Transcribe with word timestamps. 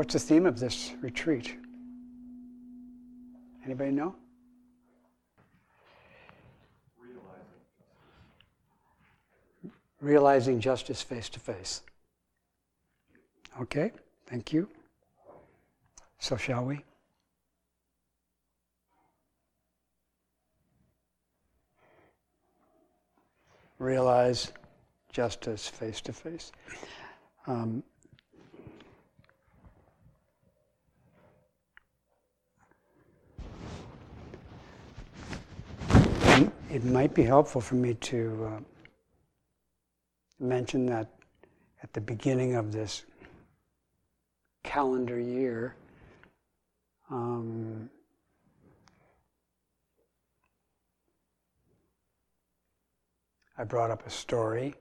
What's 0.00 0.14
the 0.14 0.18
theme 0.18 0.46
of 0.46 0.58
this 0.58 0.92
retreat? 1.02 1.58
Anybody 3.66 3.90
know? 3.90 4.14
Realizing 10.00 10.58
justice 10.58 11.02
face 11.02 11.28
to 11.28 11.38
face. 11.38 11.82
Okay, 13.60 13.92
thank 14.26 14.54
you. 14.54 14.70
So, 16.18 16.38
shall 16.38 16.64
we? 16.64 16.80
Realize 23.78 24.50
justice 25.12 25.68
face 25.68 26.00
to 26.00 26.14
face. 26.14 26.52
It 36.70 36.84
might 36.84 37.14
be 37.14 37.22
helpful 37.22 37.60
for 37.60 37.74
me 37.74 37.94
to 37.94 38.50
uh, 38.50 38.60
mention 40.38 40.86
that 40.86 41.08
at 41.82 41.92
the 41.92 42.00
beginning 42.00 42.54
of 42.54 42.72
this 42.72 43.04
calendar 44.62 45.18
year, 45.18 45.74
um, 47.10 47.90
I 53.58 53.64
brought 53.64 53.90
up 53.90 54.06
a 54.06 54.10
story 54.10 54.74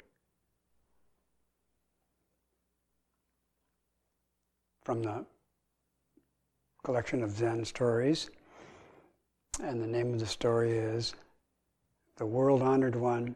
from 4.84 5.04
the 5.04 5.26
collection 6.84 7.24
of 7.24 7.32
Zen 7.32 7.66
stories. 7.66 8.30
And 9.62 9.82
the 9.84 9.88
name 9.88 10.14
of 10.14 10.20
the 10.20 10.26
story 10.26 10.72
is 10.72 11.14
The 12.20 12.26
World 12.26 12.62
Honored 12.62 12.98
One 12.98 13.34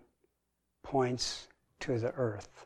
Points 0.83 1.47
to 1.79 1.97
the 1.97 2.11
Earth. 2.15 2.65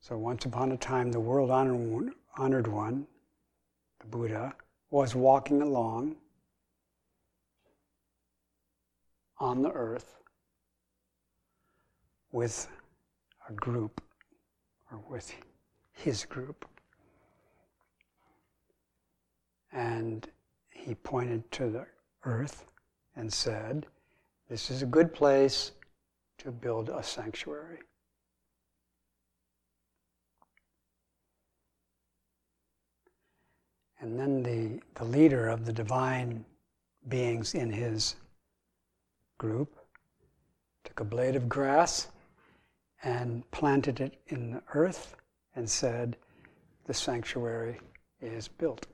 So, 0.00 0.18
once 0.18 0.44
upon 0.44 0.72
a 0.72 0.76
time, 0.76 1.10
the 1.10 1.18
world 1.18 1.50
honored 1.50 2.66
one, 2.66 3.06
the 4.00 4.06
Buddha, 4.06 4.54
was 4.90 5.14
walking 5.14 5.62
along 5.62 6.16
on 9.38 9.62
the 9.62 9.70
earth 9.70 10.16
with 12.30 12.68
a 13.48 13.54
group, 13.54 14.03
with 15.08 15.34
his 15.92 16.24
group. 16.24 16.68
And 19.72 20.28
he 20.70 20.94
pointed 20.94 21.50
to 21.52 21.70
the 21.70 21.86
earth 22.24 22.66
and 23.16 23.32
said, 23.32 23.86
This 24.48 24.70
is 24.70 24.82
a 24.82 24.86
good 24.86 25.12
place 25.12 25.72
to 26.38 26.52
build 26.52 26.88
a 26.88 27.02
sanctuary. 27.02 27.78
And 34.00 34.18
then 34.18 34.42
the, 34.42 34.80
the 34.96 35.04
leader 35.04 35.48
of 35.48 35.64
the 35.64 35.72
divine 35.72 36.44
beings 37.08 37.54
in 37.54 37.70
his 37.70 38.16
group 39.38 39.78
took 40.84 41.00
a 41.00 41.04
blade 41.04 41.36
of 41.36 41.48
grass 41.48 42.08
and 43.04 43.48
planted 43.50 44.00
it 44.00 44.18
in 44.28 44.50
the 44.50 44.62
earth 44.72 45.14
and 45.54 45.68
said, 45.68 46.16
The 46.86 46.94
sanctuary 46.94 47.78
is 48.20 48.48
built. 48.48 48.86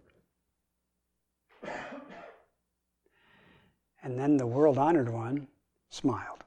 And 4.02 4.18
then 4.18 4.36
the 4.36 4.46
world 4.46 4.78
honored 4.78 5.10
one 5.10 5.46
smiled. 5.90 6.42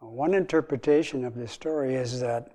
One 0.00 0.34
interpretation 0.34 1.24
of 1.24 1.36
this 1.36 1.52
story 1.52 1.94
is 1.94 2.20
that 2.20 2.50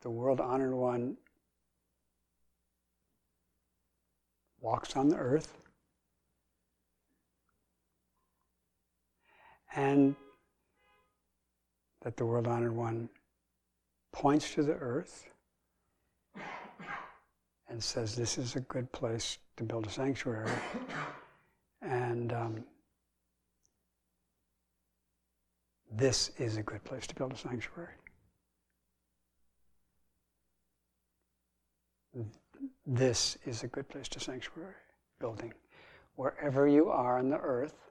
the 0.00 0.10
world 0.10 0.40
honored 0.40 0.72
one 0.72 1.18
walks 4.60 4.96
on 4.96 5.08
the 5.08 5.16
earth 5.16 5.52
and 9.76 10.16
that 12.02 12.16
the 12.16 12.24
world 12.24 12.46
honored 12.46 12.74
one 12.74 13.08
points 14.12 14.54
to 14.54 14.62
the 14.62 14.72
earth 14.72 15.28
and 17.68 17.82
says, 17.82 18.16
This 18.16 18.38
is 18.38 18.56
a 18.56 18.60
good 18.60 18.90
place 18.90 19.38
to 19.58 19.64
build 19.64 19.86
a 19.86 19.90
sanctuary. 19.90 20.50
and 21.82 22.32
um, 22.32 22.64
this 25.92 26.30
is 26.38 26.56
a 26.56 26.62
good 26.62 26.82
place 26.84 27.06
to 27.06 27.14
build 27.14 27.32
a 27.32 27.36
sanctuary. 27.36 27.92
this 32.86 33.36
is 33.44 33.62
a 33.62 33.66
good 33.66 33.86
place 33.88 34.08
to 34.08 34.20
sanctuary 34.20 34.72
building. 35.18 35.52
Wherever 36.14 36.66
you 36.66 36.88
are 36.88 37.18
on 37.18 37.28
the 37.28 37.38
earth, 37.38 37.90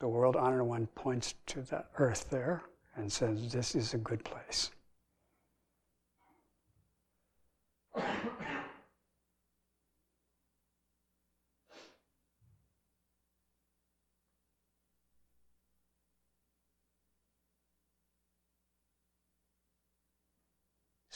the 0.00 0.08
world 0.08 0.34
honored 0.34 0.66
one 0.66 0.86
points 0.88 1.34
to 1.46 1.62
the 1.62 1.84
earth 1.98 2.28
there 2.30 2.62
and 2.96 3.12
says, 3.12 3.52
This 3.52 3.74
is 3.74 3.94
a 3.94 3.98
good 3.98 4.24
place. 4.24 4.70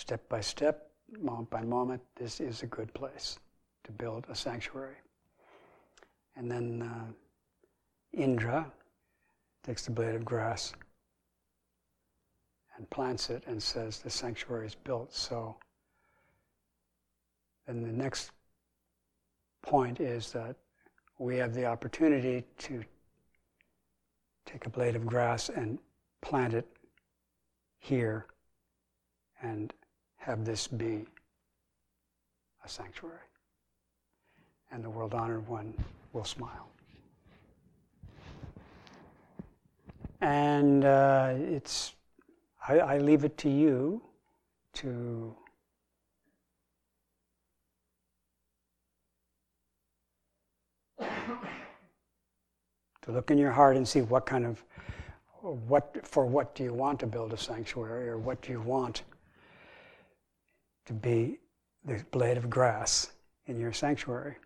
step 0.04 0.28
by 0.28 0.38
step, 0.38 0.90
moment 1.18 1.48
by 1.48 1.62
moment, 1.62 2.02
this 2.14 2.38
is 2.38 2.62
a 2.62 2.66
good 2.66 2.92
place 2.92 3.38
to 3.84 3.90
build 3.90 4.26
a 4.28 4.34
sanctuary. 4.34 4.96
And 6.36 6.50
then 6.50 6.82
uh, 6.82 7.10
Indra 8.16 8.70
takes 9.62 9.84
the 9.84 9.90
blade 9.90 10.14
of 10.14 10.24
grass 10.24 10.72
and 12.76 12.88
plants 12.90 13.30
it 13.30 13.44
and 13.46 13.62
says 13.62 13.98
the 13.98 14.10
sanctuary 14.10 14.66
is 14.66 14.74
built. 14.74 15.14
So 15.14 15.56
then 17.66 17.82
the 17.82 17.92
next 17.92 18.32
point 19.62 20.00
is 20.00 20.32
that 20.32 20.56
we 21.18 21.36
have 21.36 21.54
the 21.54 21.64
opportunity 21.64 22.44
to 22.58 22.82
take 24.44 24.66
a 24.66 24.70
blade 24.70 24.96
of 24.96 25.06
grass 25.06 25.48
and 25.48 25.78
plant 26.20 26.54
it 26.54 26.66
here 27.78 28.26
and 29.42 29.72
have 30.16 30.44
this 30.44 30.66
be 30.66 31.04
a 32.64 32.68
sanctuary. 32.68 33.18
And 34.72 34.82
the 34.82 34.90
world 34.90 35.14
honored 35.14 35.46
one 35.46 35.72
will 36.12 36.24
smile. 36.24 36.73
And 40.24 40.86
uh, 40.86 41.34
it's, 41.36 41.92
I, 42.66 42.78
I 42.78 42.98
leave 42.98 43.24
it 43.24 43.36
to 43.38 43.50
you 43.50 44.00
to 44.72 45.36
to 53.02 53.12
look 53.12 53.30
in 53.30 53.36
your 53.36 53.52
heart 53.52 53.76
and 53.76 53.86
see 53.86 54.00
what 54.00 54.24
kind 54.24 54.46
of 54.46 54.64
what 55.42 55.94
for 56.04 56.24
what 56.24 56.54
do 56.54 56.64
you 56.64 56.72
want 56.72 56.98
to 57.00 57.06
build 57.06 57.34
a 57.34 57.36
sanctuary 57.36 58.08
or 58.08 58.16
what 58.16 58.40
do 58.40 58.50
you 58.50 58.62
want 58.62 59.02
to 60.86 60.94
be 60.94 61.38
the 61.84 62.02
blade 62.12 62.38
of 62.38 62.48
grass 62.48 63.12
in 63.46 63.60
your 63.60 63.74
sanctuary. 63.74 64.36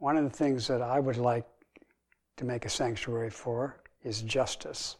One 0.00 0.16
of 0.16 0.24
the 0.24 0.30
things 0.30 0.66
that 0.68 0.80
I 0.80 0.98
would 0.98 1.18
like 1.18 1.44
to 2.38 2.46
make 2.46 2.64
a 2.64 2.70
sanctuary 2.70 3.28
for 3.28 3.76
is 4.02 4.22
justice. 4.22 4.96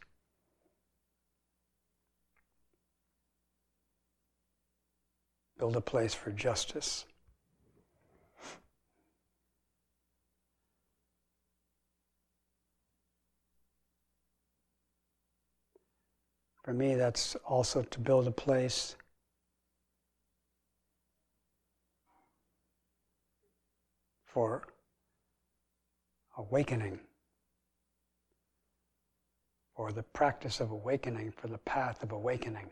Build 5.59 5.75
a 5.75 5.81
place 5.81 6.13
for 6.13 6.31
justice. 6.31 7.07
For 16.63 16.75
me, 16.75 16.95
that's 16.95 17.37
also 17.47 17.83
to 17.85 18.01
build 18.01 18.29
a 18.29 18.31
place 18.31 18.97
for 24.27 24.69
awakening, 26.41 26.99
or 29.75 29.93
the 29.93 30.03
practice 30.03 30.61
of 30.61 30.71
awakening, 30.71 31.33
for 31.33 31.49
the 31.49 31.59
path 31.59 32.03
of 32.03 32.13
awakening. 32.13 32.69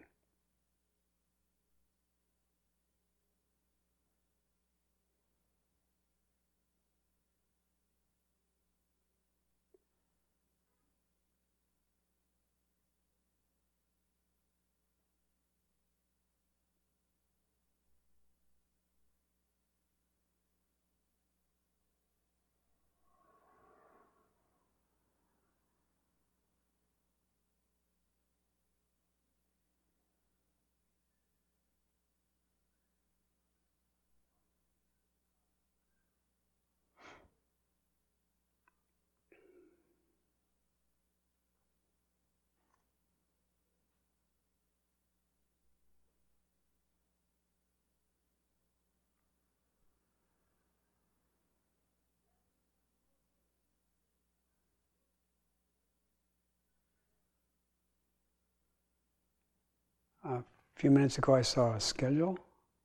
A 60.29 60.45
few 60.75 60.91
minutes 60.91 61.17
ago, 61.17 61.35
I 61.35 61.41
saw 61.41 61.75
a 61.75 61.81
schedule 61.81 62.39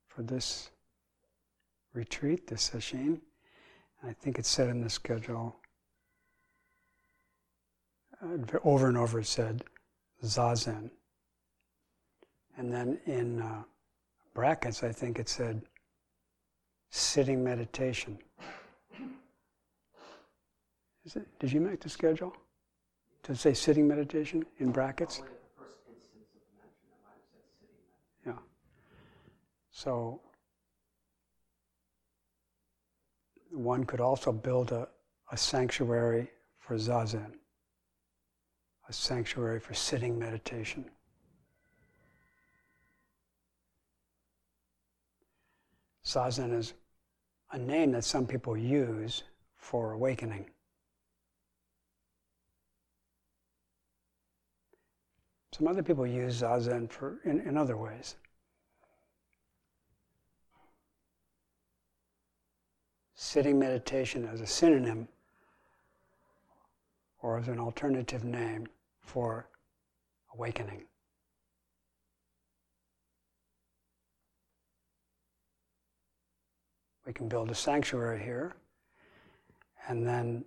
for 0.08 0.22
this 0.22 0.70
retreat, 1.92 2.46
this 2.46 2.62
session. 2.62 3.20
I 4.02 4.14
think 4.14 4.38
it 4.38 4.46
said 4.46 4.68
in 4.68 4.80
the 4.80 4.88
schedule, 4.88 5.54
uh, 8.22 8.58
over 8.64 8.88
and 8.88 8.96
over 8.96 9.20
it 9.20 9.26
said 9.26 9.64
Zazen. 10.24 10.90
And 12.56 12.72
then 12.72 12.98
in 13.04 13.42
uh, 13.42 13.62
brackets, 14.32 14.82
I 14.82 14.92
think 14.92 15.18
it 15.18 15.28
said 15.28 15.60
sitting 16.90 17.44
meditation. 17.44 18.18
It, 21.04 21.38
did 21.38 21.52
you 21.52 21.60
make 21.60 21.80
the 21.80 21.90
schedule? 21.90 22.34
To 23.24 23.36
say 23.36 23.52
sitting 23.52 23.86
meditation 23.86 24.46
in 24.58 24.70
brackets? 24.70 25.20
So 29.74 30.20
one 33.50 33.82
could 33.84 34.00
also 34.00 34.30
build 34.30 34.70
a, 34.70 34.88
a 35.32 35.36
sanctuary 35.36 36.30
for 36.60 36.76
zazen, 36.76 37.32
a 38.88 38.92
sanctuary 38.92 39.58
for 39.58 39.74
sitting 39.74 40.16
meditation. 40.16 40.84
Zazen 46.06 46.56
is 46.56 46.74
a 47.50 47.58
name 47.58 47.90
that 47.92 48.04
some 48.04 48.28
people 48.28 48.56
use 48.56 49.24
for 49.56 49.92
awakening. 49.92 50.48
Some 55.52 55.66
other 55.66 55.82
people 55.82 56.06
use 56.06 56.42
zazen 56.42 56.88
for 56.88 57.18
in, 57.24 57.40
in 57.40 57.56
other 57.56 57.76
ways. 57.76 58.14
Sitting 63.24 63.58
meditation 63.58 64.28
as 64.30 64.42
a 64.42 64.46
synonym 64.46 65.08
or 67.22 67.38
as 67.38 67.48
an 67.48 67.58
alternative 67.58 68.22
name 68.22 68.66
for 69.00 69.48
awakening. 70.34 70.82
We 77.06 77.14
can 77.14 77.26
build 77.26 77.50
a 77.50 77.54
sanctuary 77.54 78.22
here, 78.22 78.54
and 79.88 80.06
then, 80.06 80.44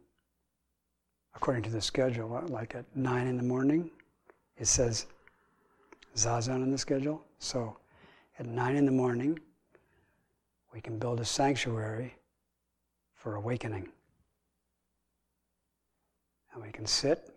according 1.36 1.64
to 1.64 1.72
the 1.72 1.82
schedule, 1.82 2.36
uh, 2.36 2.48
like 2.48 2.76
at 2.76 2.86
9 2.96 3.28
in 3.28 3.38
the 3.38 3.44
morning, 3.44 3.90
it 4.58 4.68
says 4.68 5.08
zazen 6.16 6.64
in 6.64 6.72
the 6.72 6.78
schedule. 6.78 7.24
So 7.40 7.78
at 8.38 8.46
9 8.46 8.76
in 8.76 8.86
the 8.86 8.92
morning, 8.92 9.40
we 10.74 10.80
can 10.80 11.00
build 11.00 11.20
a 11.20 11.26
sanctuary 11.26 12.17
for 13.18 13.36
awakening. 13.36 13.90
And 16.54 16.64
we 16.64 16.72
can 16.72 16.86
sit, 16.86 17.36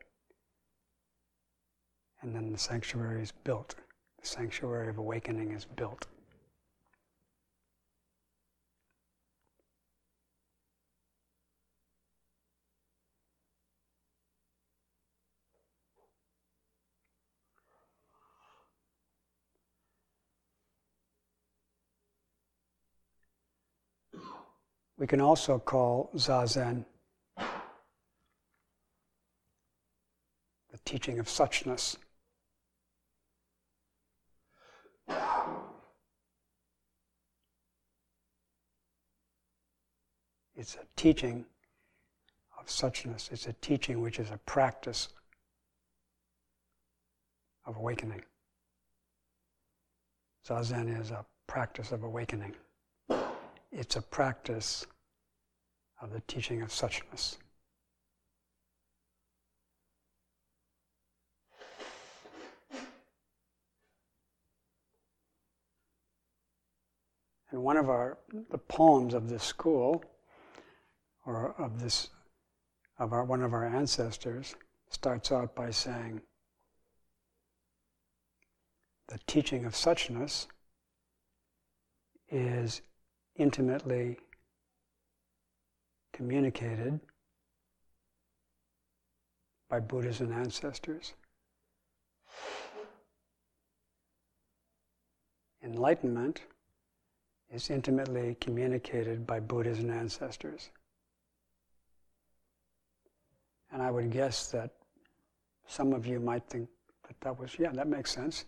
and 2.23 2.35
then 2.35 2.53
the 2.53 2.59
sanctuary 2.59 3.23
is 3.23 3.33
built. 3.33 3.75
The 4.21 4.27
sanctuary 4.27 4.89
of 4.89 4.99
awakening 4.99 5.53
is 5.53 5.65
built. 5.65 6.07
We 25.01 25.07
can 25.07 25.23
also 25.23 25.59
call 25.59 26.11
Zazen 26.15 26.85
the 27.39 27.47
teaching 30.85 31.19
of 31.19 31.27
suchness. 31.27 31.97
It's 40.55 40.75
a 40.75 40.85
teaching 40.97 41.47
of 42.59 42.67
suchness. 42.67 43.33
It's 43.33 43.47
a 43.47 43.55
teaching 43.55 44.03
which 44.03 44.19
is 44.19 44.31
a 44.31 44.37
practice 44.45 45.09
of 47.65 47.79
awakening. 47.79 48.23
Zazen 50.47 51.01
is 51.01 51.11
a 51.11 51.25
practice 51.47 51.91
of 51.91 52.03
awakening 52.03 52.55
it's 53.73 53.97
a 53.97 54.03
practice 54.03 54.87
of 56.01 56.13
the 56.13 56.21
teaching 56.27 56.63
of 56.63 56.71
suchness. 56.71 57.37
And 67.53 67.63
one 67.63 67.77
of 67.77 67.89
our 67.89 68.19
the 68.51 68.59
poems 68.59 69.13
of 69.13 69.29
this 69.29 69.43
school, 69.43 70.05
or 71.27 71.55
of 71.61 71.81
this 71.81 72.11
of 72.99 73.13
our 73.13 73.25
one 73.25 73.43
of 73.43 73.53
our 73.53 73.67
ancestors, 73.67 74.55
starts 74.89 75.33
out 75.33 75.55
by 75.55 75.71
saying, 75.71 76.21
the 79.09 79.19
teaching 79.27 79.65
of 79.65 79.73
suchness 79.73 80.47
is 82.29 82.83
intimately 83.41 84.19
communicated 86.13 87.01
by 89.71 89.81
Buddhas 89.81 90.21
and 90.21 90.33
ancestors. 90.35 91.15
Enlightenment 95.63 96.43
is 97.51 97.71
intimately 97.71 98.37
communicated 98.41 99.27
by 99.27 99.41
Buddhas 99.41 99.79
and 99.79 99.91
ancestors. 99.91 100.69
And 103.73 103.81
I 103.81 103.91
would 103.91 104.11
guess 104.11 104.51
that 104.51 104.71
some 105.67 105.95
of 105.95 106.07
you 106.07 106.21
might 106.21 106.45
think 106.47 106.69
that 107.07 107.19
that 107.21 107.39
was, 107.39 107.59
yeah, 107.59 107.71
that 107.73 107.87
makes 107.89 108.11
sense. 108.13 108.45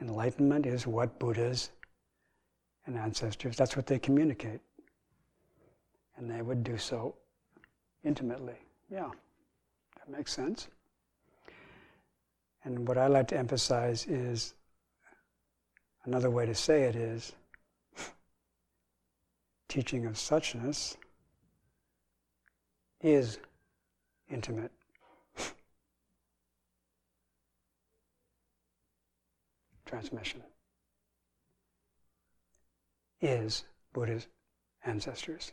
Enlightenment 0.00 0.66
is 0.66 0.86
what 0.86 1.18
Buddhas 1.18 1.70
and 2.86 2.96
ancestors, 2.96 3.56
that's 3.56 3.76
what 3.76 3.86
they 3.86 3.98
communicate. 3.98 4.60
And 6.16 6.30
they 6.30 6.42
would 6.42 6.62
do 6.62 6.76
so 6.76 7.14
intimately. 8.04 8.56
Yeah, 8.90 9.08
that 9.96 10.08
makes 10.08 10.32
sense. 10.32 10.68
And 12.64 12.86
what 12.86 12.98
I 12.98 13.06
like 13.06 13.28
to 13.28 13.38
emphasize 13.38 14.06
is 14.06 14.54
another 16.04 16.30
way 16.30 16.44
to 16.46 16.54
say 16.54 16.82
it 16.84 16.96
is 16.96 17.32
teaching 19.68 20.06
of 20.06 20.14
suchness 20.14 20.96
is 23.00 23.38
intimate. 24.28 24.72
Transmission 29.86 30.42
is 33.20 33.64
Buddha's 33.92 34.26
ancestors. 34.84 35.52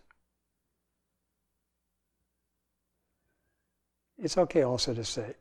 It's 4.17 4.37
okay 4.37 4.63
also 4.63 4.93
to 4.93 5.03
say 5.03 5.35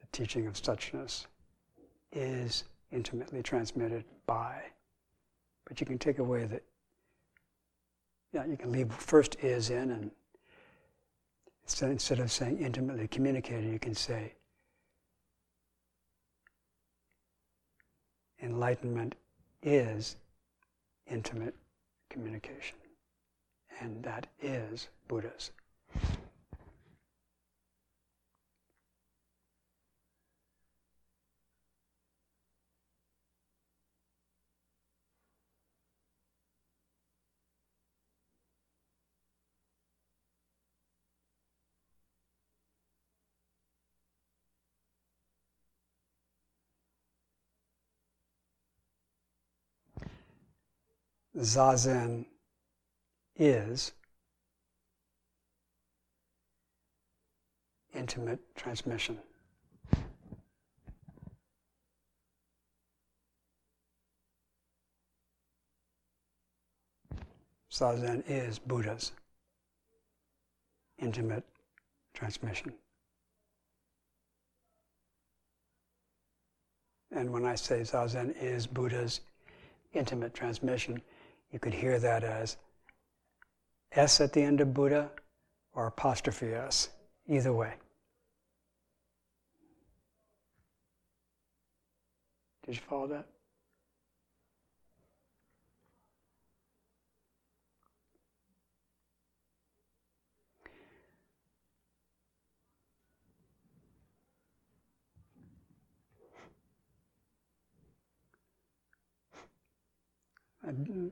the 0.00 0.06
teaching 0.12 0.46
of 0.46 0.54
suchness 0.54 1.26
is 2.12 2.64
intimately 2.90 3.42
transmitted 3.42 4.04
by, 4.26 4.62
but 5.66 5.80
you 5.80 5.86
can 5.86 5.98
take 5.98 6.18
away 6.18 6.46
that, 6.46 6.62
yeah, 8.32 8.46
you 8.46 8.56
can 8.56 8.72
leave 8.72 8.90
first 8.92 9.36
is 9.42 9.70
in, 9.70 9.90
and 9.90 10.10
instead, 11.82 12.18
of 12.18 12.32
saying 12.32 12.60
intimately 12.60 13.08
communicated, 13.08 13.70
you 13.70 13.78
can 13.78 13.94
say 13.94 14.32
enlightenment 18.42 19.14
is 19.66 20.16
intimate 21.10 21.54
communication. 22.08 22.78
And 23.80 24.02
that 24.04 24.28
is 24.40 24.88
Buddha's. 25.08 25.50
Zazen 51.38 52.24
is 53.36 53.92
intimate 57.94 58.40
transmission. 58.54 59.18
Zazen 67.70 68.22
is 68.26 68.58
Buddha's 68.58 69.12
intimate 70.98 71.44
transmission. 72.14 72.72
And 77.14 77.30
when 77.30 77.44
I 77.44 77.54
say 77.54 77.80
Zazen 77.80 78.34
is 78.40 78.66
Buddha's 78.66 79.20
intimate 79.92 80.32
transmission, 80.32 81.02
you 81.52 81.58
could 81.58 81.74
hear 81.74 81.98
that 81.98 82.24
as 82.24 82.56
S 83.92 84.20
at 84.20 84.32
the 84.32 84.42
end 84.42 84.60
of 84.60 84.74
Buddha 84.74 85.10
or 85.74 85.86
apostrophe 85.86 86.52
S, 86.52 86.88
either 87.28 87.52
way. 87.52 87.74
Did 92.64 92.74
you 92.74 92.80
follow 92.80 93.06
that? 93.08 93.26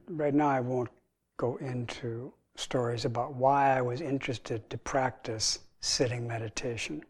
Right 0.09 0.35
now 0.35 0.49
I 0.49 0.61
won't 0.61 0.91
go 1.37 1.57
into 1.57 2.33
stories 2.57 3.05
about 3.05 3.35
why 3.35 3.77
I 3.77 3.81
was 3.81 4.01
interested 4.01 4.69
to 4.71 4.79
practice 4.79 5.61
sitting 5.81 6.27
meditation. 6.27 7.03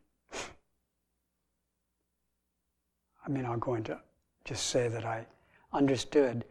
I 3.26 3.30
mean, 3.30 3.46
I'll 3.46 3.56
go 3.56 3.74
into 3.74 3.98
just 4.44 4.66
say 4.66 4.88
that 4.88 5.04
I 5.04 5.26
understood 5.72 6.44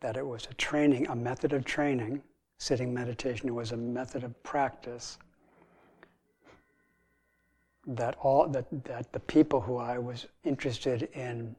that 0.00 0.16
it 0.16 0.26
was 0.26 0.48
a 0.50 0.54
training, 0.54 1.06
a 1.08 1.14
method 1.16 1.52
of 1.52 1.64
training. 1.64 2.22
Sitting 2.58 2.92
meditation 2.94 3.54
was 3.54 3.72
a 3.72 3.76
method 3.76 4.24
of 4.24 4.42
practice 4.42 5.18
that 7.86 8.16
all 8.20 8.48
that, 8.48 8.66
that 8.84 9.12
the 9.12 9.20
people 9.20 9.60
who 9.60 9.76
I 9.76 9.98
was 9.98 10.26
interested 10.44 11.08
in 11.14 11.54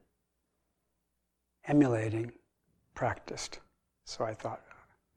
emulating 1.66 2.32
practiced. 2.96 3.60
So 4.06 4.24
I 4.24 4.34
thought 4.34 4.60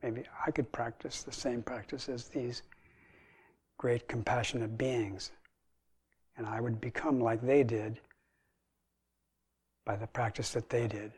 maybe 0.03 0.23
I 0.45 0.51
could 0.51 0.71
practice 0.71 1.23
the 1.23 1.31
same 1.31 1.63
practice 1.63 2.07
as 2.07 2.25
these 2.25 2.61
great 3.79 4.07
compassionate 4.07 4.77
beings. 4.77 5.31
And 6.37 6.45
I 6.45 6.61
would 6.61 6.79
become 6.79 7.19
like 7.19 7.41
they 7.41 7.63
did 7.63 7.99
by 9.85 9.95
the 9.95 10.07
practice 10.07 10.51
that 10.51 10.69
they 10.69 10.87
did. 10.87 11.11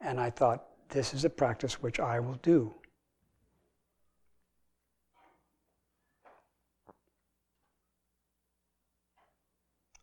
And 0.00 0.18
I 0.20 0.30
thought, 0.30 0.64
this 0.88 1.14
is 1.14 1.24
a 1.24 1.30
practice 1.30 1.82
which 1.82 2.00
I 2.00 2.20
will 2.20 2.38
do. 2.42 2.74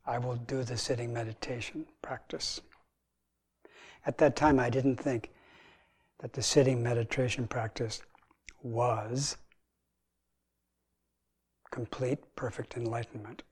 I 0.05 0.17
will 0.17 0.35
do 0.35 0.63
the 0.63 0.77
sitting 0.77 1.13
meditation 1.13 1.85
practice. 2.01 2.61
At 4.05 4.17
that 4.17 4.35
time, 4.35 4.59
I 4.59 4.69
didn't 4.69 4.97
think 4.97 5.31
that 6.19 6.33
the 6.33 6.41
sitting 6.41 6.83
meditation 6.83 7.47
practice 7.47 8.01
was 8.61 9.37
complete, 11.71 12.19
perfect 12.35 12.77
enlightenment. 12.77 13.43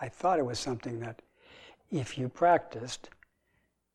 I 0.00 0.08
thought 0.08 0.38
it 0.38 0.46
was 0.46 0.58
something 0.58 1.00
that 1.00 1.22
if 1.90 2.18
you 2.18 2.28
practiced, 2.28 3.10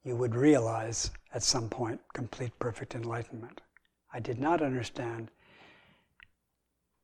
you 0.04 0.16
would 0.16 0.34
realize 0.34 1.12
at 1.34 1.44
some 1.44 1.70
point 1.70 2.00
complete, 2.14 2.58
perfect 2.58 2.96
enlightenment. 2.96 3.62
I 4.14 4.20
did 4.20 4.40
not 4.40 4.62
understand 4.62 5.30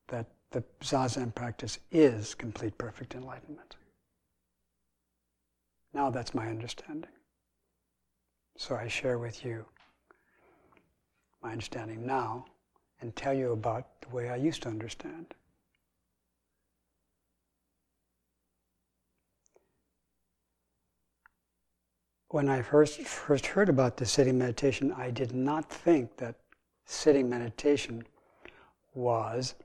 that 0.08 0.28
the 0.52 0.64
Zazen 0.82 1.34
practice 1.34 1.80
is 1.92 2.34
complete 2.34 2.78
perfect 2.78 3.16
enlightenment. 3.16 3.76
Now 5.94 6.10
that's 6.10 6.34
my 6.34 6.48
understanding. 6.48 7.10
So 8.58 8.76
I 8.76 8.88
share 8.88 9.18
with 9.18 9.44
you 9.44 9.66
my 11.44 11.52
understanding 11.52 12.06
now 12.06 12.46
and 13.02 13.16
tell 13.16 13.34
you 13.34 13.52
about 13.52 14.02
the 14.02 14.10
way 14.10 14.30
I 14.30 14.36
used 14.36 14.64
to 14.64 14.70
understand. 14.70 15.34
When 22.30 22.50
I 22.50 22.62
first, 22.62 23.00
first 23.02 23.46
heard 23.46 23.70
about 23.70 23.96
the 23.98 24.06
sitting 24.06 24.38
meditation, 24.38 24.92
I 24.92 25.12
did 25.12 25.34
not 25.34 25.70
think 25.70 26.18
that 26.18 26.36
sitting 26.86 27.30
meditation 27.30 28.04
was 28.94 29.56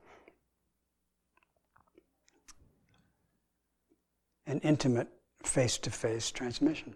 an 4.51 4.59
intimate 4.61 5.09
face 5.45 5.79
to 5.79 5.91
face 5.91 6.31
transmission. 6.31 6.95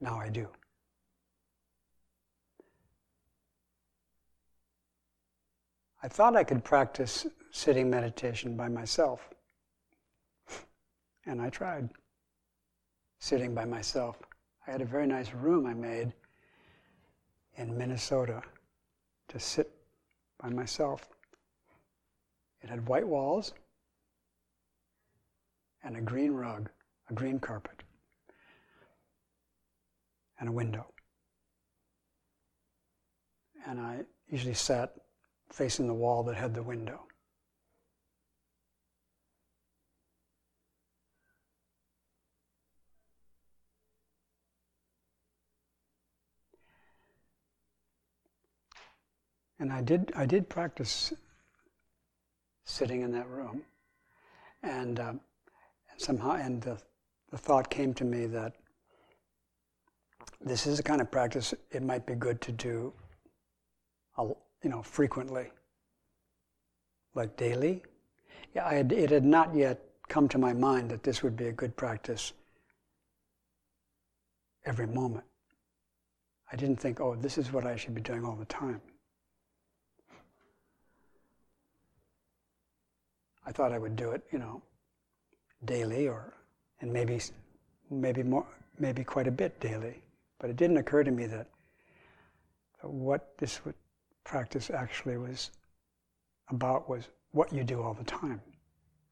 Now 0.00 0.20
I 0.20 0.28
do. 0.28 0.48
I 6.02 6.08
thought 6.08 6.36
I 6.36 6.44
could 6.44 6.62
practice 6.62 7.26
sitting 7.50 7.90
meditation 7.90 8.56
by 8.56 8.68
myself. 8.68 9.28
And 11.24 11.42
I 11.42 11.50
tried 11.50 11.88
sitting 13.18 13.52
by 13.52 13.64
myself. 13.64 14.16
I 14.68 14.70
had 14.70 14.80
a 14.80 14.84
very 14.84 15.08
nice 15.08 15.32
room 15.32 15.66
I 15.66 15.74
made 15.74 16.12
in 17.56 17.76
Minnesota 17.76 18.42
to 19.28 19.40
sit 19.40 19.75
by 20.42 20.48
myself. 20.48 21.08
It 22.62 22.70
had 22.70 22.88
white 22.88 23.06
walls 23.06 23.52
and 25.82 25.96
a 25.96 26.00
green 26.00 26.32
rug, 26.32 26.70
a 27.10 27.14
green 27.14 27.38
carpet. 27.38 27.82
and 30.38 30.48
a 30.48 30.52
window. 30.52 30.86
And 33.66 33.80
I 33.80 34.00
usually 34.28 34.54
sat 34.54 34.94
facing 35.50 35.86
the 35.86 35.94
wall 35.94 36.22
that 36.24 36.36
had 36.36 36.54
the 36.54 36.62
window. 36.62 37.06
And 49.58 49.72
I 49.72 49.80
did, 49.80 50.12
I 50.14 50.26
did 50.26 50.48
practice 50.48 51.12
sitting 52.64 53.02
in 53.02 53.12
that 53.12 53.28
room. 53.28 53.62
And, 54.62 55.00
um, 55.00 55.20
and 55.90 56.00
somehow, 56.00 56.32
and 56.32 56.60
the, 56.60 56.78
the 57.30 57.38
thought 57.38 57.70
came 57.70 57.94
to 57.94 58.04
me 58.04 58.26
that 58.26 58.52
this 60.40 60.66
is 60.66 60.78
a 60.78 60.82
kind 60.82 61.00
of 61.00 61.10
practice 61.10 61.54
it 61.70 61.82
might 61.82 62.06
be 62.06 62.14
good 62.14 62.40
to 62.42 62.52
do, 62.52 62.92
you 64.18 64.70
know, 64.70 64.82
frequently, 64.82 65.50
like 67.14 67.36
daily. 67.36 67.82
Yeah, 68.54 68.70
had, 68.70 68.92
it 68.92 69.10
had 69.10 69.24
not 69.24 69.54
yet 69.54 69.80
come 70.08 70.28
to 70.28 70.38
my 70.38 70.52
mind 70.52 70.90
that 70.90 71.02
this 71.02 71.22
would 71.22 71.36
be 71.36 71.48
a 71.48 71.52
good 71.52 71.76
practice 71.76 72.32
every 74.64 74.86
moment. 74.86 75.24
I 76.52 76.56
didn't 76.56 76.76
think, 76.76 77.00
oh, 77.00 77.14
this 77.16 77.38
is 77.38 77.52
what 77.52 77.66
I 77.66 77.76
should 77.76 77.94
be 77.94 78.00
doing 78.00 78.24
all 78.24 78.36
the 78.36 78.44
time. 78.44 78.80
I 83.46 83.52
thought 83.52 83.72
I 83.72 83.78
would 83.78 83.96
do 83.96 84.10
it, 84.10 84.22
you 84.32 84.38
know, 84.38 84.62
daily 85.64 86.08
or 86.08 86.34
and 86.80 86.92
maybe 86.92 87.20
maybe 87.90 88.22
more 88.22 88.46
maybe 88.78 89.04
quite 89.04 89.26
a 89.26 89.30
bit 89.30 89.58
daily. 89.60 90.02
But 90.38 90.50
it 90.50 90.56
didn't 90.56 90.76
occur 90.76 91.02
to 91.04 91.10
me 91.10 91.26
that, 91.26 91.48
what 92.82 93.38
this 93.38 93.60
practice 94.24 94.70
actually 94.70 95.16
was 95.16 95.50
about 96.50 96.88
was 96.88 97.08
what 97.32 97.52
you 97.52 97.64
do 97.64 97.80
all 97.82 97.94
the 97.94 98.04
time, 98.04 98.40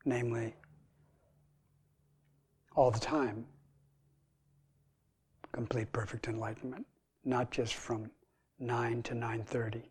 namely 0.05 0.55
all 2.77 2.91
the 2.91 3.01
time 3.01 3.47
complete 5.53 5.93
perfect 5.93 6.27
enlightenment, 6.27 6.85
not 7.25 7.53
just 7.53 7.75
from 7.75 8.11
9 8.59 9.03
to 9.05 9.15
9:30, 9.15 9.83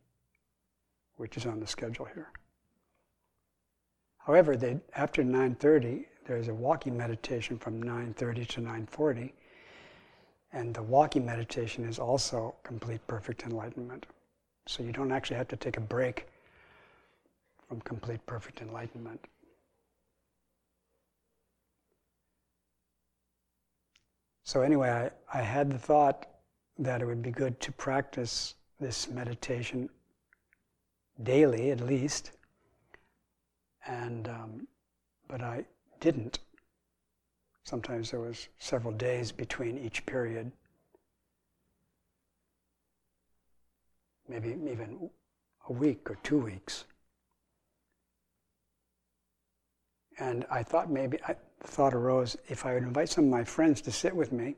which 1.15 1.37
is 1.37 1.45
on 1.45 1.61
the 1.61 1.67
schedule 1.67 2.05
here. 2.05 2.31
However, 4.25 4.55
they, 4.55 4.79
after 4.95 5.21
9:30, 5.23 6.05
there's 6.25 6.47
a 6.47 6.53
walking 6.53 6.95
meditation 6.95 7.57
from 7.57 7.83
9:30 7.83 8.47
to 8.47 8.61
9:40, 8.61 9.33
and 10.53 10.73
the 10.73 10.83
walking 10.83 11.25
meditation 11.25 11.83
is 11.83 11.99
also 11.99 12.55
complete 12.63 13.05
perfect 13.05 13.43
enlightenment. 13.43 14.05
So 14.65 14.81
you 14.81 14.93
don't 14.93 15.11
actually 15.11 15.37
have 15.37 15.49
to 15.49 15.57
take 15.57 15.75
a 15.75 15.81
break 15.81 16.27
from 17.67 17.81
complete 17.81 18.25
perfect 18.25 18.61
enlightenment. 18.61 19.27
So 24.45 24.61
anyway, 24.61 25.11
I, 25.33 25.39
I 25.39 25.41
had 25.41 25.69
the 25.69 25.79
thought 25.79 26.27
that 26.77 27.01
it 27.01 27.05
would 27.05 27.21
be 27.21 27.31
good 27.31 27.59
to 27.59 27.71
practice 27.73 28.55
this 28.79 29.09
meditation 29.09 29.89
daily 31.21 31.71
at 31.71 31.81
least 31.81 32.31
and 33.87 34.27
um, 34.27 34.67
but 35.27 35.41
I 35.41 35.65
didn't. 35.99 36.39
Sometimes 37.63 38.11
there 38.11 38.19
was 38.19 38.49
several 38.59 38.93
days 38.93 39.31
between 39.31 39.77
each 39.77 40.05
period, 40.05 40.51
maybe 44.27 44.49
even 44.49 45.09
a 45.69 45.73
week 45.73 46.09
or 46.09 46.17
two 46.23 46.37
weeks. 46.37 46.85
And 50.19 50.45
I 50.51 50.61
thought 50.61 50.91
maybe 50.91 51.17
I, 51.27 51.35
the 51.61 51.67
thought 51.67 51.93
arose 51.93 52.35
if 52.49 52.65
I 52.65 52.73
would 52.73 52.83
invite 52.83 53.09
some 53.09 53.25
of 53.25 53.29
my 53.31 53.43
friends 53.43 53.81
to 53.81 53.91
sit 53.91 54.15
with 54.15 54.31
me, 54.31 54.55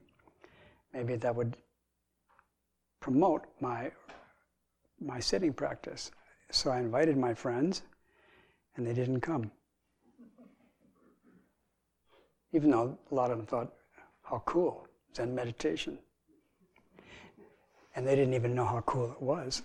maybe 0.94 1.16
that 1.16 1.36
would 1.36 1.56
promote 3.00 3.46
my 3.62 3.92
my 5.00 5.20
sitting 5.20 5.54
practice. 5.54 6.12
So 6.52 6.72
I 6.72 6.80
invited 6.80 7.18
my 7.18 7.34
friends 7.34 7.84
and 8.76 8.86
they 8.86 8.94
didn't 8.94 9.22
come. 9.22 9.52
Even 12.54 12.72
though 12.72 12.98
a 13.12 13.16
lot 13.16 13.32
of 13.32 13.38
them 13.38 13.46
thought, 13.46 13.74
how 14.24 14.42
cool, 14.46 14.88
Zen 15.16 15.36
meditation. 15.36 15.98
And 17.96 18.06
they 18.06 18.16
didn't 18.16 18.34
even 18.34 18.56
know 18.56 18.66
how 18.66 18.82
cool 18.82 19.12
it 19.12 19.22
was. 19.22 19.62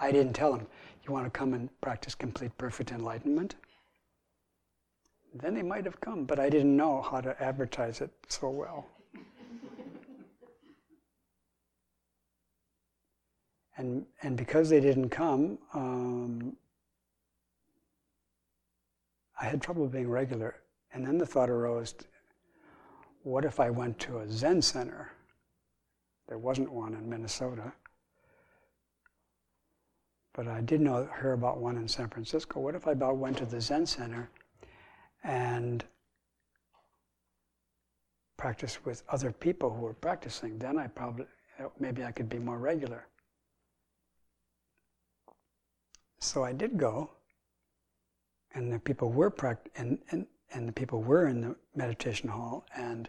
I 0.00 0.10
didn't 0.10 0.34
tell 0.34 0.52
them, 0.52 0.66
you 1.06 1.12
want 1.12 1.24
to 1.24 1.30
come 1.30 1.54
and 1.54 1.68
practice 1.80 2.14
complete 2.14 2.56
perfect 2.58 2.90
enlightenment? 2.90 3.54
Then 5.34 5.54
they 5.54 5.62
might 5.62 5.84
have 5.84 6.00
come, 6.00 6.24
but 6.24 6.38
I 6.38 6.48
didn't 6.48 6.76
know 6.76 7.02
how 7.02 7.20
to 7.20 7.40
advertise 7.42 8.00
it 8.00 8.10
so 8.28 8.50
well. 8.50 8.86
and, 13.76 14.06
and 14.22 14.36
because 14.36 14.68
they 14.68 14.80
didn't 14.80 15.10
come, 15.10 15.58
um, 15.72 16.56
I 19.40 19.46
had 19.46 19.62
trouble 19.62 19.86
being 19.88 20.08
regular. 20.08 20.56
And 20.92 21.06
then 21.06 21.18
the 21.18 21.26
thought 21.26 21.50
arose 21.50 21.94
what 23.22 23.44
if 23.44 23.58
I 23.58 23.70
went 23.70 23.98
to 24.00 24.18
a 24.18 24.30
Zen 24.30 24.60
center? 24.60 25.10
There 26.28 26.38
wasn't 26.38 26.70
one 26.70 26.94
in 26.94 27.08
Minnesota. 27.08 27.72
But 30.34 30.46
I 30.48 30.60
did 30.60 30.80
know 30.80 31.08
hear 31.20 31.32
about 31.32 31.58
one 31.58 31.76
in 31.76 31.88
San 31.88 32.08
Francisco. 32.08 32.60
What 32.60 32.74
if 32.74 32.86
I 32.86 32.92
about 32.92 33.16
went 33.16 33.38
to 33.38 33.46
the 33.46 33.60
Zen 33.60 33.86
center 33.86 34.28
and 35.22 35.84
practiced 38.36 38.84
with 38.84 39.02
other 39.08 39.32
people 39.32 39.70
who 39.70 39.80
were 39.80 39.94
practicing? 39.94 40.58
Then 40.58 40.78
I 40.78 40.86
probably 40.88 41.26
maybe 41.78 42.04
I 42.04 42.12
could 42.12 42.28
be 42.28 42.38
more 42.38 42.58
regular. 42.58 43.06
So 46.18 46.42
I 46.42 46.52
did 46.52 46.76
go 46.76 47.10
and 48.54 48.72
the 48.72 48.78
people 48.78 49.10
were 49.10 49.30
pract- 49.30 49.68
and, 49.76 49.98
and, 50.10 50.26
and 50.52 50.68
the 50.68 50.72
people 50.72 51.02
were 51.02 51.26
in 51.26 51.40
the 51.40 51.56
meditation 51.74 52.28
hall 52.28 52.64
and 52.76 53.08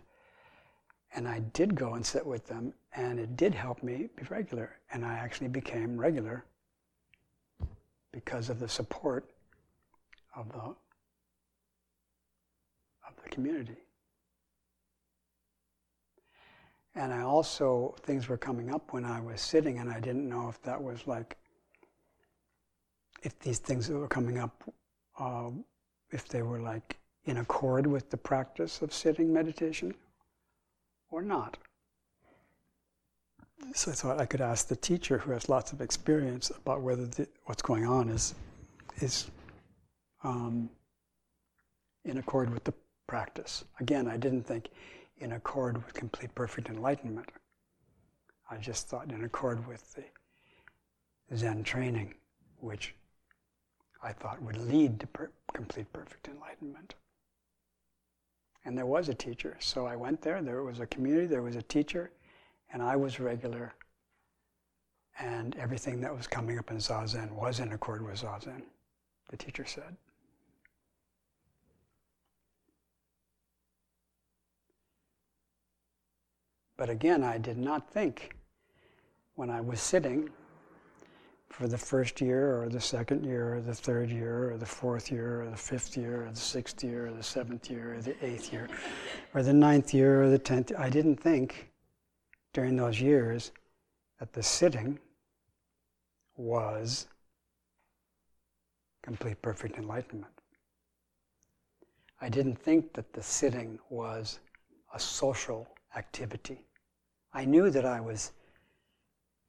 and 1.16 1.30
I 1.30 1.40
did 1.54 1.76
go 1.76 1.94
and 1.94 2.06
sit 2.06 2.26
with 2.26 2.46
them 2.46 2.74
and 2.94 3.20
it 3.20 3.38
did 3.38 3.54
help 3.54 3.82
me 3.82 4.10
be 4.18 4.24
regular 4.30 4.78
and 4.92 5.06
I 5.06 5.14
actually 5.14 5.48
became 5.48 5.98
regular 5.98 6.44
because 8.12 8.50
of 8.50 8.60
the 8.60 8.68
support 8.68 9.30
of 10.36 10.52
the 10.52 10.60
of 10.60 10.76
the 13.24 13.30
community. 13.30 13.78
And 16.96 17.14
I 17.14 17.22
also 17.22 17.96
things 18.02 18.28
were 18.28 18.38
coming 18.38 18.70
up 18.74 18.92
when 18.92 19.06
I 19.06 19.22
was 19.22 19.40
sitting 19.40 19.80
and 19.80 19.90
I 19.90 20.02
didn't 20.02 20.28
know 20.28 20.50
if 20.50 20.62
that 20.64 20.82
was 20.82 21.08
like 21.08 21.38
if 23.24 23.40
these 23.40 23.60
things 23.60 23.88
that 23.88 23.96
were 23.96 24.08
coming 24.08 24.38
up 24.38 24.64
uh, 25.20 25.50
if 26.12 26.28
they 26.28 26.42
were 26.42 26.60
like 26.60 26.98
in 27.26 27.38
accord 27.38 27.88
with 27.88 28.10
the 28.10 28.18
practice 28.18 28.82
of 28.82 28.94
sitting 28.94 29.34
meditation 29.34 29.94
or 31.10 31.22
not. 31.22 31.58
So 33.74 33.92
I 33.92 33.94
thought 33.94 34.20
I 34.20 34.26
could 34.26 34.42
ask 34.42 34.68
the 34.68 34.76
teacher, 34.76 35.18
who 35.18 35.32
has 35.32 35.50
lots 35.50 35.72
of 35.72 35.82
experience, 35.82 36.52
about 36.52 36.82
whether 36.82 37.06
the, 37.06 37.28
what's 37.46 37.62
going 37.62 37.86
on 37.86 38.10
is 38.10 38.36
is 39.02 39.30
um, 40.24 40.70
in 42.06 42.18
accord 42.18 42.50
with 42.50 42.64
the 42.64 42.74
practice. 43.08 43.66
Again, 43.80 44.08
I 44.08 44.18
didn't 44.18 44.44
think 44.44 44.70
in 45.18 45.34
accord 45.34 45.78
with 45.78 45.94
complete 45.94 46.34
perfect 46.36 46.70
enlightenment. 46.70 47.30
I 48.50 48.58
just 48.58 48.88
thought 48.88 49.12
in 49.12 49.24
accord 49.24 49.68
with 49.68 49.94
the 49.94 50.04
Zen 51.36 51.64
training, 51.64 52.14
which 52.60 52.94
I 54.06 54.14
thought 54.14 54.40
would 54.44 54.58
lead 54.58 55.00
to 55.00 55.08
per- 55.08 55.32
complete 55.52 55.92
perfect 55.92 56.28
enlightenment. 56.28 56.94
And 58.64 58.78
there 58.78 58.86
was 58.86 59.10
a 59.10 59.16
teacher. 59.16 59.58
So 59.60 59.88
I 59.88 59.96
went 59.96 60.22
there, 60.22 60.44
there 60.44 60.62
was 60.62 60.80
a 60.80 60.86
community, 60.86 61.26
there 61.26 61.42
was 61.42 61.56
a 61.56 61.64
teacher, 61.64 62.12
and 62.72 62.84
I 62.84 62.96
was 62.96 63.20
regular. 63.20 63.74
And 65.18 65.56
everything 65.56 66.02
that 66.02 66.16
was 66.16 66.28
coming 66.28 66.60
up 66.60 66.70
in 66.70 66.78
Zazen 66.78 67.32
was 67.32 67.60
in 67.60 67.72
accord 67.72 68.06
with 68.06 68.22
Zazen, 68.22 68.62
the 69.30 69.38
teacher 69.38 69.66
said. 69.66 69.96
But 76.78 76.90
again, 76.92 77.24
I 77.24 77.40
did 77.40 77.58
not 77.58 77.90
think 77.90 78.36
when 79.34 79.50
I 79.50 79.62
was 79.62 79.82
sitting 79.82 80.30
for 81.56 81.70
the 81.70 81.78
first 81.78 82.20
year 82.20 82.62
or 82.62 82.68
the 82.68 82.82
second 82.82 83.24
year 83.24 83.56
or 83.56 83.62
the 83.62 83.74
third 83.74 84.10
year 84.10 84.52
or 84.52 84.58
the 84.58 84.66
fourth 84.66 85.10
year 85.10 85.42
or 85.42 85.50
the 85.50 85.56
fifth 85.56 85.96
year 85.96 86.26
or 86.26 86.30
the 86.30 86.36
sixth 86.36 86.84
year 86.84 87.08
or 87.08 87.12
the 87.12 87.24
seventh 87.24 87.72
year 87.72 87.96
or 87.96 88.02
the 88.02 88.14
eighth 88.26 88.52
year 88.52 88.68
or 89.34 89.42
the 89.42 89.54
ninth 89.54 89.94
year 89.94 90.22
or 90.22 90.30
the 90.30 90.38
tenth. 90.38 90.74
I 90.78 90.90
didn't 90.90 91.16
think 91.16 91.72
during 92.52 92.76
those 92.76 93.00
years 93.00 93.54
that 94.20 94.34
the 94.34 94.44
sitting 94.44 95.00
was 96.36 97.08
complete 99.02 99.42
perfect 99.42 99.78
enlightenment. 99.78 100.34
I 102.20 102.28
didn't 102.28 102.60
think 102.60 102.92
that 102.96 103.14
the 103.14 103.24
sitting 103.24 103.80
was 103.90 104.40
a 104.94 105.00
social 105.00 105.70
activity. 105.96 106.66
I 107.32 107.46
knew 107.46 107.70
that 107.70 107.86
I 107.86 108.02
was 108.02 108.34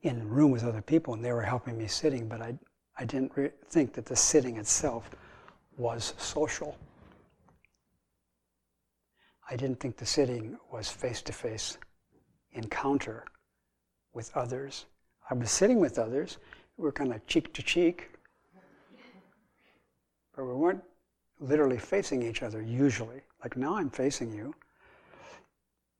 in 0.07 0.21
a 0.21 0.25
room 0.25 0.51
with 0.51 0.65
other 0.65 0.83
people 0.83 1.15
and 1.15 1.25
they 1.25 1.33
were 1.33 1.43
helping 1.43 1.77
me 1.77 1.87
sitting, 1.87 2.29
but 2.29 2.41
I, 2.41 2.55
I 2.97 3.05
didn't 3.05 3.33
re- 3.35 3.51
think 3.69 3.93
that 3.95 4.07
the 4.07 4.17
sitting 4.17 4.57
itself 4.57 5.11
was 5.77 6.15
social. 6.17 6.77
I 9.51 9.57
didn't 9.57 9.81
think 9.81 9.97
the 9.97 10.07
sitting 10.07 10.57
was 10.73 10.89
face 10.89 11.23
to 11.23 11.33
face 11.33 11.79
encounter 12.53 13.25
with 14.15 14.31
others. 14.37 14.87
I 15.31 15.35
was 15.35 15.51
sitting 15.51 15.79
with 15.81 15.99
others, 15.99 16.39
we 16.77 16.85
were 16.85 16.93
kind 16.93 17.13
of 17.13 17.27
cheek 17.27 17.53
to 17.55 17.63
cheek, 17.63 18.11
but 20.35 20.45
we 20.45 20.55
weren't 20.55 20.83
literally 21.41 21.79
facing 21.79 22.23
each 22.23 22.43
other 22.43 22.63
usually. 22.63 23.21
Like 23.43 23.57
now 23.57 23.77
I'm 23.77 23.91
facing 23.91 24.33
you. 24.33 24.55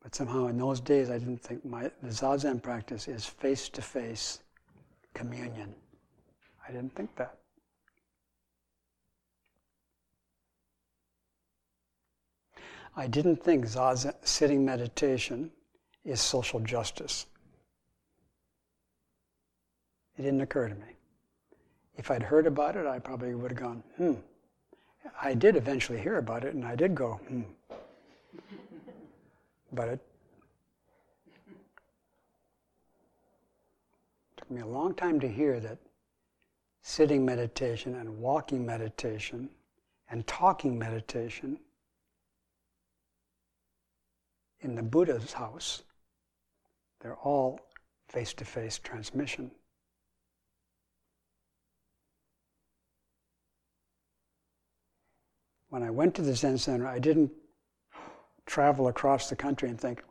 But 0.07 0.15
somehow 0.15 0.47
in 0.47 0.57
those 0.57 0.79
days 0.79 1.11
I 1.11 1.19
didn't 1.19 1.43
think 1.43 1.65
my 1.65 1.91
the 2.01 2.11
Zazen 2.11 2.63
practice 2.63 3.09
is 3.09 3.27
face 3.27 3.69
to 3.71 3.83
face 3.83 4.39
communion. 5.15 5.75
I 6.65 6.71
didn't 6.71 6.95
think 6.95 7.11
that. 7.17 7.39
I 12.95 13.09
didn't 13.09 13.43
think 13.43 13.65
Zazen 13.65 14.15
sitting 14.23 14.65
meditation 14.65 15.51
is 16.05 16.21
social 16.21 16.61
justice. 16.61 17.27
It 20.17 20.23
didn't 20.23 20.41
occur 20.41 20.69
to 20.69 20.75
me. 20.77 20.95
If 21.97 22.13
I'd 22.13 22.23
heard 22.23 22.47
about 22.47 22.77
it, 22.77 22.87
I 22.87 23.01
probably 23.01 23.35
would 23.35 23.51
have 23.51 23.59
gone, 23.59 23.83
hmm. 23.97 24.15
I 25.21 25.35
did 25.35 25.57
eventually 25.57 25.99
hear 25.99 26.19
about 26.19 26.45
it, 26.45 26.55
and 26.55 26.65
I 26.65 26.77
did 26.77 26.95
go, 26.95 27.15
hmm. 27.27 27.43
But 29.77 29.89
it 29.89 30.01
took 34.37 34.51
me 34.51 34.61
a 34.61 34.67
long 34.67 34.95
time 34.95 35.21
to 35.21 35.29
hear 35.29 35.61
that 35.61 35.79
sitting 36.83 37.25
meditation 37.25 37.95
and 37.95 38.19
walking 38.19 38.67
meditation 38.67 39.49
and 40.11 40.27
talking 40.27 40.77
meditation 40.79 41.59
in 44.61 44.75
the 44.75 44.83
Buddha's 44.83 45.35
house, 45.35 45.83
they're 47.01 47.17
all 47.17 47.61
face 48.09 48.33
to 48.35 48.45
face 48.45 48.79
transmission. 48.79 49.51
when 55.77 55.83
I 55.83 55.91
went 55.91 56.15
to 56.15 56.23
the 56.23 56.35
Zen 56.35 56.57
Center, 56.57 56.87
I 56.87 56.99
didn't 56.99 57.31
travel 58.47 58.89
across 58.89 59.29
the 59.29 59.37
country 59.37 59.69
and 59.69 59.81
think, 59.81 60.03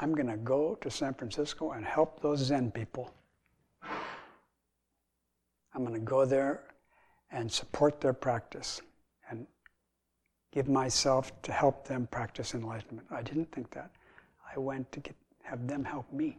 I'm 0.00 0.14
going 0.14 0.28
to 0.28 0.36
go 0.36 0.76
to 0.76 0.90
San 0.90 1.14
Francisco 1.14 1.72
and 1.72 1.84
help 1.84 2.20
those 2.20 2.40
Zen 2.40 2.70
people. 2.70 3.12
I'm 5.74 5.84
going 5.84 5.94
to 5.94 6.00
go 6.00 6.24
there 6.24 6.64
and 7.30 7.50
support 7.50 8.00
their 8.00 8.12
practice 8.12 8.80
and 9.30 9.46
give 10.52 10.68
myself 10.68 11.40
to 11.42 11.52
help 11.52 11.86
them 11.86 12.08
practice 12.10 12.54
enlightenment. 12.54 13.06
I 13.10 13.22
didn't 13.22 13.50
think 13.52 13.70
that. 13.72 13.90
I 14.54 14.58
went 14.58 14.90
to 14.92 15.00
get, 15.00 15.14
have 15.42 15.66
them 15.66 15.84
help 15.84 16.10
me. 16.12 16.38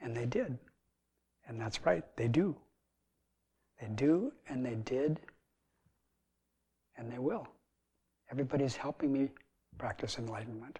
And 0.00 0.16
they 0.16 0.26
did. 0.26 0.58
And 1.48 1.60
that's 1.60 1.84
right, 1.84 2.04
they 2.16 2.28
do. 2.28 2.56
They 3.80 3.88
do, 3.88 4.32
and 4.48 4.64
they 4.64 4.76
did, 4.76 5.20
and 6.96 7.10
they 7.12 7.18
will. 7.18 7.46
Everybody's 8.30 8.76
helping 8.76 9.12
me 9.12 9.28
practice 9.78 10.18
enlightenment. 10.18 10.78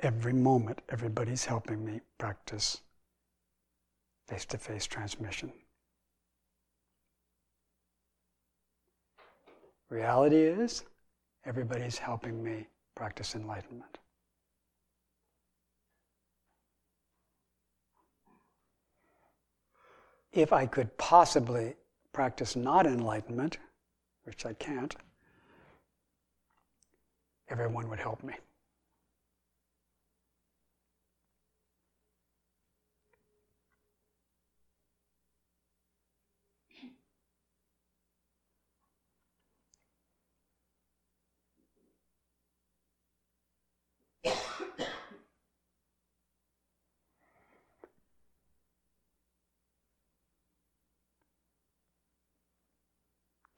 Every 0.00 0.32
moment, 0.32 0.80
everybody's 0.88 1.44
helping 1.44 1.84
me 1.84 2.00
practice 2.18 2.82
face 4.28 4.44
to 4.46 4.58
face 4.58 4.86
transmission. 4.86 5.52
Reality 9.88 10.36
is, 10.36 10.84
everybody's 11.44 11.98
helping 11.98 12.42
me 12.42 12.66
practice 12.94 13.34
enlightenment. 13.34 13.98
If 20.32 20.52
I 20.52 20.66
could 20.66 20.98
possibly 20.98 21.74
practice 22.12 22.56
not 22.56 22.86
enlightenment, 22.86 23.58
which 24.24 24.44
I 24.44 24.52
can't, 24.54 24.94
everyone 27.48 27.88
would 27.88 27.98
help 27.98 28.22
me. 28.22 28.34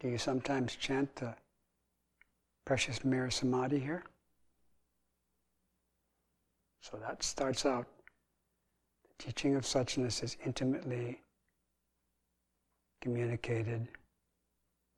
Do 0.00 0.08
you 0.08 0.18
sometimes 0.18 0.76
chant 0.76 1.16
the 1.16 1.34
precious 2.68 3.02
mirror 3.02 3.30
samadhi 3.30 3.78
here? 3.78 4.04
So 6.82 6.98
that 6.98 7.22
starts 7.22 7.64
out. 7.64 7.86
The 9.08 9.24
teaching 9.24 9.56
of 9.56 9.62
suchness 9.62 10.22
is 10.22 10.36
intimately 10.44 11.22
communicated 13.00 13.88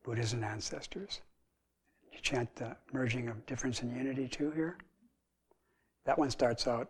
Buddhas 0.03 0.33
and 0.33 0.45
ancestors. 0.45 1.21
You 2.13 2.19
chant 2.21 2.57
the 2.57 2.77
merging 2.93 3.29
of 3.29 3.47
difference 3.47 3.83
and 3.83 3.97
unity 3.97 4.27
too 4.27 4.51
here. 4.51 4.77
That 6.07 6.19
one 6.19 6.31
starts 6.31 6.67
out 6.67 6.89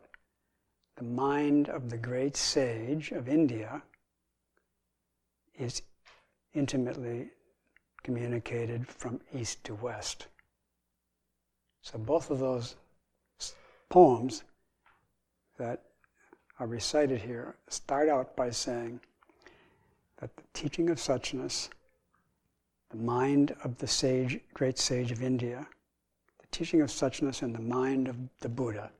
the 0.96 1.04
mind 1.04 1.68
of 1.68 1.90
the 1.90 1.98
great 1.98 2.38
sage 2.38 3.10
of 3.10 3.28
India 3.28 3.82
is 5.58 5.82
intimately 6.54 7.28
communicated 8.02 8.88
from 8.88 9.20
east 9.34 9.62
to 9.64 9.74
west. 9.74 10.28
So 11.82 11.98
both 11.98 12.30
of 12.30 12.38
those 12.38 12.76
poems 13.88 14.44
that 15.58 15.82
are 16.58 16.66
recited 16.66 17.20
here 17.20 17.56
start 17.68 18.08
out 18.08 18.36
by 18.36 18.50
saying 18.50 19.00
that 20.20 20.34
the 20.36 20.42
teaching 20.52 20.90
of 20.90 20.98
suchness, 20.98 21.70
the 22.90 22.96
mind 22.96 23.54
of 23.64 23.78
the 23.78 23.86
sage, 23.86 24.38
great 24.52 24.78
sage 24.78 25.10
of 25.10 25.22
India, 25.22 25.66
the 26.38 26.46
teaching 26.50 26.82
of 26.82 26.88
suchness 26.88 27.42
and 27.42 27.54
the 27.54 27.60
mind 27.60 28.08
of 28.08 28.16
the 28.40 28.48
Buddha 28.48 28.90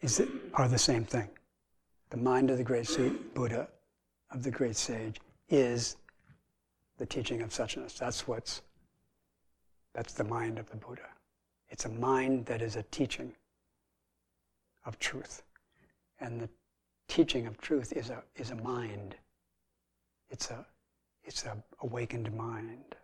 is, 0.00 0.20
are 0.54 0.68
the 0.68 0.78
same 0.78 1.04
thing. 1.04 1.28
The 2.10 2.16
mind 2.16 2.50
of 2.50 2.58
the 2.58 2.64
great 2.64 2.86
sage, 2.86 3.12
Buddha, 3.34 3.68
of 4.30 4.42
the 4.42 4.50
great 4.50 4.76
sage, 4.76 5.20
is 5.48 5.96
the 6.98 7.06
teaching 7.06 7.42
of 7.42 7.50
suchness. 7.50 7.96
That's 7.96 8.26
what's 8.26 8.62
that's 9.96 10.12
the 10.12 10.24
mind 10.24 10.58
of 10.58 10.68
the 10.68 10.76
Buddha. 10.76 11.08
It's 11.70 11.86
a 11.86 11.88
mind 11.88 12.44
that 12.44 12.60
is 12.60 12.76
a 12.76 12.82
teaching 12.82 13.32
of 14.84 14.98
truth. 14.98 15.42
And 16.20 16.38
the 16.38 16.50
teaching 17.08 17.46
of 17.46 17.56
truth 17.56 17.94
is 17.94 18.10
a 18.10 18.22
is 18.36 18.50
a 18.50 18.56
mind. 18.56 19.16
It's 20.28 20.50
a 20.50 20.66
it's 21.24 21.46
a 21.46 21.56
awakened 21.80 22.30
mind. 22.36 22.94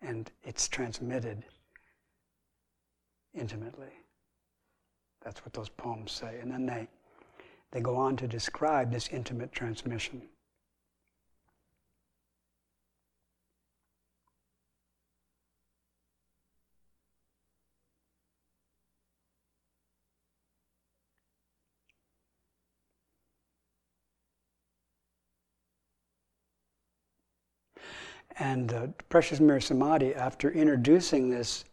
And 0.00 0.32
it's 0.42 0.66
transmitted 0.66 1.44
intimately. 3.32 3.94
That's 5.24 5.44
what 5.44 5.52
those 5.52 5.68
poems 5.68 6.10
say. 6.10 6.40
And 6.40 6.50
then 6.50 6.66
they 6.66 6.88
they 7.70 7.80
go 7.80 7.94
on 7.94 8.16
to 8.16 8.26
describe 8.26 8.90
this 8.90 9.08
intimate 9.12 9.52
transmission. 9.52 10.22
And 28.38 28.72
uh, 28.72 28.86
Precious 29.08 29.40
Mirror 29.40 29.60
Samadhi, 29.60 30.14
after 30.14 30.50
introducing 30.50 31.30
this 31.30 31.64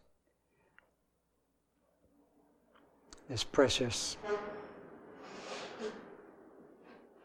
this 3.30 3.44
precious 3.44 4.16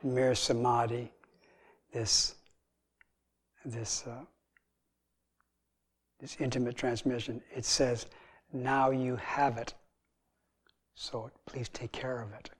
mirror 0.03 0.35
samadhi, 0.35 1.11
this, 1.91 2.35
this, 3.65 4.05
uh, 4.05 4.23
this 6.19 6.37
intimate 6.39 6.75
transmission, 6.75 7.41
it 7.53 7.65
says, 7.65 8.05
now 8.53 8.91
you 8.91 9.15
have 9.15 9.57
it. 9.57 9.73
So 10.93 11.31
please 11.47 11.69
take 11.69 11.91
care 11.91 12.21
of 12.21 12.31
it. 12.33 12.51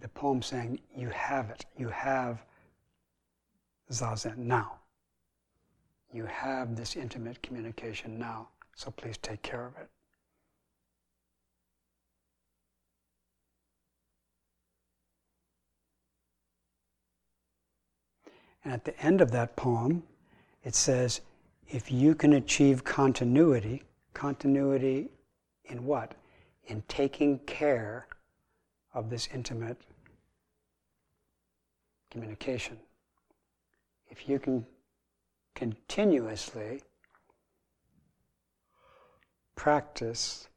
The 0.00 0.08
poem 0.08 0.42
saying, 0.42 0.80
you 0.96 1.08
have 1.10 1.50
it. 1.50 1.66
You 1.76 1.88
have 1.88 2.42
zazen 3.90 4.38
now. 4.38 4.80
You 6.12 6.26
have 6.26 6.76
this 6.76 6.96
intimate 6.96 7.42
communication 7.42 8.18
now, 8.18 8.48
so 8.74 8.90
please 8.90 9.18
take 9.18 9.42
care 9.42 9.66
of 9.66 9.76
it. 9.76 9.88
And 18.64 18.72
at 18.72 18.84
the 18.84 18.98
end 19.00 19.20
of 19.20 19.30
that 19.32 19.56
poem, 19.56 20.02
it 20.64 20.74
says, 20.74 21.20
if 21.68 21.92
you 21.92 22.14
can 22.14 22.34
achieve 22.34 22.82
continuity, 22.84 23.82
continuity 24.14 25.10
in 25.66 25.84
what? 25.84 26.14
In 26.66 26.82
taking 26.88 27.38
care 27.40 28.06
of 28.94 29.10
this 29.10 29.28
intimate 29.34 29.76
communication. 32.10 32.78
If 34.08 34.28
you 34.28 34.38
can 34.38 34.64
continuously 35.54 36.80
practice 39.56 40.48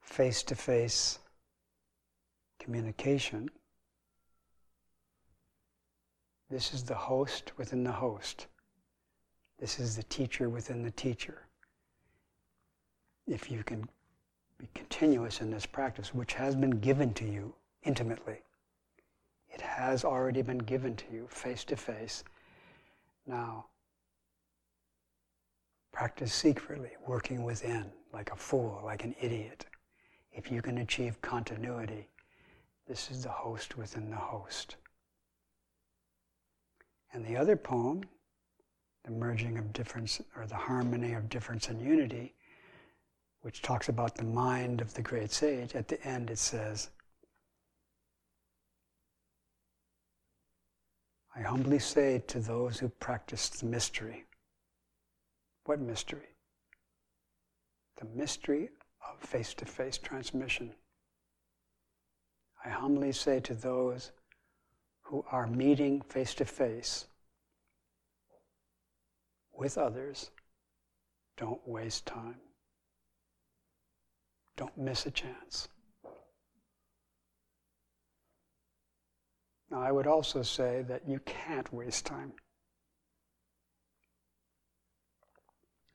face 0.00 0.42
to 0.44 0.54
face 0.54 1.18
communication, 2.60 3.50
this 6.50 6.72
is 6.72 6.84
the 6.84 6.94
host 6.94 7.52
within 7.58 7.82
the 7.84 7.92
host. 7.92 8.46
This 9.58 9.80
is 9.80 9.96
the 9.96 10.04
teacher 10.04 10.48
within 10.48 10.82
the 10.82 10.92
teacher. 10.92 11.42
If 13.26 13.50
you 13.50 13.64
can 13.64 13.88
be 14.58 14.68
continuous 14.74 15.40
in 15.40 15.50
this 15.50 15.66
practice, 15.66 16.12
which 16.12 16.34
has 16.34 16.56
been 16.56 16.80
given 16.80 17.14
to 17.14 17.24
you 17.24 17.54
intimately, 17.84 18.42
it 19.50 19.60
has 19.60 20.04
already 20.04 20.42
been 20.42 20.58
given 20.58 20.96
to 20.96 21.04
you 21.12 21.26
face 21.28 21.64
to 21.64 21.76
face. 21.76 22.24
Now, 23.26 23.66
practice 25.92 26.32
secretly, 26.32 26.90
working 27.06 27.44
within, 27.44 27.90
like 28.12 28.30
a 28.32 28.36
fool, 28.36 28.80
like 28.84 29.04
an 29.04 29.14
idiot. 29.20 29.66
If 30.32 30.50
you 30.50 30.62
can 30.62 30.78
achieve 30.78 31.20
continuity, 31.22 32.08
this 32.86 33.10
is 33.10 33.22
the 33.22 33.30
host 33.30 33.76
within 33.76 34.10
the 34.10 34.16
host. 34.16 34.76
And 37.12 37.24
the 37.24 37.36
other 37.36 37.56
poem, 37.56 38.02
the 39.04 39.10
merging 39.10 39.56
of 39.58 39.72
difference 39.72 40.20
or 40.36 40.46
the 40.46 40.54
harmony 40.54 41.14
of 41.14 41.28
difference 41.28 41.68
and 41.68 41.80
unity, 41.80 42.34
which 43.42 43.62
talks 43.62 43.88
about 43.88 44.16
the 44.16 44.24
mind 44.24 44.80
of 44.80 44.94
the 44.94 45.02
great 45.02 45.30
sage, 45.30 45.74
at 45.74 45.88
the 45.88 46.02
end 46.06 46.30
it 46.30 46.38
says, 46.38 46.90
I 51.36 51.42
humbly 51.42 51.78
say 51.78 52.22
to 52.26 52.40
those 52.40 52.78
who 52.78 52.88
practice 52.88 53.48
the 53.48 53.66
mystery. 53.66 54.24
What 55.66 55.80
mystery? 55.80 56.34
The 57.98 58.06
mystery 58.06 58.70
of 59.08 59.20
face 59.20 59.54
to 59.54 59.64
face 59.64 59.98
transmission. 59.98 60.74
I 62.64 62.70
humbly 62.70 63.12
say 63.12 63.38
to 63.40 63.54
those 63.54 64.10
who 65.02 65.24
are 65.30 65.46
meeting 65.46 66.00
face 66.00 66.34
to 66.34 66.44
face 66.44 67.06
with 69.52 69.78
others, 69.78 70.30
don't 71.36 71.66
waste 71.66 72.04
time. 72.04 72.40
Don't 74.58 74.76
miss 74.76 75.06
a 75.06 75.10
chance. 75.10 75.68
Now, 79.70 79.80
I 79.80 79.90
would 79.92 80.06
also 80.08 80.42
say 80.42 80.84
that 80.88 81.08
you 81.08 81.20
can't 81.24 81.72
waste 81.72 82.04
time. 82.04 82.32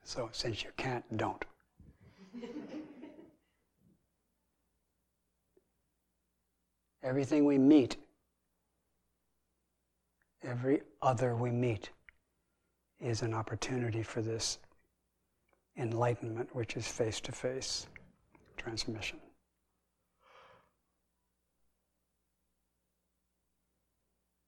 So, 0.05 0.29
since 0.31 0.63
you 0.63 0.71
can't, 0.77 1.03
don't. 1.17 1.45
Everything 7.03 7.43
we 7.45 7.57
meet 7.57 7.97
every 10.43 10.81
other 11.01 11.35
we 11.35 11.51
meet 11.51 11.89
is 12.99 13.21
an 13.21 13.33
opportunity 13.33 14.03
for 14.03 14.21
this 14.21 14.59
enlightenment, 15.77 16.53
which 16.55 16.77
is 16.77 16.87
face 16.87 17.19
to 17.21 17.31
face 17.31 17.87
transmission. 18.63 19.19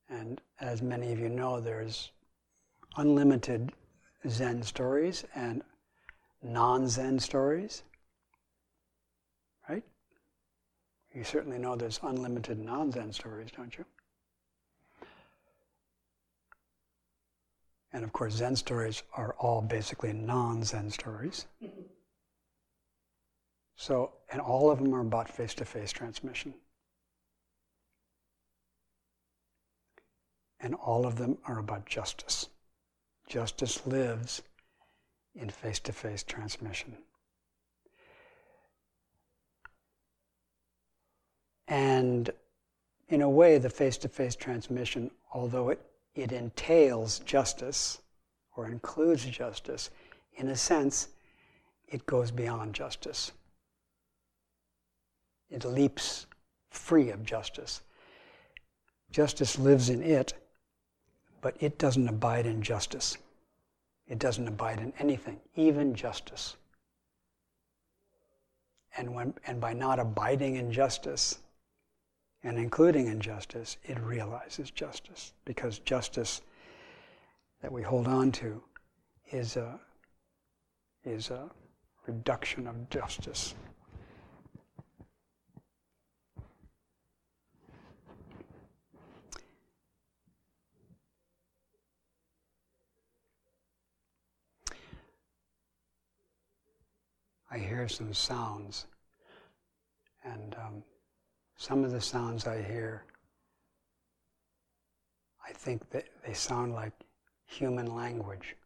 And 0.10 0.40
as 0.62 0.82
many 0.82 1.12
of 1.12 1.20
you 1.20 1.30
know, 1.30 1.60
there's 1.60 2.12
unlimited 2.96 3.74
Zen 4.30 4.64
stories 4.64 5.26
and 5.36 5.64
non 6.42 6.88
Zen 6.88 7.20
stories. 7.20 7.84
Right? 9.68 9.84
You 11.14 11.24
certainly 11.24 11.58
know 11.58 11.76
there's 11.76 12.00
unlimited 12.02 12.60
non 12.60 12.92
Zen 12.92 13.12
stories, 13.12 13.50
don't 13.56 13.78
you? 13.78 13.86
And 17.92 18.04
of 18.04 18.14
course, 18.14 18.34
Zen 18.34 18.56
stories 18.56 19.04
are 19.16 19.36
all 19.40 19.62
basically 19.62 20.14
non 20.14 20.64
Zen 20.64 20.90
stories. 20.90 21.48
So, 23.76 24.14
and 24.32 24.42
all 24.42 24.72
of 24.72 24.80
them 24.80 24.94
are 24.94 25.02
about 25.02 25.30
face 25.30 25.54
to 25.56 25.66
face 25.66 25.92
transmission. 25.92 26.54
And 30.60 30.74
all 30.76 31.06
of 31.06 31.18
them 31.18 31.38
are 31.46 31.60
about 31.60 31.86
justice. 31.86 32.48
Justice 33.28 33.86
lives 33.86 34.42
in 35.36 35.50
face 35.50 35.80
to 35.80 35.92
face 35.92 36.24
transmission. 36.24 36.98
And 41.68 42.30
in 43.10 43.22
a 43.22 43.30
way, 43.30 43.58
the 43.58 43.70
face 43.70 43.98
to 43.98 44.08
face 44.08 44.36
transmission, 44.36 45.12
although 45.34 45.70
it 45.70 45.82
it 46.16 46.32
entails 46.32 47.20
justice 47.20 48.00
or 48.56 48.68
includes 48.68 49.26
justice, 49.26 49.90
in 50.36 50.48
a 50.48 50.56
sense, 50.56 51.10
it 51.88 52.06
goes 52.06 52.32
beyond 52.32 52.74
justice. 52.74 53.34
It 55.50 55.64
leaps 55.66 56.26
free 56.70 57.10
of 57.10 57.24
justice. 57.24 57.82
Justice 59.12 59.58
lives 59.58 59.90
in 59.90 60.02
it, 60.04 60.34
but 61.42 61.56
it 61.60 61.78
doesn't 61.78 62.08
abide 62.08 62.46
in 62.46 62.62
justice. 62.62 63.18
It 64.08 64.20
doesn't 64.20 64.48
abide 64.48 64.80
in 64.80 64.94
anything, 65.00 65.40
even 65.56 65.96
justice. 65.96 66.58
And, 68.98 69.14
when, 69.14 69.34
and 69.46 69.60
by 69.60 69.74
not 69.74 70.00
abiding 70.00 70.56
in 70.56 70.72
justice, 70.72 71.40
and 72.44 72.58
including 72.60 73.08
injustice, 73.08 73.78
it 73.84 74.00
realizes 74.00 74.70
justice 74.70 75.34
because 75.46 75.80
justice 75.80 76.42
that 77.62 77.72
we 77.72 77.82
hold 77.82 78.08
on 78.08 78.32
to 78.32 78.62
is 79.32 79.58
a, 79.58 79.80
is 81.04 81.32
a 81.32 81.50
reduction 82.06 82.68
of 82.68 82.90
justice. 82.90 83.56
I 97.56 97.58
hear 97.58 97.88
some 97.88 98.14
sounds 98.14 98.86
and 100.26 100.56
um, 100.56 100.84
some 101.56 101.86
of 101.86 101.92
the 101.92 102.02
sounds 102.02 102.48
I 102.48 102.62
hear, 102.62 103.06
I 105.48 105.54
think 105.54 105.90
that 105.92 106.04
they 106.26 106.34
sound 106.34 106.74
like 106.74 106.92
human 107.46 107.96
language. 107.96 108.58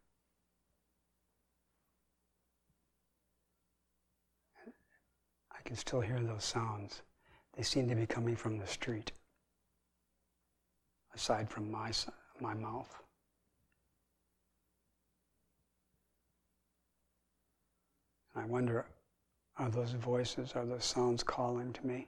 I 5.51 5.61
can 5.63 5.75
still 5.75 6.01
hear 6.01 6.19
those 6.19 6.43
sounds. 6.43 7.03
They 7.55 7.61
seem 7.61 7.87
to 7.89 7.95
be 7.95 8.07
coming 8.07 8.35
from 8.35 8.57
the 8.57 8.65
street, 8.65 9.11
aside 11.13 11.47
from 11.47 11.69
my, 11.69 11.91
my 12.39 12.55
mouth. 12.55 13.03
I 18.39 18.45
wonder 18.45 18.85
are 19.57 19.69
those 19.69 19.91
voices, 19.91 20.53
are 20.55 20.65
those 20.65 20.85
sounds 20.85 21.21
calling 21.21 21.73
to 21.73 21.85
me? 21.85 22.07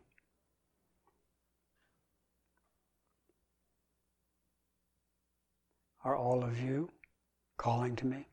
Are 6.06 6.15
all 6.15 6.41
of 6.46 6.58
you 6.58 6.89
calling 7.58 7.98
to 7.98 8.06
me? 8.06 8.26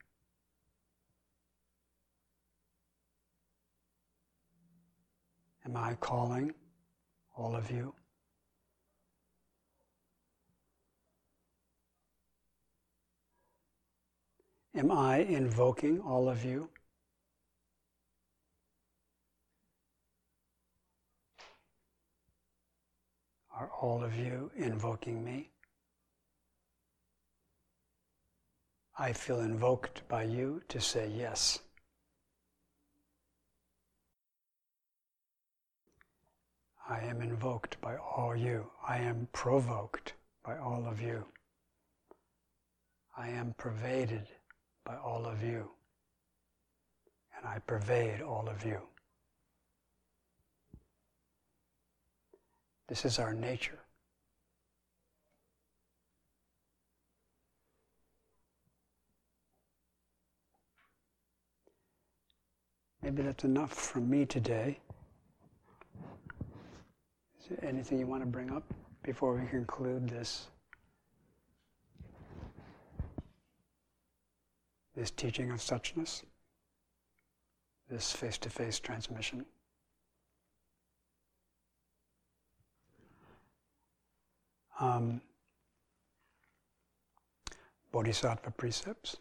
Am 5.65 5.75
I 5.75 5.95
calling 5.95 6.53
all 7.35 7.53
of 7.53 7.69
you? 7.69 7.93
Am 14.73 14.89
I 14.89 15.17
invoking 15.17 15.99
all 15.99 16.29
of 16.29 16.45
you? 16.45 16.69
Are 23.59 23.69
all 23.81 24.05
of 24.05 24.15
you 24.15 24.49
invoking 24.55 25.21
me? 25.21 25.49
I 28.97 29.11
feel 29.11 29.41
invoked 29.41 30.07
by 30.07 30.23
you 30.23 30.61
to 30.69 30.79
say 30.79 31.11
yes. 31.13 31.59
I 36.89 37.01
am 37.01 37.21
invoked 37.21 37.81
by 37.81 37.97
all 37.97 38.33
you. 38.33 38.71
I 38.87 38.99
am 38.99 39.27
provoked 39.33 40.13
by 40.41 40.57
all 40.57 40.87
of 40.87 41.01
you. 41.01 41.25
I 43.17 43.27
am 43.27 43.53
pervaded 43.57 44.27
by 44.85 44.95
all 44.95 45.25
of 45.25 45.43
you. 45.43 45.69
And 47.37 47.45
I 47.45 47.59
pervade 47.59 48.21
all 48.21 48.47
of 48.47 48.65
you. 48.65 48.88
This 52.89 53.05
is 53.05 53.19
our 53.19 53.35
nature. 53.35 53.77
Maybe 63.03 63.21
that's 63.21 63.43
enough 63.43 63.73
from 63.73 64.09
me 64.09 64.25
today. 64.25 64.79
Is 67.39 67.49
there 67.49 67.63
anything 67.63 67.99
you 67.99 68.07
want 68.07 68.23
to 68.23 68.27
bring 68.27 68.51
up 68.51 68.63
before 69.03 69.35
we 69.35 69.47
conclude 69.47 70.09
this? 70.09 70.47
This 74.95 75.11
teaching 75.11 75.51
of 75.51 75.59
suchness, 75.59 76.23
this 77.87 78.11
face 78.11 78.39
to 78.39 78.49
face 78.49 78.79
transmission. 78.79 79.45
Um, 84.79 85.21
bodhisattva 87.91 88.51
precepts. 88.51 89.17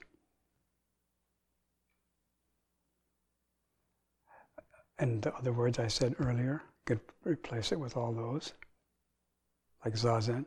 And 4.99 5.23
the 5.23 5.35
other 5.35 5.53
words 5.53 5.79
I 5.79 5.87
said 5.87 6.15
earlier, 6.19 6.63
could 6.89 7.01
replace 7.25 7.71
it 7.71 7.79
with 7.79 7.97
all 7.97 8.13
those. 8.13 8.55
Like 9.85 9.95
zazen 9.95 10.47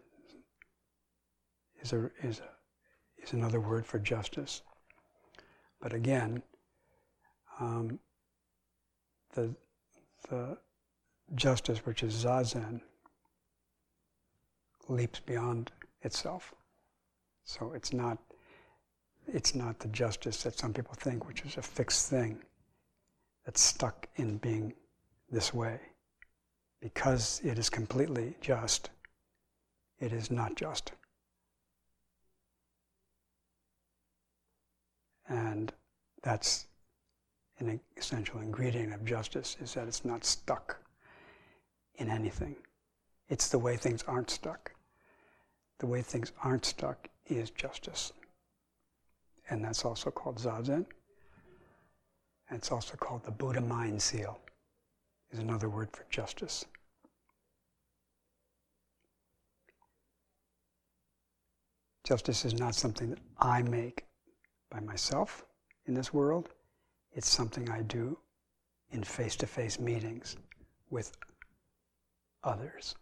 is, 1.81 1.93
a, 1.93 2.09
is, 2.23 2.39
a, 2.39 3.23
is 3.23 3.33
another 3.33 3.59
word 3.59 3.85
for 3.85 3.99
justice. 3.99 4.63
But 5.79 5.93
again, 5.93 6.41
um, 7.59 7.99
the, 9.33 9.55
the 10.29 10.57
justice, 11.35 11.85
which 11.85 12.03
is 12.03 12.25
zazen, 12.25 12.81
leaps 14.87 15.19
beyond 15.19 15.71
itself. 16.01 16.53
So 17.43 17.73
it's 17.73 17.93
not 17.93 18.17
it's 19.27 19.55
not 19.55 19.79
the 19.79 19.87
justice 19.89 20.43
that 20.43 20.57
some 20.57 20.73
people 20.73 20.93
think, 20.95 21.27
which 21.27 21.41
is 21.41 21.57
a 21.57 21.61
fixed 21.61 22.09
thing 22.09 22.39
that's 23.45 23.61
stuck 23.61 24.07
in 24.15 24.37
being 24.37 24.73
this 25.29 25.53
way. 25.53 25.79
Because 26.81 27.39
it 27.43 27.59
is 27.59 27.69
completely 27.69 28.35
just, 28.41 28.89
it 29.99 30.11
is 30.11 30.31
not 30.31 30.55
just. 30.55 30.91
And 35.29 35.71
that's 36.23 36.65
an 37.59 37.79
essential 37.95 38.39
ingredient 38.39 38.93
of 38.93 39.05
justice 39.05 39.55
is 39.61 39.73
that 39.75 39.87
it's 39.87 40.03
not 40.03 40.25
stuck 40.25 40.77
in 41.95 42.09
anything. 42.09 42.55
It's 43.31 43.47
the 43.47 43.57
way 43.57 43.77
things 43.77 44.03
aren't 44.09 44.29
stuck. 44.29 44.73
The 45.79 45.87
way 45.87 46.01
things 46.01 46.33
aren't 46.43 46.65
stuck 46.65 47.07
is 47.27 47.49
justice. 47.49 48.11
And 49.49 49.63
that's 49.63 49.85
also 49.85 50.11
called 50.11 50.37
Zazen. 50.37 50.85
And 52.49 52.57
it's 52.59 52.73
also 52.73 52.97
called 52.97 53.23
the 53.23 53.31
Buddha 53.31 53.61
Mind 53.61 54.01
Seal, 54.01 54.37
is 55.31 55.39
another 55.39 55.69
word 55.69 55.87
for 55.93 56.05
justice. 56.09 56.65
Justice 62.03 62.43
is 62.43 62.53
not 62.55 62.75
something 62.75 63.11
that 63.11 63.19
I 63.39 63.61
make 63.61 64.03
by 64.69 64.81
myself 64.81 65.45
in 65.85 65.93
this 65.93 66.13
world. 66.13 66.49
It's 67.13 67.29
something 67.29 67.69
I 67.69 67.83
do 67.83 68.17
in 68.91 69.05
face 69.05 69.37
to 69.37 69.47
face 69.47 69.79
meetings 69.79 70.35
with 70.89 71.13
others. 72.43 72.95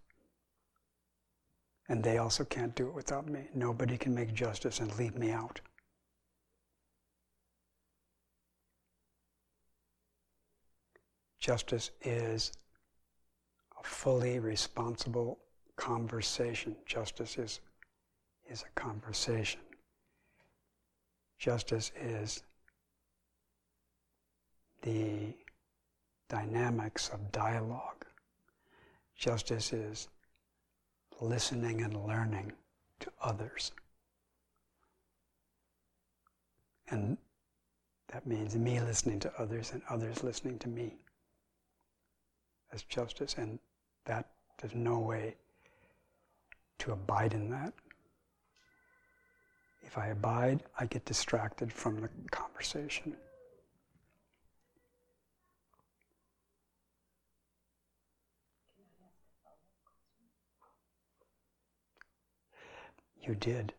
And 1.90 2.04
they 2.04 2.20
also 2.20 2.46
can't 2.46 2.76
do 2.76 2.88
it 2.88 2.94
without 2.94 3.28
me. 3.28 3.48
Nobody 3.56 3.98
can 3.98 4.14
make 4.14 4.34
justice 4.34 4.80
and 4.80 4.96
leave 4.98 5.16
me 5.16 5.32
out. 5.32 5.60
Justice 11.40 11.90
is 12.04 12.52
a 13.80 13.84
fully 13.84 14.40
responsible 14.40 15.40
conversation. 15.78 16.76
Justice 16.86 17.38
is, 17.40 17.60
is 18.50 18.64
a 18.64 18.80
conversation. 18.80 19.62
Justice 21.40 21.92
is 22.00 22.44
the 24.84 25.34
dynamics 26.28 27.10
of 27.10 27.32
dialogue. 27.32 28.06
Justice 29.18 29.74
is 29.74 30.08
listening 31.22 31.82
and 31.82 32.06
learning 32.06 32.52
to 33.00 33.12
others. 33.22 33.72
And 36.90 37.18
that 38.12 38.26
means 38.26 38.56
me 38.56 38.80
listening 38.80 39.20
to 39.20 39.32
others 39.38 39.72
and 39.74 39.82
others 39.90 40.24
listening 40.24 40.58
to 40.60 40.70
me 40.70 40.96
as 42.74 42.84
justice. 42.84 43.36
And 43.38 43.60
that 44.06 44.28
there's 44.58 44.76
no 44.76 45.00
way 45.00 45.36
to 46.80 46.92
abide 46.92 47.34
in 47.34 47.50
that. 47.52 47.74
If 49.84 49.98
I 49.98 50.08
abide, 50.08 50.64
I 50.80 50.86
get 50.86 51.06
distracted 51.06 51.72
from 51.72 52.02
the 52.02 52.10
conversation. 52.32 53.16
You 63.30 63.36
did. 63.36 63.74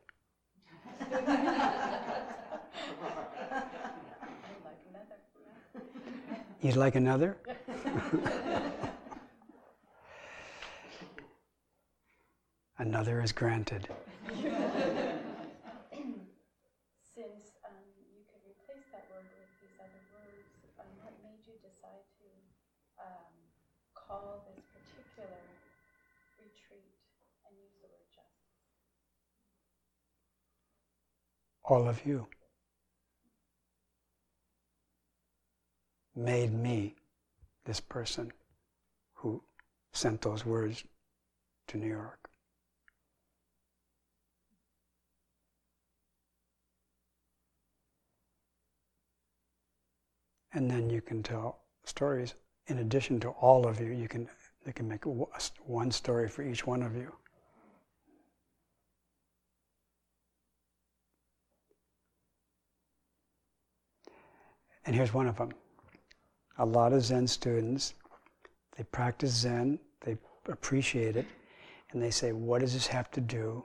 You'd 6.62 6.76
like 6.76 6.94
another? 6.94 7.36
another 12.78 13.20
is 13.20 13.32
granted. 13.32 13.88
Since 14.30 14.46
um, 17.66 17.74
you 18.14 18.22
could 18.30 18.46
replace 18.46 18.86
that 18.94 19.10
word 19.10 19.26
with 19.34 19.50
these 19.58 19.74
other 19.82 19.98
words, 20.14 20.46
um, 20.78 20.86
what 21.02 21.18
made 21.26 21.42
you 21.50 21.58
decide 21.58 22.06
to 22.22 22.30
um, 23.02 23.34
call 23.98 24.46
this 24.46 24.62
particular 24.70 25.42
retreat 26.38 26.94
and 27.50 27.58
use 27.58 27.74
the 27.82 27.90
word 27.90 28.06
justice? 28.14 28.49
All 31.64 31.88
of 31.88 32.04
you 32.04 32.26
made 36.14 36.52
me 36.52 36.96
this 37.64 37.80
person 37.80 38.32
who 39.14 39.42
sent 39.92 40.20
those 40.22 40.44
words 40.44 40.84
to 41.68 41.76
New 41.76 41.88
York. 41.88 42.28
And 50.52 50.70
then 50.70 50.90
you 50.90 51.00
can 51.00 51.22
tell 51.22 51.60
stories 51.84 52.34
in 52.66 52.78
addition 52.78 53.20
to 53.20 53.28
all 53.28 53.66
of 53.66 53.80
you. 53.80 53.92
You 53.92 54.08
can 54.08 54.28
they 54.64 54.72
can 54.72 54.88
make 54.88 55.04
one 55.04 55.90
story 55.90 56.28
for 56.28 56.42
each 56.42 56.66
one 56.66 56.82
of 56.82 56.96
you. 56.96 57.19
And 64.90 64.96
here's 64.96 65.14
one 65.14 65.28
of 65.28 65.36
them. 65.36 65.52
A 66.58 66.66
lot 66.66 66.92
of 66.92 67.04
Zen 67.04 67.28
students, 67.28 67.94
they 68.76 68.82
practice 68.82 69.30
Zen, 69.30 69.78
they 70.00 70.18
appreciate 70.48 71.14
it, 71.14 71.26
and 71.92 72.02
they 72.02 72.10
say, 72.10 72.32
what 72.32 72.60
does 72.60 72.72
this 72.72 72.88
have 72.88 73.08
to 73.12 73.20
do 73.20 73.64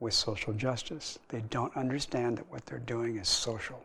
with 0.00 0.14
social 0.14 0.54
justice? 0.54 1.18
They 1.28 1.42
don't 1.50 1.76
understand 1.76 2.38
that 2.38 2.50
what 2.50 2.64
they're 2.64 2.78
doing 2.78 3.18
is 3.18 3.28
social. 3.28 3.84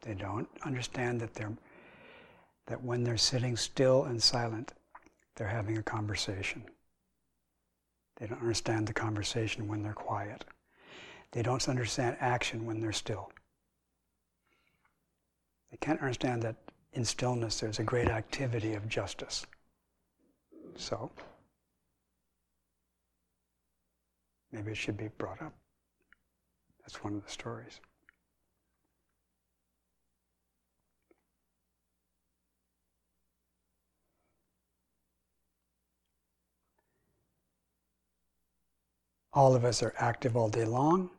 They 0.00 0.14
don't 0.14 0.48
understand 0.64 1.20
that 1.20 1.32
they're 1.32 1.56
that 2.66 2.82
when 2.82 3.04
they're 3.04 3.16
sitting 3.16 3.56
still 3.56 4.06
and 4.06 4.20
silent, 4.20 4.72
they're 5.36 5.46
having 5.46 5.78
a 5.78 5.84
conversation. 5.84 6.64
They 8.16 8.26
don't 8.26 8.40
understand 8.40 8.88
the 8.88 8.92
conversation 8.92 9.68
when 9.68 9.84
they're 9.84 9.92
quiet. 9.92 10.44
They 11.30 11.42
don't 11.42 11.68
understand 11.68 12.16
action 12.18 12.66
when 12.66 12.80
they're 12.80 12.90
still. 12.90 13.30
They 15.70 15.76
can't 15.78 16.00
understand 16.00 16.42
that 16.42 16.56
in 16.92 17.04
stillness 17.04 17.60
there's 17.60 17.78
a 17.78 17.84
great 17.84 18.08
activity 18.08 18.74
of 18.74 18.88
justice. 18.88 19.46
So, 20.76 21.10
maybe 24.52 24.72
it 24.72 24.76
should 24.76 24.96
be 24.96 25.08
brought 25.18 25.42
up. 25.42 25.52
That's 26.80 27.02
one 27.02 27.14
of 27.14 27.24
the 27.24 27.30
stories. 27.30 27.80
All 39.32 39.54
of 39.54 39.66
us 39.66 39.82
are 39.82 39.92
active 39.98 40.34
all 40.34 40.48
day 40.48 40.64
long, 40.64 41.10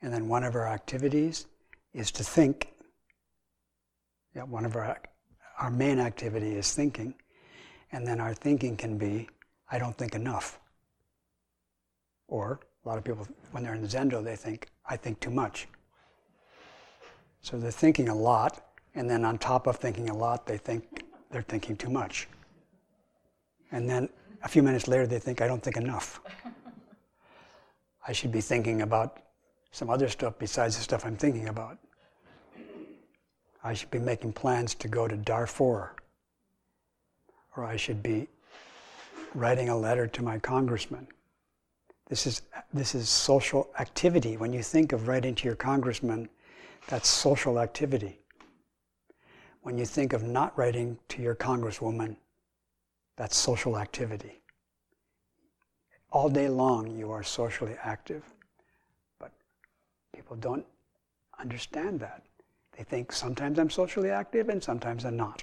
and 0.00 0.10
then 0.10 0.26
one 0.26 0.42
of 0.42 0.54
our 0.54 0.66
activities 0.66 1.46
is 1.92 2.10
to 2.12 2.24
think. 2.24 2.72
Yeah, 4.34 4.42
one 4.44 4.64
of 4.64 4.76
our 4.76 4.98
our 5.58 5.70
main 5.70 5.98
activity 5.98 6.54
is 6.54 6.72
thinking, 6.72 7.14
and 7.92 8.06
then 8.06 8.20
our 8.20 8.32
thinking 8.32 8.76
can 8.76 8.96
be, 8.96 9.28
I 9.70 9.78
don't 9.78 9.96
think 9.96 10.14
enough. 10.14 10.60
Or 12.28 12.60
a 12.84 12.88
lot 12.88 12.98
of 12.98 13.04
people, 13.04 13.26
when 13.50 13.64
they're 13.64 13.74
in 13.74 13.82
the 13.82 13.88
Zendo, 13.88 14.22
they 14.22 14.36
think, 14.36 14.68
I 14.88 14.96
think 14.96 15.18
too 15.20 15.30
much. 15.30 15.66
So 17.40 17.58
they're 17.58 17.70
thinking 17.70 18.08
a 18.08 18.14
lot, 18.14 18.64
and 18.94 19.08
then 19.10 19.24
on 19.24 19.38
top 19.38 19.66
of 19.66 19.76
thinking 19.76 20.10
a 20.10 20.16
lot, 20.16 20.46
they 20.46 20.58
think 20.58 21.04
they're 21.30 21.42
thinking 21.42 21.76
too 21.76 21.90
much. 21.90 22.28
And 23.72 23.88
then 23.88 24.08
a 24.42 24.48
few 24.48 24.62
minutes 24.62 24.86
later, 24.86 25.06
they 25.06 25.18
think, 25.18 25.40
I 25.40 25.46
don't 25.46 25.62
think 25.62 25.76
enough. 25.76 26.20
I 28.06 28.12
should 28.12 28.32
be 28.32 28.40
thinking 28.40 28.82
about 28.82 29.20
some 29.70 29.90
other 29.90 30.08
stuff 30.08 30.38
besides 30.38 30.76
the 30.76 30.82
stuff 30.82 31.04
I'm 31.04 31.16
thinking 31.16 31.48
about. 31.48 31.78
I 33.68 33.74
should 33.74 33.90
be 33.90 33.98
making 33.98 34.32
plans 34.32 34.74
to 34.76 34.88
go 34.88 35.06
to 35.06 35.14
Darfur 35.14 35.94
or 37.54 37.64
I 37.64 37.76
should 37.76 38.02
be 38.02 38.26
writing 39.34 39.68
a 39.68 39.76
letter 39.76 40.06
to 40.06 40.22
my 40.22 40.38
congressman. 40.38 41.06
This 42.08 42.26
is, 42.26 42.40
this 42.72 42.94
is 42.94 43.10
social 43.10 43.68
activity. 43.78 44.38
When 44.38 44.54
you 44.54 44.62
think 44.62 44.92
of 44.92 45.06
writing 45.06 45.34
to 45.34 45.44
your 45.44 45.54
congressman, 45.54 46.30
that's 46.86 47.10
social 47.10 47.60
activity. 47.60 48.18
When 49.60 49.76
you 49.76 49.84
think 49.84 50.14
of 50.14 50.22
not 50.22 50.56
writing 50.56 50.96
to 51.10 51.20
your 51.20 51.34
congresswoman, 51.34 52.16
that's 53.16 53.36
social 53.36 53.76
activity. 53.76 54.40
All 56.10 56.30
day 56.30 56.48
long, 56.48 56.90
you 56.96 57.10
are 57.10 57.22
socially 57.22 57.76
active. 57.82 58.24
But 59.18 59.30
people 60.14 60.36
don't 60.36 60.64
understand 61.38 62.00
that. 62.00 62.22
They 62.78 62.84
think 62.84 63.12
sometimes 63.12 63.58
I'm 63.58 63.70
socially 63.70 64.10
active 64.10 64.48
and 64.48 64.62
sometimes 64.62 65.04
I'm 65.04 65.16
not. 65.16 65.42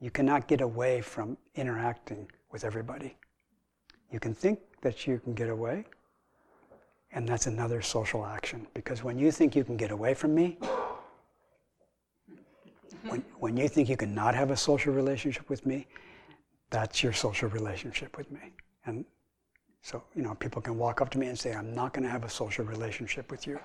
You 0.00 0.10
cannot 0.10 0.48
get 0.48 0.60
away 0.60 1.00
from 1.00 1.36
interacting 1.54 2.28
with 2.50 2.64
everybody. 2.64 3.16
You 4.10 4.18
can 4.18 4.34
think 4.34 4.58
that 4.80 5.06
you 5.06 5.20
can 5.20 5.34
get 5.34 5.48
away, 5.48 5.84
and 7.12 7.28
that's 7.28 7.46
another 7.46 7.80
social 7.80 8.26
action. 8.26 8.66
Because 8.74 9.04
when 9.04 9.16
you 9.16 9.30
think 9.30 9.54
you 9.54 9.62
can 9.62 9.76
get 9.76 9.92
away 9.92 10.14
from 10.14 10.34
me, 10.34 10.58
when, 13.06 13.24
when 13.38 13.56
you 13.56 13.68
think 13.68 13.88
you 13.88 13.96
cannot 13.96 14.34
have 14.34 14.50
a 14.50 14.56
social 14.56 14.92
relationship 14.92 15.48
with 15.48 15.64
me, 15.64 15.86
that's 16.70 17.04
your 17.04 17.12
social 17.12 17.48
relationship 17.50 18.16
with 18.18 18.28
me. 18.32 18.52
And 18.84 19.04
so, 19.80 20.02
you 20.16 20.22
know, 20.22 20.34
people 20.34 20.60
can 20.60 20.76
walk 20.76 21.00
up 21.00 21.08
to 21.10 21.18
me 21.18 21.28
and 21.28 21.38
say, 21.38 21.54
I'm 21.54 21.72
not 21.72 21.92
going 21.92 22.02
to 22.02 22.10
have 22.10 22.24
a 22.24 22.30
social 22.30 22.64
relationship 22.64 23.30
with 23.30 23.46
you. 23.46 23.60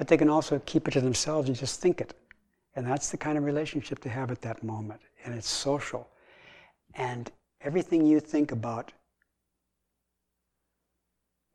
But 0.00 0.08
they 0.08 0.16
can 0.16 0.30
also 0.30 0.58
keep 0.64 0.88
it 0.88 0.92
to 0.92 1.00
themselves 1.02 1.46
and 1.46 1.54
just 1.54 1.82
think 1.82 2.00
it. 2.00 2.14
And 2.74 2.86
that's 2.86 3.10
the 3.10 3.18
kind 3.18 3.36
of 3.36 3.44
relationship 3.44 3.98
to 3.98 4.08
have 4.08 4.30
at 4.30 4.40
that 4.40 4.64
moment. 4.64 5.02
And 5.26 5.34
it's 5.34 5.46
social. 5.46 6.08
And 6.94 7.30
everything 7.60 8.06
you 8.06 8.18
think 8.18 8.50
about 8.50 8.92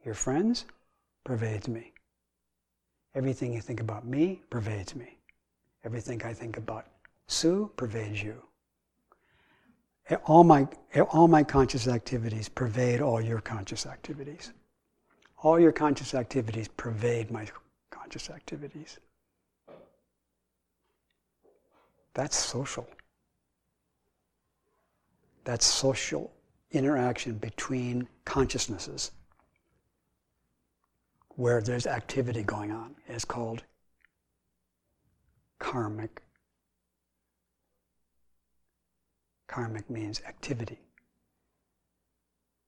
your 0.06 0.14
friends 0.14 0.66
pervades 1.24 1.68
me. 1.68 1.92
Everything 3.16 3.52
you 3.52 3.62
think 3.62 3.80
about 3.80 4.06
me 4.06 4.44
pervades 4.52 4.96
me. 4.96 5.18
Everything 5.84 6.22
I 6.24 6.32
think 6.32 6.58
about 6.58 6.86
Sue 7.26 7.72
pervades 7.78 8.22
you. 8.22 8.40
All 10.26 10.44
my, 10.44 10.68
all 11.10 11.28
my 11.28 11.44
conscious 11.44 11.88
activities 11.88 12.48
pervade 12.48 13.02
all 13.02 13.20
your 13.20 13.42
conscious 13.42 13.88
activities. 13.88 14.54
All 15.42 15.60
your 15.60 15.72
conscious 15.72 16.14
activities 16.14 16.68
pervade 16.68 17.32
my 17.32 17.48
conscious 18.16 18.34
activities. 18.34 19.00
That's 22.14 22.38
social. 22.38 22.88
That's 25.44 25.66
social 25.66 26.32
interaction 26.72 27.38
between 27.38 28.08
consciousnesses 28.24 29.12
where 31.36 31.62
there's 31.62 31.88
activity 31.88 32.44
going 32.44 32.72
on. 32.72 32.96
It's 33.08 33.26
called 33.26 33.64
karmic. 35.60 36.22
Karmic 39.48 39.90
means 39.90 40.22
activity. 40.26 40.80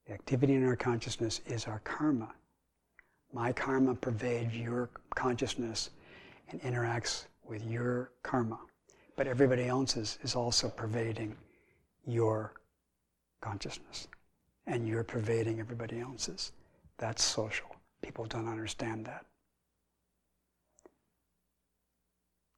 The 0.08 0.14
activity 0.14 0.56
in 0.56 0.66
our 0.66 0.76
consciousness 0.76 1.40
is 1.46 1.66
our 1.68 1.80
karma. 1.86 2.34
My 3.38 3.54
karma 3.54 3.96
pervades 3.96 4.56
your 4.56 4.90
consciousness 5.16 5.92
and 6.50 6.62
interacts 6.62 7.26
with 7.48 7.64
your 7.66 8.12
karma 8.24 8.60
but 9.18 9.28
everybody 9.28 9.68
else's 9.68 10.20
is 10.22 10.36
also 10.36 10.70
pervading 10.70 11.36
your 12.06 12.54
consciousness. 13.42 14.08
And 14.68 14.88
you're 14.88 15.04
pervading 15.04 15.60
everybody 15.60 16.00
else's. 16.00 16.52
That's 16.98 17.24
social. 17.24 17.76
People 18.02 18.26
don't 18.26 18.48
understand 18.48 19.06
that. 19.06 19.26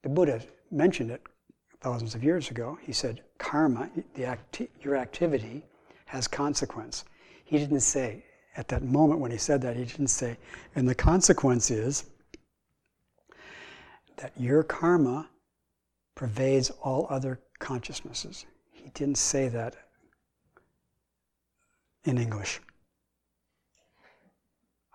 The 0.04 0.10
Buddha 0.10 0.42
mentioned 0.70 1.12
it 1.12 1.22
thousands 1.82 2.14
of 2.14 2.24
years 2.24 2.52
ago. 2.52 2.78
He 2.82 2.92
said, 2.92 3.22
karma, 3.38 3.90
acti- 4.24 4.70
your 4.82 4.98
activity, 4.98 5.64
has 6.06 6.28
consequence. 6.28 7.06
He 7.46 7.58
didn't 7.58 7.82
say, 7.82 8.26
at 8.60 8.68
that 8.68 8.84
moment 8.84 9.22
when 9.22 9.32
he 9.32 9.38
said 9.38 9.62
that, 9.62 9.78
he 9.78 9.86
didn't 9.86 10.10
say, 10.10 10.38
and 10.76 10.88
the 10.88 10.93
consequence 10.93 11.72
is 11.72 12.03
that 14.18 14.34
your 14.36 14.64
karma 14.64 15.30
pervades 16.14 16.70
all 16.84 17.07
other 17.10 17.39
consciousnesses. 17.60 18.45
He 18.74 18.89
didn't 18.89 19.18
say 19.18 19.47
that 19.47 19.78
in 22.03 22.18
English. 22.18 22.60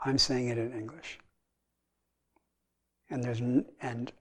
I'm 0.04 0.18
saying 0.18 0.48
it 0.48 0.58
in 0.58 0.70
English. 0.74 1.18
And 3.08 3.24
there's 3.24 3.40
and 3.40 4.12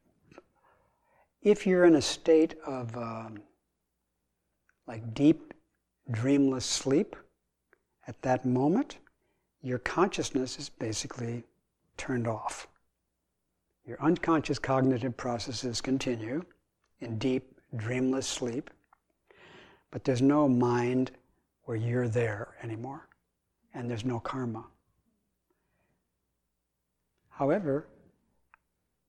if 1.42 1.68
you're 1.68 1.84
in 1.84 1.96
a 1.96 2.02
state 2.02 2.56
of 2.66 2.96
um, 2.96 3.42
like 4.88 5.14
deep 5.14 5.54
dreamless 6.12 6.66
sleep 6.66 7.18
at 8.08 8.22
that 8.22 8.46
moment, 8.46 9.00
your 9.64 9.80
consciousness 9.80 10.60
is 10.60 10.70
basically 10.70 11.44
turned 11.96 12.28
off. 12.28 12.68
Your 13.86 14.00
unconscious 14.02 14.60
cognitive 14.60 15.16
processes 15.16 15.82
continue, 15.82 16.44
in 17.00 17.18
deep, 17.18 17.60
dreamless 17.76 18.28
sleep, 18.28 18.70
but 19.90 20.04
there's 20.04 20.22
no 20.22 20.48
mind 20.48 21.12
where 21.64 21.78
you're 21.78 22.10
there 22.10 22.56
anymore, 22.62 23.08
and 23.74 23.90
there's 23.90 24.06
no 24.06 24.20
karma. 24.20 24.66
However, 27.30 27.88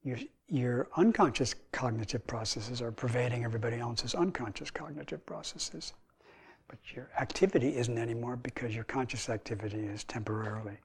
your, 0.03 0.19
your 0.49 0.89
unconscious 0.97 1.55
cognitive 1.73 2.27
processes 2.27 2.81
are 2.81 2.93
pervading 2.93 3.45
everybody 3.45 3.79
else's 3.79 4.15
unconscious 4.15 4.71
cognitive 4.71 5.25
processes. 5.27 5.95
But 6.69 6.79
your 6.95 7.11
activity 7.19 7.77
isn't 7.77 7.99
anymore 7.99 8.37
because 8.37 8.75
your 8.75 8.85
conscious 8.85 9.29
activity 9.29 9.87
is 9.87 10.05
temporarily 10.05 10.79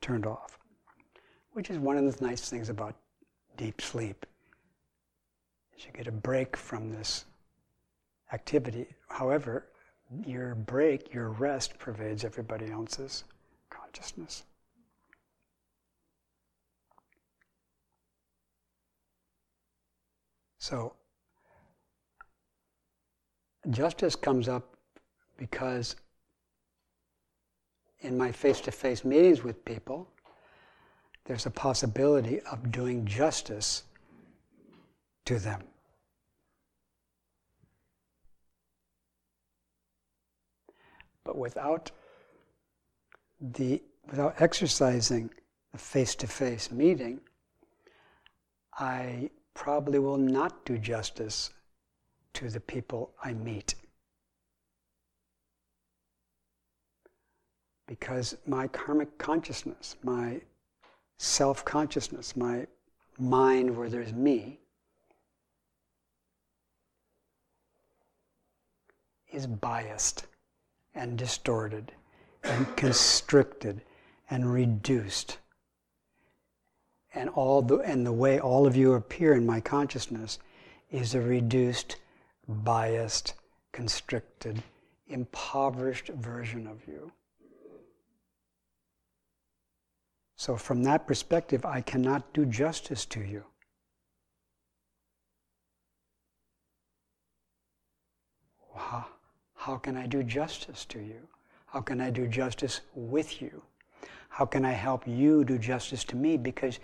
turned 0.00 0.26
off, 0.26 0.58
which 1.52 1.70
is 1.70 1.78
one 1.78 1.96
of 1.96 2.18
the 2.18 2.24
nice 2.24 2.48
things 2.48 2.68
about 2.68 2.96
deep 3.56 3.80
sleep. 3.80 4.26
Is 5.76 5.84
you 5.84 5.92
get 5.92 6.06
a 6.06 6.12
break 6.12 6.56
from 6.56 6.90
this 6.90 7.26
activity. 8.32 8.86
However, 9.08 9.66
your 10.24 10.54
break, 10.54 11.12
your 11.12 11.30
rest 11.30 11.78
pervades 11.78 12.24
everybody 12.24 12.70
else's 12.70 13.24
consciousness. 13.70 14.44
So, 20.58 20.94
justice 23.70 24.16
comes 24.16 24.48
up 24.48 24.75
because 25.36 25.96
in 28.00 28.16
my 28.16 28.32
face 28.32 28.60
to 28.60 28.70
face 28.70 29.04
meetings 29.04 29.42
with 29.42 29.64
people, 29.64 30.08
there's 31.24 31.46
a 31.46 31.50
possibility 31.50 32.40
of 32.40 32.70
doing 32.70 33.04
justice 33.04 33.82
to 35.24 35.38
them. 35.38 35.62
But 41.24 41.36
without 41.36 41.90
the 43.40 43.82
without 44.08 44.40
exercising 44.40 45.30
a 45.74 45.78
face-to-face 45.78 46.70
meeting, 46.70 47.20
I 48.78 49.30
probably 49.52 49.98
will 49.98 50.16
not 50.16 50.64
do 50.64 50.78
justice 50.78 51.50
to 52.34 52.48
the 52.48 52.60
people 52.60 53.10
I 53.24 53.32
meet. 53.32 53.74
Because 57.86 58.36
my 58.46 58.66
karmic 58.68 59.16
consciousness, 59.18 59.96
my 60.02 60.40
self 61.18 61.64
consciousness, 61.64 62.36
my 62.36 62.66
mind 63.18 63.76
where 63.76 63.88
there's 63.88 64.12
me, 64.12 64.58
is 69.30 69.46
biased 69.46 70.26
and 70.94 71.16
distorted 71.16 71.92
and 72.42 72.76
constricted 72.76 73.82
and 74.30 74.52
reduced. 74.52 75.38
And 77.14 77.30
all 77.30 77.62
the 77.62 77.78
and 77.78 78.04
the 78.04 78.12
way 78.12 78.40
all 78.40 78.66
of 78.66 78.76
you 78.76 78.94
appear 78.94 79.34
in 79.34 79.46
my 79.46 79.60
consciousness 79.60 80.38
is 80.90 81.14
a 81.14 81.20
reduced, 81.20 81.96
biased, 82.48 83.34
constricted, 83.72 84.62
impoverished 85.08 86.08
version 86.08 86.66
of 86.66 86.86
you. 86.86 87.12
So, 90.36 90.56
from 90.56 90.82
that 90.82 91.06
perspective, 91.06 91.64
I 91.64 91.80
cannot 91.80 92.32
do 92.34 92.44
justice 92.44 93.06
to 93.06 93.20
you. 93.20 93.44
How, 98.74 99.06
how 99.54 99.76
can 99.78 99.96
I 99.96 100.06
do 100.06 100.22
justice 100.22 100.84
to 100.86 100.98
you? 100.98 101.26
How 101.64 101.80
can 101.80 102.00
I 102.02 102.10
do 102.10 102.28
justice 102.28 102.82
with 102.94 103.40
you? 103.40 103.62
How 104.28 104.44
can 104.44 104.66
I 104.66 104.72
help 104.72 105.08
you 105.08 105.44
do 105.44 105.56
justice 105.56 106.04
to 106.04 106.16
me? 106.16 106.36
Because 106.36 106.78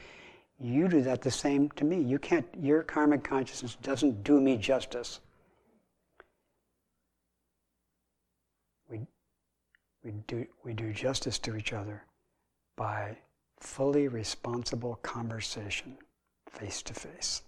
you 0.58 0.88
do 0.88 1.02
that 1.02 1.20
the 1.20 1.30
same 1.30 1.68
to 1.72 1.84
me. 1.84 2.00
You 2.00 2.18
can't, 2.18 2.46
your 2.58 2.82
karmic 2.82 3.22
consciousness 3.22 3.76
doesn't 3.82 4.24
do 4.24 4.40
me 4.40 4.56
justice. 4.56 5.20
We, 8.88 9.06
we, 10.02 10.12
do, 10.26 10.46
we 10.64 10.72
do 10.72 10.92
justice 10.94 11.38
to 11.40 11.56
each 11.56 11.74
other 11.74 12.04
by 12.76 13.18
fully 13.62 14.08
responsible 14.08 14.98
conversation 15.02 15.96
face 16.50 16.82
to 16.82 16.94
face. 16.94 17.42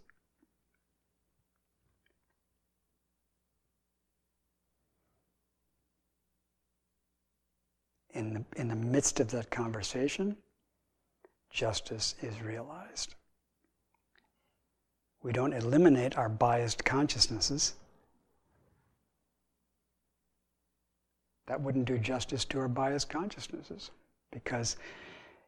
In 8.15 8.33
the, 8.35 8.45
in 8.57 8.69
the 8.69 8.77
midst 8.77 9.19
of 9.19 9.31
that 9.33 9.51
conversation, 9.51 10.37
justice 11.51 12.15
is 12.23 12.41
realized. 12.41 13.17
We 15.23 15.33
don't 15.33 15.53
eliminate 15.53 16.17
our 16.17 16.29
biased 16.29 16.85
consciousnesses. 16.85 17.75
That 21.47 21.61
wouldn't 21.61 21.87
do 21.87 21.99
justice 21.99 22.45
to 22.47 22.61
our 22.61 22.69
biased 22.69 23.09
consciousnesses 23.09 23.91
because 24.31 24.77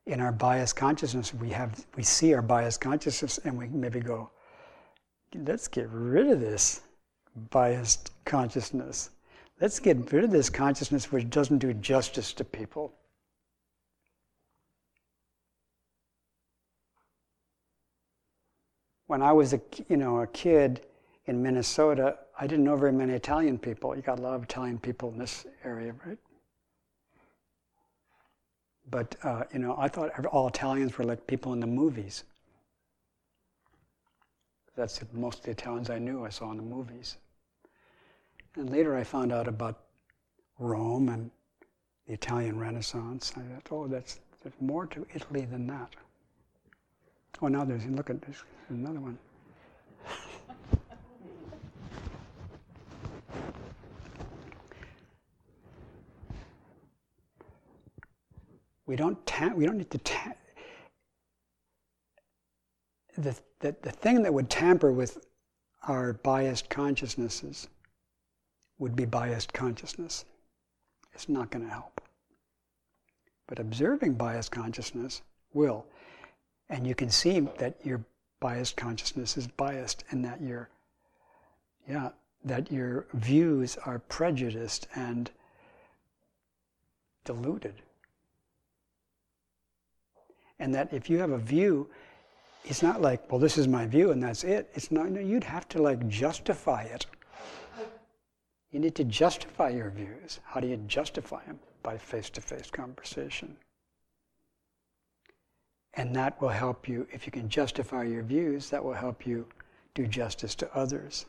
in 0.07 0.21
our 0.21 0.33
biased 0.33 0.77
consciousness, 0.77 1.35
we 1.35 1.51
have 1.51 1.85
we 1.97 2.03
see 2.03 2.33
our 2.33 2.43
biased 2.43 2.81
consciousness, 2.81 3.39
and 3.39 3.59
we 3.59 3.67
maybe 3.69 4.01
go, 4.01 4.31
"Let's 5.35 5.69
get 5.69 5.89
rid 5.91 6.29
of 6.29 6.41
this 6.41 6.83
biased 7.51 8.13
consciousness. 8.25 9.11
Let's 9.61 9.81
get 9.81 10.13
rid 10.13 10.25
of 10.25 10.31
this 10.31 10.49
consciousness 10.49 11.11
which 11.11 11.29
doesn't 11.29 11.59
do 11.59 11.75
justice 11.75 12.33
to 12.35 12.45
people." 12.45 12.95
When 19.09 19.23
I 19.23 19.33
was 19.33 19.53
a 19.53 19.61
you 19.89 19.97
know 19.97 20.21
a 20.21 20.27
kid 20.29 20.87
in 21.27 21.43
Minnesota, 21.43 22.19
I 22.39 22.47
didn't 22.47 22.65
know 22.65 22.77
very 22.77 22.93
many 22.93 23.13
Italian 23.15 23.59
people. 23.59 23.97
You 23.97 24.03
got 24.03 24.21
a 24.21 24.23
lot 24.23 24.35
of 24.35 24.45
Italian 24.45 24.79
people 24.79 25.11
in 25.11 25.19
this 25.19 25.47
area, 25.65 25.93
right? 26.05 26.19
But, 28.91 29.17
uh, 29.23 29.45
you 29.53 29.59
know, 29.59 29.75
I 29.79 29.89
thought 29.89 30.25
all 30.27 30.49
Italians 30.49 30.97
were 30.97 31.05
like 31.05 31.27
people 31.27 31.53
in 31.53 31.61
the 31.61 31.67
movies. 31.67 32.25
That's 34.77 35.01
most 35.13 35.39
of 35.41 35.45
the 35.47 35.51
Italians 35.53 35.91
I 35.91 35.99
knew 35.99 36.25
I 36.25 36.29
saw 36.29 36.51
in 36.51 36.59
the 36.59 36.63
movies. 36.63 37.17
And 38.55 38.71
later 38.71 38.97
I 38.97 39.05
found 39.05 39.33
out 39.33 39.49
about 39.49 39.81
Rome 40.59 41.09
and 41.09 41.31
the 42.07 42.15
Italian 42.15 42.59
Renaissance. 42.59 43.33
I 43.37 43.41
thought, 43.65 43.85
oh, 43.85 43.89
that's, 43.89 44.21
there's 44.43 44.55
more 44.61 44.87
to 44.87 45.07
Italy 45.15 45.45
than 45.45 45.67
that. 45.67 45.95
Oh, 47.43 47.49
now 47.49 47.65
there's, 47.65 47.85
look 47.87 48.11
at 48.11 48.23
this, 48.23 48.43
another 48.69 49.01
one. 49.01 49.19
We 58.87 58.97
don't, 58.97 59.25
ta- 59.27 59.53
we 59.55 59.67
don't 59.67 59.79
need 59.79 59.91
to. 59.91 59.99
Ta- 59.99 60.35
the, 63.17 63.37
the, 63.61 63.75
the 63.83 63.91
thing 63.91 64.23
that 64.23 64.33
would 64.33 64.51
tamper 64.51 64.93
with 64.93 65.27
our 65.89 66.15
biased 66.15 66.69
consciousnesses 66.69 67.69
would 68.79 68.95
be 68.95 69.05
biased 69.05 69.53
consciousness. 69.53 70.25
It's 71.13 71.29
not 71.29 71.51
going 71.51 71.65
to 71.65 71.71
help. 71.71 72.01
But 73.47 73.59
observing 73.59 74.15
biased 74.15 74.51
consciousness 74.51 75.23
will. 75.55 75.87
And 76.69 76.87
you 76.87 76.95
can 76.95 77.11
see 77.11 77.41
that 77.59 77.77
your 77.85 78.05
biased 78.41 78.77
consciousness 78.77 79.37
is 79.37 79.47
biased 79.47 80.05
and 80.11 80.25
that 80.25 80.41
your 80.43 80.69
yeah, 81.89 82.11
that 82.45 82.71
your 82.73 83.07
views 83.15 83.77
are 83.87 84.01
prejudiced 84.01 84.89
and 84.95 85.31
diluted. 87.25 87.75
And 90.59 90.75
that 90.75 90.93
if 90.93 91.11
you 91.11 91.19
have 91.19 91.31
a 91.31 91.39
view, 91.39 91.89
it's 92.65 92.83
not 92.83 93.01
like, 93.01 93.31
well, 93.31 93.39
this 93.39 93.59
is 93.59 93.69
my 93.69 93.87
view 93.87 94.11
and 94.11 94.23
that's 94.23 94.43
it. 94.43 94.71
It's 94.75 94.91
not, 94.91 95.11
no, 95.11 95.21
you'd 95.21 95.45
have 95.45 95.69
to 95.71 95.83
like 95.83 96.07
justify 96.09 96.83
it. 96.83 97.07
You 98.73 98.81
need 98.81 98.95
to 98.97 99.05
justify 99.05 99.71
your 99.71 99.91
views. 99.91 100.41
How 100.45 100.61
do 100.61 100.67
you 100.67 100.77
justify 100.89 101.45
them? 101.45 101.59
By 101.83 101.97
face 101.97 102.29
to 102.31 102.41
face 102.41 102.71
conversation. 102.71 103.57
And 105.95 106.15
that 106.15 106.41
will 106.43 106.51
help 106.51 106.89
you, 106.89 107.07
if 107.11 107.25
you 107.25 107.33
can 107.33 107.49
justify 107.49 108.05
your 108.05 108.23
views, 108.23 108.69
that 108.71 108.85
will 108.85 108.93
help 108.93 109.27
you 109.27 109.47
do 109.95 110.07
justice 110.07 110.55
to 110.57 110.77
others. 110.77 111.25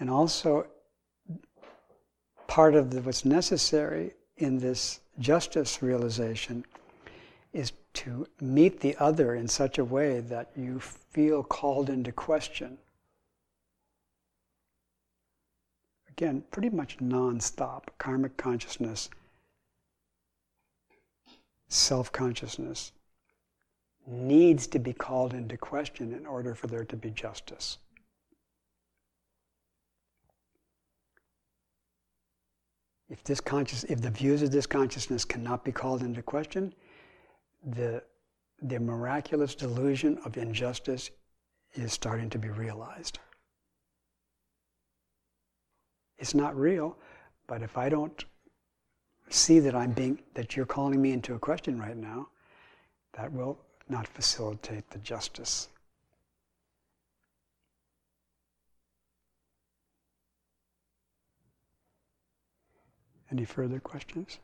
And 0.00 0.08
also, 0.08 0.66
part 2.46 2.74
of 2.74 2.90
the, 2.90 3.02
what's 3.02 3.24
necessary 3.24 4.14
in 4.38 4.58
this 4.58 5.00
justice 5.18 5.82
realization 5.82 6.64
is 7.52 7.72
to 7.92 8.26
meet 8.40 8.80
the 8.80 8.96
other 8.96 9.34
in 9.34 9.46
such 9.46 9.78
a 9.78 9.84
way 9.84 10.20
that 10.20 10.50
you 10.56 10.80
feel 10.80 11.42
called 11.42 11.90
into 11.90 12.10
question. 12.12 12.78
Again, 16.08 16.44
pretty 16.50 16.70
much 16.70 17.00
non-stop 17.00 17.90
karmic 17.98 18.36
consciousness, 18.36 19.10
self 21.68 22.12
consciousness, 22.12 22.92
needs 24.06 24.66
to 24.66 24.78
be 24.78 24.92
called 24.92 25.34
into 25.34 25.56
question 25.56 26.12
in 26.12 26.26
order 26.26 26.54
for 26.54 26.66
there 26.66 26.84
to 26.84 26.96
be 26.96 27.10
justice. 27.10 27.78
If 33.08 33.22
this 33.24 33.40
conscious, 33.40 33.84
if 33.84 34.00
the 34.00 34.10
views 34.10 34.40
of 34.42 34.50
this 34.50 34.66
consciousness 34.66 35.24
cannot 35.24 35.64
be 35.64 35.72
called 35.72 36.02
into 36.02 36.22
question, 36.22 36.74
the, 37.64 38.02
the 38.60 38.78
miraculous 38.78 39.54
delusion 39.54 40.18
of 40.24 40.36
injustice 40.36 41.10
is 41.74 41.92
starting 41.92 42.28
to 42.30 42.38
be 42.38 42.48
realized. 42.48 43.18
It's 46.18 46.34
not 46.34 46.56
real, 46.56 46.96
but 47.46 47.62
if 47.62 47.76
I 47.76 47.88
don't 47.88 48.24
see 49.28 49.58
that 49.60 49.74
I'm 49.74 49.92
being 49.92 50.18
that 50.34 50.56
you're 50.56 50.66
calling 50.66 51.00
me 51.00 51.12
into 51.12 51.34
a 51.34 51.38
question 51.38 51.80
right 51.80 51.96
now, 51.96 52.28
that 53.14 53.32
will 53.32 53.58
not 53.88 54.06
facilitate 54.06 54.88
the 54.90 54.98
justice. 54.98 55.68
Any 63.30 63.44
further 63.46 63.80
questions 63.80 64.38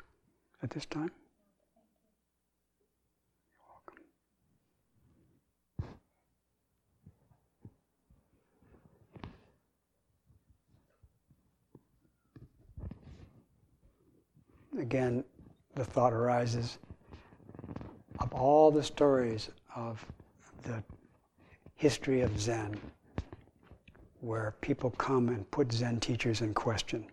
at 0.63 0.71
this 0.71 0.87
time? 0.87 1.11
Again, 14.79 15.25
the 15.75 15.85
thought 15.85 16.13
arises 16.13 16.79
of 18.19 18.33
all 18.33 18.71
the 18.71 18.83
stories 18.83 19.51
of 19.75 20.05
the 20.63 20.83
history 21.77 22.23
of 22.23 22.41
Zen, 22.41 22.77
where 24.21 24.55
people 24.61 24.91
come 24.91 25.29
and 25.29 25.49
put 25.51 25.73
Zen 25.73 26.01
teachers 26.01 26.41
in 26.41 26.53
question, 26.53 27.07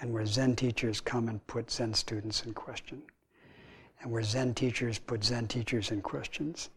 and 0.00 0.12
where 0.12 0.26
Zen 0.26 0.54
teachers 0.54 1.00
come 1.00 1.28
and 1.28 1.44
put 1.46 1.70
Zen 1.70 1.94
students 1.94 2.44
in 2.44 2.54
question, 2.54 3.02
and 4.00 4.10
where 4.10 4.22
Zen 4.22 4.54
teachers 4.54 4.98
put 4.98 5.24
Zen 5.24 5.48
teachers 5.48 5.90
in 5.90 6.00
questions, 6.02 6.70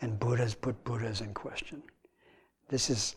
and 0.00 0.18
Buddhas 0.18 0.54
put 0.54 0.82
Buddhas 0.84 1.20
in 1.20 1.34
question. 1.34 1.82
This 2.68 2.90
is 2.90 3.16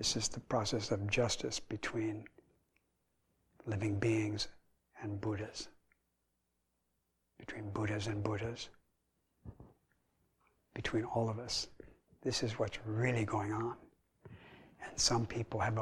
this 0.00 0.16
is 0.16 0.28
the 0.28 0.40
process 0.40 0.90
of 0.92 1.10
justice 1.10 1.60
between 1.60 2.24
living 3.66 3.98
beings 3.98 4.48
and 5.02 5.20
Buddhas, 5.20 5.68
between 7.38 7.68
Buddhas 7.68 8.06
and 8.06 8.24
Buddhas, 8.24 8.70
between 10.72 11.04
all 11.04 11.28
of 11.28 11.38
us. 11.38 11.68
This 12.22 12.42
is 12.42 12.58
what's 12.58 12.78
really 12.86 13.26
going 13.26 13.52
on. 13.52 13.76
And 14.82 14.98
some 14.98 15.26
people 15.26 15.60
have 15.60 15.78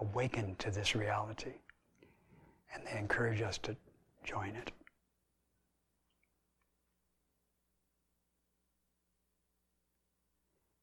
awakened 0.00 0.58
to 0.60 0.70
this 0.70 0.94
reality, 0.94 1.52
and 2.72 2.82
they 2.86 2.98
encourage 2.98 3.42
us 3.42 3.58
to 3.58 3.76
join 4.24 4.56
it. 4.56 4.72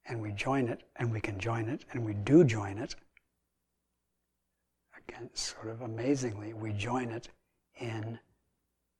And 0.08 0.22
we 0.22 0.32
join 0.32 0.68
it, 0.68 0.84
and 0.98 1.12
we 1.12 1.20
can 1.20 1.40
join 1.40 1.68
it, 1.68 1.86
and 1.92 2.06
we 2.06 2.14
do 2.14 2.44
join 2.44 2.78
it. 2.78 2.96
Again, 5.08 5.30
sort 5.34 5.70
of 5.70 5.82
amazingly, 5.82 6.54
we 6.54 6.72
join 6.74 7.10
it 7.10 7.30
in 7.80 8.20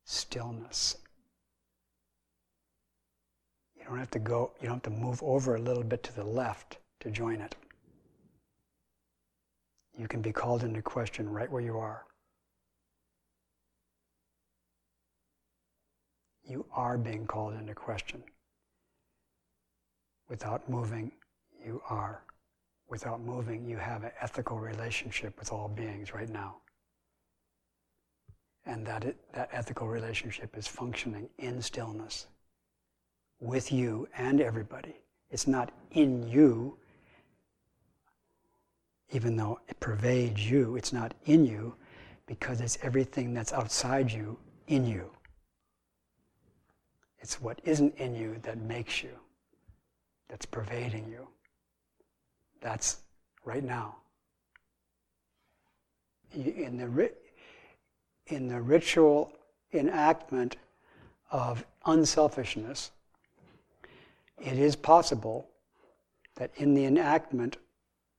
stillness. 0.04 0.96
You 3.76 3.84
don't 3.84 3.98
have 3.98 4.10
to 4.12 4.18
go, 4.18 4.52
you 4.60 4.66
don't 4.66 4.84
have 4.84 4.94
to 4.94 5.00
move 5.00 5.22
over 5.22 5.54
a 5.54 5.60
little 5.60 5.84
bit 5.84 6.02
to 6.04 6.14
the 6.14 6.24
left 6.24 6.78
to 7.00 7.10
join 7.10 7.40
it. 7.40 7.54
You 9.96 10.08
can 10.08 10.20
be 10.20 10.32
called 10.32 10.62
into 10.62 10.82
question 10.82 11.28
right 11.28 11.50
where 11.50 11.62
you 11.62 11.78
are. 11.78 12.04
You 16.44 16.66
are 16.72 16.98
being 16.98 17.26
called 17.26 17.54
into 17.54 17.74
question. 17.74 18.22
Without 20.28 20.68
moving, 20.68 21.12
you 21.64 21.82
are. 21.88 22.22
Without 22.88 23.20
moving, 23.20 23.64
you 23.64 23.76
have 23.76 24.04
an 24.04 24.12
ethical 24.20 24.58
relationship 24.58 25.38
with 25.38 25.52
all 25.52 25.68
beings 25.68 26.14
right 26.14 26.28
now. 26.28 26.56
And 28.64 28.86
that, 28.86 29.04
it, 29.04 29.16
that 29.32 29.48
ethical 29.52 29.88
relationship 29.88 30.56
is 30.56 30.66
functioning 30.66 31.28
in 31.38 31.62
stillness 31.62 32.26
with 33.40 33.70
you 33.70 34.08
and 34.16 34.40
everybody. 34.40 34.96
It's 35.30 35.46
not 35.46 35.72
in 35.92 36.28
you, 36.28 36.76
even 39.12 39.36
though 39.36 39.60
it 39.68 39.78
pervades 39.78 40.48
you, 40.48 40.76
it's 40.76 40.92
not 40.92 41.14
in 41.26 41.44
you 41.44 41.74
because 42.26 42.60
it's 42.60 42.78
everything 42.82 43.34
that's 43.34 43.52
outside 43.52 44.10
you 44.10 44.36
in 44.66 44.84
you. 44.84 45.10
It's 47.20 47.40
what 47.40 47.60
isn't 47.64 47.94
in 47.96 48.14
you 48.14 48.36
that 48.42 48.58
makes 48.58 49.02
you 49.02 49.10
that's 50.28 50.46
pervading 50.46 51.08
you. 51.08 51.28
That's 52.60 52.98
right 53.44 53.64
now. 53.64 53.96
In 56.32 56.76
the, 56.76 57.12
in 58.26 58.48
the 58.48 58.60
ritual 58.60 59.32
enactment 59.72 60.56
of 61.30 61.64
unselfishness, 61.86 62.90
it 64.38 64.58
is 64.58 64.76
possible 64.76 65.48
that 66.34 66.50
in 66.56 66.74
the 66.74 66.84
enactment 66.84 67.56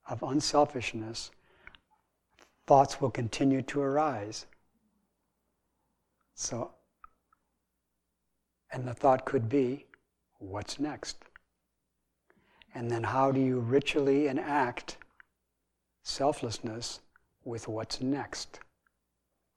of 0.08 0.22
unselfishness, 0.22 1.30
thoughts 2.66 3.00
will 3.00 3.10
continue 3.10 3.62
to 3.62 3.80
arise. 3.80 4.46
So, 6.34 6.72
and 8.72 8.86
the 8.86 8.94
thought 8.94 9.24
could 9.24 9.48
be, 9.48 9.86
what's 10.38 10.80
next? 10.80 11.24
And 12.74 12.90
then 12.90 13.02
how 13.02 13.32
do 13.32 13.40
you 13.40 13.60
ritually 13.60 14.28
enact 14.28 14.98
selflessness 16.02 17.00
with 17.44 17.68
what's 17.68 18.00
next? 18.00 18.60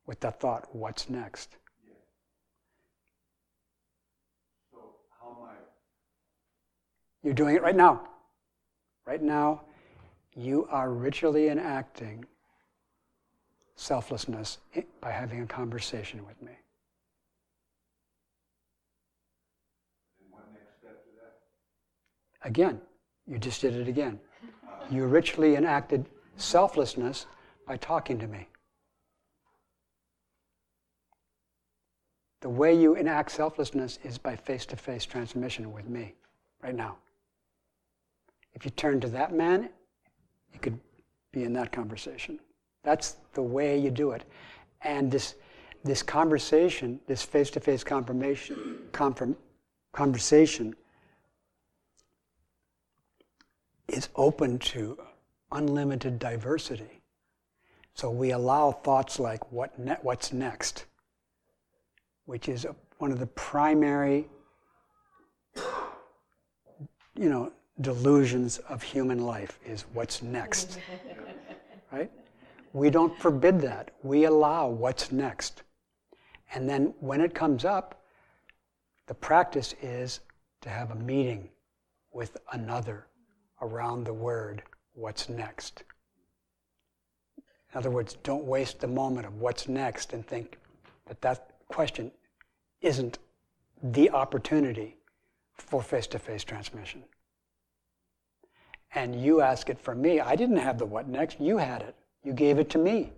With 0.06 0.20
the 0.20 0.32
thought, 0.32 0.74
what's 0.74 1.10
next? 1.10 1.58
You're 7.24 7.34
doing 7.34 7.56
it 7.56 7.62
right 7.62 7.76
now. 7.76 8.02
Right 9.06 9.22
now, 9.22 9.62
you 10.36 10.68
are 10.72 10.92
ritually 10.92 11.50
enacting 11.50 12.26
selflessness 13.76 14.60
by 15.02 15.12
having 15.12 15.42
a 15.42 15.46
conversation 15.46 16.26
with 16.26 16.42
me. 16.42 16.52
And 20.20 20.32
what 20.32 20.46
next 20.54 20.78
step 20.80 21.04
to 21.04 21.10
that? 21.22 22.48
Again, 22.48 22.82
you 23.28 23.38
just 23.38 23.62
did 23.62 23.76
it 23.76 23.88
again. 23.88 24.20
You 24.90 25.06
richly 25.06 25.56
enacted 25.56 26.06
selflessness 26.38 27.28
by 27.68 27.78
talking 27.78 28.20
to 28.20 28.28
me. 28.28 28.48
The 32.42 32.50
way 32.50 32.74
you 32.74 32.96
enact 32.96 33.32
selflessness 33.32 34.00
is 34.04 34.18
by 34.18 34.36
face 34.36 34.66
to 34.68 34.76
face 34.76 35.06
transmission 35.06 35.72
with 35.72 35.88
me 35.88 36.16
right 36.64 36.76
now. 36.76 36.98
If 38.54 38.66
you 38.66 38.72
turn 38.72 39.00
to 39.02 39.08
that 39.10 39.34
man, 39.34 39.70
you 40.52 40.60
could 40.60 40.80
be 41.32 41.44
in 41.44 41.54
that 41.54 41.72
conversation. 41.72 42.40
That's 42.84 43.18
the 43.34 43.44
way 43.44 43.78
you 43.78 43.92
do 43.92 44.12
it. 44.12 44.24
And 44.82 45.12
this, 45.12 45.36
this 45.84 46.02
conversation, 46.02 47.00
this 47.08 47.22
face 47.22 47.52
to 47.52 47.60
face 47.60 47.84
confirmation 47.84 48.80
conversation, 49.94 50.76
is 53.92 54.10
open 54.16 54.58
to 54.60 54.98
unlimited 55.52 56.20
diversity. 56.20 57.02
So 57.94 58.10
we 58.10 58.32
allow 58.32 58.72
thoughts 58.72 59.20
like 59.20 59.52
what 59.52 59.78
ne- 59.78 59.98
what's 60.02 60.32
next, 60.32 60.86
which 62.26 62.48
is 62.48 62.66
a, 62.66 62.76
one 62.98 63.12
of 63.12 63.20
the 63.20 63.28
primary, 63.28 64.28
you 67.16 67.30
know, 67.30 67.52
delusions 67.82 68.60
of 68.70 68.82
human 68.82 69.20
life 69.20 69.60
is 69.66 69.86
what's 69.94 70.22
next. 70.22 70.80
right? 71.92 72.12
We 72.74 72.90
don't 72.90 73.18
forbid 73.20 73.60
that. 73.62 73.92
We 74.04 74.26
allow 74.26 74.70
what's 74.70 75.12
next. 75.12 75.64
And 76.54 76.70
then 76.70 76.94
when 77.00 77.22
it 77.22 77.34
comes 77.34 77.66
up, 77.66 78.02
the 79.08 79.14
practice 79.14 79.76
is 79.82 80.22
to 80.62 80.70
have 80.70 80.92
a 80.92 80.96
meeting 80.96 81.50
with 82.14 82.38
another 82.54 83.08
around 83.62 84.04
the 84.04 84.14
word, 84.14 84.64
what's 84.94 85.30
next? 85.30 85.84
In 87.38 87.78
other 87.78 87.90
words, 87.90 88.18
don't 88.24 88.44
waste 88.44 88.80
the 88.80 88.88
moment 88.88 89.26
of 89.26 89.40
what's 89.40 89.68
next 89.68 90.14
and 90.14 90.26
think 90.26 90.58
that 91.06 91.22
that 91.22 91.52
question 91.68 92.12
isn't 92.82 93.20
the 93.82 94.10
opportunity 94.10 94.98
for 95.54 95.82
face 95.82 96.08
to 96.08 96.20
face 96.20 96.44
transmission. 96.44 97.04
And 98.94 99.22
you 99.22 99.42
ask 99.42 99.70
it 99.70 99.80
from 99.80 100.02
me. 100.02 100.20
I 100.20 100.36
didn't 100.36 100.58
have 100.58 100.78
the 100.78 100.86
what 100.86 101.08
next, 101.08 101.40
you 101.40 101.58
had 101.58 101.82
it. 101.82 101.96
You 102.24 102.34
gave 102.34 102.60
it 102.60 102.70
to 102.72 102.78
me. 102.78 103.14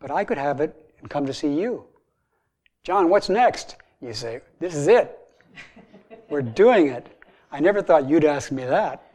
But 0.00 0.10
I 0.10 0.24
could 0.24 0.38
have 0.38 0.60
it 0.60 0.74
and 1.00 1.10
come 1.10 1.26
to 1.26 1.34
see 1.34 1.52
you. 1.52 1.84
John, 2.84 3.10
what's 3.10 3.28
next? 3.28 3.76
You 4.00 4.14
say, 4.14 4.40
This 4.60 4.74
is 4.74 4.86
it. 4.86 5.18
We're 6.30 6.42
doing 6.42 6.88
it. 6.88 7.06
I 7.50 7.60
never 7.60 7.82
thought 7.82 8.08
you'd 8.08 8.24
ask 8.24 8.50
me 8.50 8.64
that. 8.64 9.07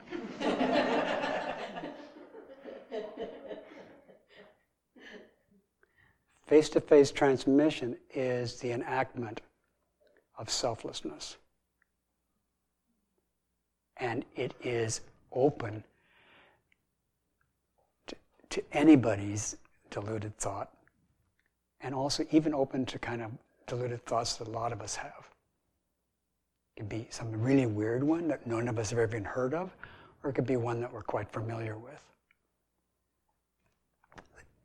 Face 6.53 6.69
to 6.69 6.81
face 6.81 7.09
transmission 7.09 7.97
is 8.13 8.59
the 8.59 8.73
enactment 8.73 9.41
of 10.37 10.51
selflessness. 10.51 11.37
And 13.97 14.23
it 14.35 14.53
is 14.61 15.01
open 15.31 15.83
to, 18.05 18.15
to 18.51 18.63
anybody's 18.71 19.57
deluded 19.89 20.37
thought, 20.37 20.69
and 21.81 21.95
also 21.95 22.23
even 22.29 22.53
open 22.53 22.85
to 22.85 22.99
kind 22.99 23.23
of 23.23 23.31
deluded 23.65 24.05
thoughts 24.05 24.35
that 24.35 24.47
a 24.47 24.51
lot 24.51 24.71
of 24.71 24.79
us 24.79 24.95
have. 24.95 25.27
It 26.77 26.81
could 26.81 26.89
be 26.89 27.07
some 27.09 27.31
really 27.31 27.65
weird 27.65 28.03
one 28.03 28.27
that 28.27 28.45
none 28.45 28.67
of 28.67 28.77
us 28.77 28.91
have 28.91 28.99
ever 28.99 29.15
even 29.15 29.25
heard 29.25 29.55
of, 29.55 29.75
or 30.23 30.29
it 30.29 30.33
could 30.33 30.45
be 30.45 30.57
one 30.57 30.81
that 30.81 30.93
we're 30.93 31.01
quite 31.01 31.31
familiar 31.31 31.79
with. 31.79 32.12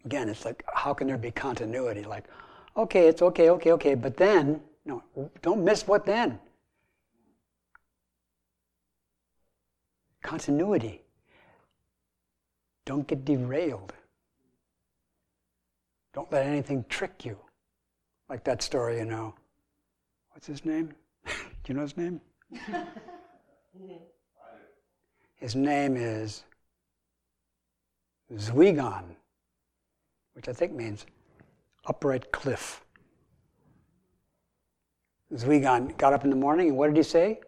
Again, 0.04 0.28
it's 0.28 0.44
like, 0.44 0.64
how 0.72 0.94
can 0.94 1.06
there 1.06 1.18
be 1.18 1.30
continuity? 1.30 2.04
Like, 2.04 2.24
okay, 2.76 3.08
it's 3.08 3.22
okay, 3.22 3.50
okay, 3.50 3.72
okay, 3.72 3.94
but 3.94 4.16
then, 4.16 4.60
no, 4.84 5.02
don't 5.42 5.64
miss 5.64 5.86
what 5.86 6.06
then. 6.06 6.38
Continuity. 10.22 11.02
Don't 12.84 13.06
get 13.06 13.24
derailed. 13.24 13.92
Don't 16.14 16.30
let 16.32 16.46
anything 16.46 16.84
trick 16.88 17.24
you. 17.24 17.38
Like 18.28 18.44
that 18.44 18.62
story, 18.62 18.98
you 18.98 19.04
know. 19.04 19.34
What's 20.30 20.46
his 20.46 20.64
name? 20.64 20.94
Do 21.26 21.32
you 21.68 21.74
know 21.74 21.82
his 21.82 21.96
name? 21.96 22.20
his 25.36 25.54
name 25.54 25.96
is 25.96 26.44
Zuigan, 28.34 29.04
which 30.38 30.48
I 30.48 30.52
think 30.52 30.72
means 30.72 31.04
upright 31.84 32.30
cliff. 32.30 32.84
Zuigan 35.34 35.96
got 35.96 36.12
up 36.12 36.22
in 36.22 36.30
the 36.30 36.36
morning 36.36 36.68
and 36.68 36.78
what 36.78 36.86
did 36.86 36.96
he 36.96 37.02
say? 37.02 37.40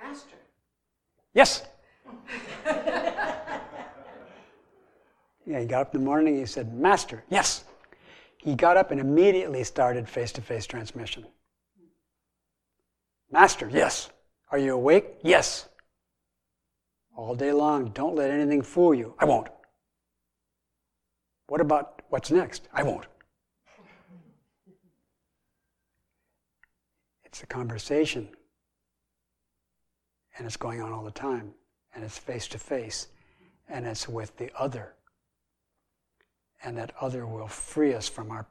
Master. 0.00 0.36
Yes. 1.32 1.66
yeah, 2.64 3.58
he 5.58 5.66
got 5.66 5.80
up 5.80 5.94
in 5.96 6.00
the 6.02 6.06
morning 6.06 6.34
and 6.34 6.38
he 6.38 6.46
said, 6.46 6.72
Master, 6.72 7.24
yes. 7.28 7.64
He 8.36 8.54
got 8.54 8.76
up 8.76 8.92
and 8.92 9.00
immediately 9.00 9.64
started 9.64 10.08
face 10.08 10.30
to 10.32 10.40
face 10.40 10.64
transmission. 10.64 11.26
Master, 13.32 13.68
yes. 13.68 14.10
Are 14.52 14.58
you 14.58 14.74
awake? 14.74 15.06
Yes. 15.24 15.68
All 17.16 17.34
day 17.34 17.50
long, 17.50 17.88
don't 17.88 18.14
let 18.14 18.30
anything 18.30 18.62
fool 18.62 18.94
you. 18.94 19.16
I 19.18 19.24
won't. 19.24 19.48
What 21.46 21.60
about 21.60 22.02
what's 22.08 22.30
next? 22.30 22.68
I 22.72 22.82
won't. 22.82 23.06
It's 27.24 27.42
a 27.42 27.46
conversation, 27.46 28.28
and 30.38 30.46
it's 30.46 30.56
going 30.56 30.80
on 30.80 30.92
all 30.92 31.02
the 31.02 31.10
time, 31.10 31.52
and 31.94 32.04
it's 32.04 32.16
face 32.16 32.46
to 32.48 32.58
face, 32.58 33.08
and 33.68 33.86
it's 33.86 34.08
with 34.08 34.36
the 34.36 34.50
other. 34.56 34.94
And 36.62 36.78
that 36.78 36.94
other 37.00 37.26
will 37.26 37.48
free 37.48 37.92
us 37.92 38.08
from 38.08 38.30
our, 38.30 38.46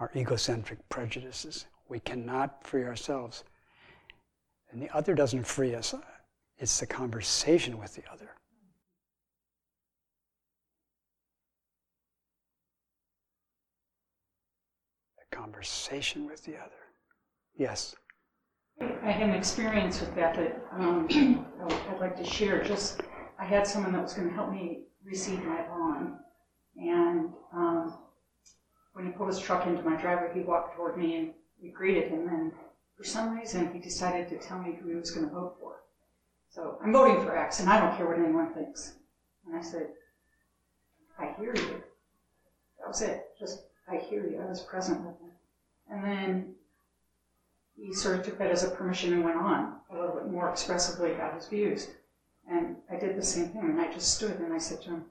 our 0.00 0.10
egocentric 0.16 0.86
prejudices. 0.88 1.66
We 1.88 2.00
cannot 2.00 2.66
free 2.66 2.84
ourselves. 2.84 3.44
And 4.70 4.82
the 4.82 4.90
other 4.94 5.14
doesn't 5.14 5.46
free 5.46 5.74
us, 5.74 5.94
it's 6.58 6.80
the 6.80 6.86
conversation 6.86 7.78
with 7.78 7.94
the 7.94 8.02
other. 8.12 8.30
Conversation 15.40 16.26
with 16.26 16.44
the 16.44 16.56
other. 16.56 16.82
Yes. 17.56 17.94
I 18.80 19.10
had 19.10 19.28
an 19.28 19.34
experience 19.34 20.00
with 20.00 20.14
that 20.14 20.34
that 20.36 20.62
um, 20.72 21.06
I'd 21.90 22.00
like 22.00 22.16
to 22.16 22.24
share. 22.24 22.62
Just 22.62 23.00
I 23.38 23.44
had 23.44 23.66
someone 23.66 23.92
that 23.92 24.02
was 24.02 24.14
going 24.14 24.28
to 24.28 24.34
help 24.34 24.52
me 24.52 24.80
receive 25.04 25.42
my 25.44 25.62
bond, 25.62 26.14
and 26.76 27.30
um, 27.54 27.98
when 28.92 29.06
he 29.06 29.12
pulled 29.12 29.28
his 29.28 29.38
truck 29.38 29.66
into 29.66 29.82
my 29.82 30.00
driveway, 30.00 30.30
he 30.34 30.40
walked 30.40 30.76
toward 30.76 30.96
me 30.96 31.16
and 31.16 31.30
we 31.62 31.70
greeted 31.70 32.08
him. 32.10 32.28
And 32.28 32.52
for 32.96 33.04
some 33.04 33.36
reason, 33.36 33.72
he 33.72 33.78
decided 33.78 34.28
to 34.28 34.38
tell 34.38 34.58
me 34.58 34.78
who 34.80 34.88
he 34.88 34.94
was 34.94 35.10
going 35.10 35.26
to 35.26 35.32
vote 35.32 35.56
for. 35.60 35.76
So 36.48 36.78
I'm 36.82 36.92
voting 36.92 37.22
for 37.24 37.36
X, 37.36 37.60
and 37.60 37.68
I 37.68 37.80
don't 37.80 37.96
care 37.96 38.06
what 38.06 38.18
anyone 38.18 38.52
thinks. 38.52 38.94
And 39.46 39.56
I 39.56 39.62
said, 39.62 39.88
I 41.18 41.34
hear 41.38 41.54
you. 41.54 41.82
That 42.78 42.88
was 42.88 43.02
it. 43.02 43.26
Just 43.38 43.64
I 43.88 43.96
hear 43.96 44.26
you. 44.26 44.40
I 44.40 44.48
was 44.48 44.62
present 44.62 45.00
with 45.00 45.18
him. 45.20 45.29
And 45.90 46.04
then 46.04 46.54
he 47.76 47.92
sort 47.92 48.18
of 48.18 48.24
took 48.24 48.38
that 48.38 48.50
as 48.50 48.62
a 48.62 48.70
permission 48.70 49.12
and 49.12 49.24
went 49.24 49.36
on 49.36 49.74
a 49.90 49.94
little 49.94 50.14
bit 50.14 50.30
more 50.30 50.50
expressively 50.50 51.12
about 51.12 51.34
his 51.34 51.48
views. 51.48 51.88
And 52.50 52.76
I 52.90 52.96
did 52.96 53.16
the 53.16 53.22
same 53.22 53.48
thing, 53.48 53.62
and 53.62 53.80
I 53.80 53.92
just 53.92 54.14
stood 54.14 54.38
and 54.40 54.52
I 54.52 54.58
said 54.58 54.82
to 54.82 54.90
him, 54.90 55.04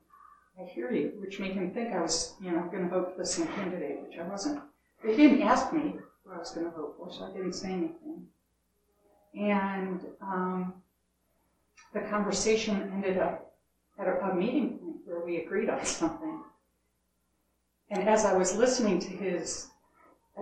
I 0.59 0.65
hear 0.65 0.91
you, 0.91 1.13
which 1.19 1.39
made 1.39 1.53
him 1.53 1.71
think 1.71 1.93
I 1.93 2.01
was, 2.01 2.33
you 2.41 2.51
know, 2.51 2.67
going 2.71 2.83
to 2.83 2.89
vote 2.89 3.13
for 3.13 3.21
the 3.21 3.25
same 3.25 3.47
candidate, 3.47 4.01
which 4.01 4.19
I 4.19 4.27
wasn't. 4.27 4.61
But 5.01 5.11
he 5.11 5.17
didn't 5.17 5.41
ask 5.41 5.71
me 5.71 5.95
who 6.23 6.33
I 6.33 6.37
was 6.37 6.51
going 6.51 6.65
to 6.65 6.75
vote 6.75 6.95
for, 6.97 7.11
so 7.11 7.25
I 7.25 7.31
didn't 7.31 7.53
say 7.53 7.71
anything. 7.71 8.27
And 9.35 10.01
um, 10.21 10.73
the 11.93 12.01
conversation 12.01 12.91
ended 12.93 13.17
up 13.17 13.53
at 13.97 14.07
a, 14.07 14.31
a 14.31 14.35
meeting 14.35 14.77
point 14.79 14.97
where 15.05 15.25
we 15.25 15.37
agreed 15.37 15.69
on 15.69 15.83
something. 15.85 16.43
And 17.89 18.07
as 18.07 18.25
I 18.25 18.33
was 18.33 18.55
listening 18.55 18.99
to 18.99 19.07
his 19.07 19.67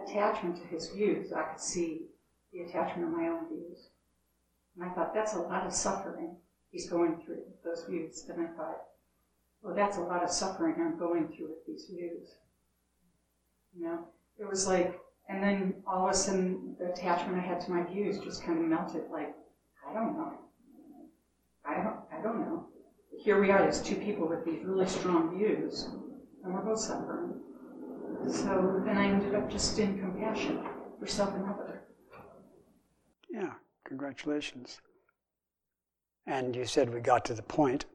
attachment 0.04 0.58
to 0.58 0.68
his 0.68 0.90
views, 0.90 1.32
I 1.32 1.44
could 1.44 1.62
see 1.62 2.08
the 2.54 2.62
attachment 2.62 3.08
of 3.08 3.18
my 3.18 3.28
own 3.28 3.48
views. 3.48 3.90
And 4.76 4.90
I 4.90 4.94
thought, 4.94 5.14
that's 5.14 5.34
a 5.34 5.40
lot 5.40 5.66
of 5.66 5.74
suffering 5.74 6.36
he's 6.70 6.90
going 6.90 7.22
through 7.26 7.42
with 7.48 7.64
those 7.64 7.86
views. 7.90 8.26
And 8.30 8.42
I 8.42 8.50
thought, 8.58 8.82
well, 9.62 9.76
that's 9.76 9.98
a 9.98 10.02
lot 10.02 10.24
of 10.24 10.30
suffering 10.30 10.76
I'm 10.80 10.98
going 10.98 11.28
through 11.28 11.50
with 11.50 11.66
these 11.66 11.86
views. 11.90 12.28
You 13.76 13.86
know, 13.86 14.00
it 14.40 14.48
was 14.48 14.68
like, 14.68 15.00
and 15.30 15.44
then 15.44 15.76
all 15.86 16.06
of 16.06 16.12
a 16.12 16.18
sudden, 16.18 16.76
the 16.80 16.92
attachment 16.92 17.38
I 17.38 17.42
had 17.46 17.60
to 17.62 17.72
my 17.72 17.84
views 17.84 18.20
just 18.20 18.44
kind 18.44 18.60
of 18.60 18.66
melted. 18.66 19.04
Like, 19.12 19.34
I 19.88 19.94
don't 19.94 20.18
know. 20.18 20.34
I 21.66 21.76
don't. 21.76 21.98
I 22.18 22.22
don't 22.22 22.40
know. 22.40 22.68
Here 23.20 23.42
we 23.42 23.52
are. 23.52 23.60
There's 23.60 23.82
two 23.82 23.96
people 23.96 24.28
with 24.28 24.46
these 24.46 24.64
really 24.64 24.88
strong 24.88 25.38
views, 25.38 25.90
and 26.44 26.54
we're 26.54 26.62
both 26.62 26.80
suffering. 26.80 27.34
So 28.28 28.82
then 28.86 28.98
I 28.98 29.08
ended 29.08 29.36
up 29.36 29.50
just 29.50 29.80
in 29.80 30.00
compassion 30.00 30.60
for 31.00 31.08
self 31.08 31.34
and 31.34 31.46
other. 31.46 31.82
Yeah, 33.30 33.54
congratulations. 33.86 34.82
And 36.26 36.54
you 36.56 36.66
said 36.66 36.94
we 36.94 37.00
got 37.00 37.24
to 37.26 37.34
the 37.34 37.42
point, 37.42 37.86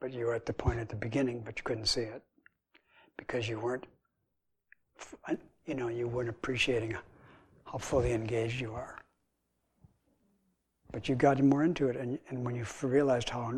but 0.00 0.12
you 0.12 0.26
were 0.26 0.34
at 0.34 0.46
the 0.46 0.52
point 0.52 0.80
at 0.80 0.88
the 0.88 0.96
beginning, 0.96 1.42
but 1.44 1.58
you 1.58 1.62
couldn't 1.62 1.86
see 1.86 2.02
it 2.02 2.22
because 3.16 3.48
you 3.48 3.60
weren't, 3.60 3.86
you 5.64 5.74
know, 5.74 5.88
you 5.88 6.08
weren't 6.08 6.28
appreciating 6.28 6.96
how 7.66 7.78
fully 7.78 8.12
engaged 8.12 8.60
you 8.60 8.72
are. 8.74 8.98
But 10.90 11.08
you 11.08 11.14
got 11.14 11.40
more 11.40 11.62
into 11.62 11.88
it, 11.88 11.96
and, 11.96 12.18
and 12.30 12.44
when 12.44 12.56
you 12.56 12.66
realized 12.82 13.30
how 13.30 13.52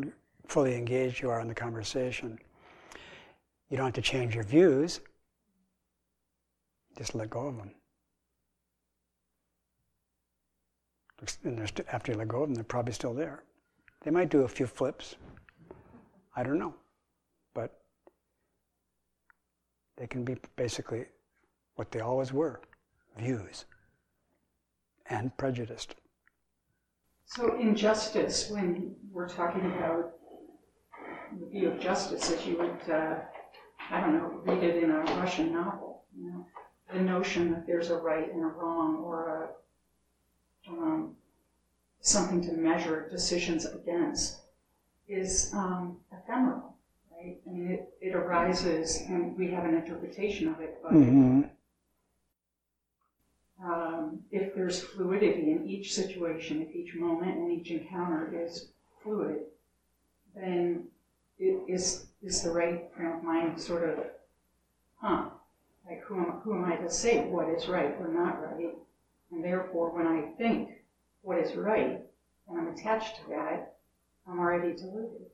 fully 0.47 0.75
engaged 0.75 1.19
you 1.19 1.31
are 1.31 1.41
in 1.41 1.47
the 1.47 1.55
conversation, 1.55 2.37
you 3.69 3.77
don't 3.77 3.87
have 3.87 3.93
to 3.93 4.01
change 4.03 4.35
your 4.35 4.43
views, 4.43 4.99
just 6.97 7.15
let 7.15 7.29
go 7.29 7.47
of 7.47 7.57
them. 7.57 7.71
And 11.43 11.83
after 11.91 12.11
you 12.11 12.17
let 12.17 12.27
go 12.27 12.43
of 12.43 12.49
them, 12.49 12.55
they're 12.55 12.63
probably 12.63 12.93
still 12.93 13.13
there. 13.13 13.43
They 14.03 14.11
might 14.11 14.29
do 14.29 14.41
a 14.41 14.47
few 14.47 14.67
flips. 14.67 15.15
I 16.35 16.43
don't 16.43 16.59
know. 16.59 16.75
But 17.53 17.79
they 19.97 20.07
can 20.07 20.25
be 20.25 20.35
basically 20.55 21.05
what 21.75 21.91
they 21.91 22.01
always 22.01 22.33
were 22.33 22.61
views 23.17 23.65
and 25.07 25.35
prejudiced. 25.37 25.95
So, 27.25 27.57
in 27.59 27.75
justice, 27.75 28.49
when 28.49 28.95
we're 29.11 29.29
talking 29.29 29.65
about 29.65 30.13
the 31.39 31.47
view 31.47 31.71
of 31.71 31.79
justice, 31.79 32.31
as 32.31 32.45
you 32.45 32.57
would 32.57 32.93
uh, 32.93 33.15
I 33.89 34.01
don't 34.01 34.13
know, 34.13 34.41
read 34.45 34.63
it 34.63 34.83
in 34.83 34.89
a 34.89 34.99
Russian 34.99 35.53
novel, 35.53 36.05
you 36.17 36.31
know. 36.31 36.45
The 36.93 37.01
notion 37.01 37.49
that 37.51 37.65
there's 37.65 37.89
a 37.89 37.97
right 37.97 38.31
and 38.31 38.43
a 38.43 38.47
wrong 38.47 38.97
or 38.97 39.49
a, 40.67 40.71
um, 40.71 41.15
something 42.01 42.39
to 42.41 42.51
measure 42.51 43.07
decisions 43.09 43.65
against 43.65 44.41
is 45.07 45.49
um, 45.53 45.97
ephemeral, 46.11 46.75
right? 47.11 47.37
I 47.47 47.49
mean, 47.49 47.67
it, 47.71 47.89
it 47.99 48.13
arises 48.15 49.01
and 49.07 49.35
we 49.35 49.49
have 49.51 49.65
an 49.65 49.73
interpretation 49.73 50.47
of 50.47 50.59
it, 50.59 50.77
but 50.83 50.93
Mm-hmm. 50.93 51.41
um, 53.63 54.19
if 54.29 54.53
there's 54.53 54.79
fluidity 54.79 55.51
in 55.51 55.65
each 55.67 55.93
situation, 55.93 56.61
if 56.61 56.75
each 56.75 56.93
moment 56.95 57.37
and 57.37 57.51
each 57.51 57.71
encounter 57.71 58.39
is 58.45 58.67
fluid, 59.01 59.39
then 60.35 60.83
it 61.39 61.59
is, 61.67 62.05
is 62.21 62.41
the 62.41 62.51
right 62.51 62.83
frame 62.95 63.13
of 63.13 63.23
mind 63.23 63.59
sort 63.59 63.89
of, 63.89 64.05
huh, 64.95 65.29
like 65.85 66.01
who 66.05 66.17
am, 66.17 66.41
who 66.43 66.55
am 66.55 66.65
I 66.65 66.77
to 66.77 66.89
say 66.89 67.25
what 67.25 67.49
is 67.49 67.67
right 67.67 67.95
or 67.99 68.07
not 68.07 68.41
right? 68.41 68.73
And 69.31 69.43
therefore, 69.43 69.95
when 69.95 70.07
I 70.07 70.31
think 70.37 70.69
what 71.21 71.37
is 71.37 71.55
right 71.55 72.01
and 72.47 72.57
I'm 72.57 72.67
attached 72.67 73.17
to 73.17 73.29
that, 73.29 73.75
I'm 74.27 74.39
already 74.39 74.73
deluded. 74.73 75.27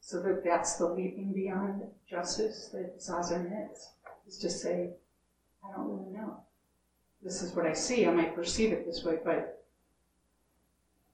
So 0.00 0.22
that 0.22 0.42
that's 0.44 0.76
the 0.76 0.86
leaping 0.86 1.32
beyond 1.34 1.82
justice 2.08 2.70
that 2.72 2.98
Zazen 2.98 3.70
is, 3.70 3.90
is 4.26 4.38
to 4.38 4.50
say, 4.50 4.90
I 5.62 5.76
don't 5.76 5.88
really 5.88 6.10
know 6.10 6.40
this 7.22 7.42
is 7.42 7.54
what 7.54 7.66
I 7.66 7.72
see, 7.72 8.06
I 8.06 8.10
might 8.10 8.34
perceive 8.34 8.72
it 8.72 8.86
this 8.86 9.04
way, 9.04 9.18
but 9.24 9.64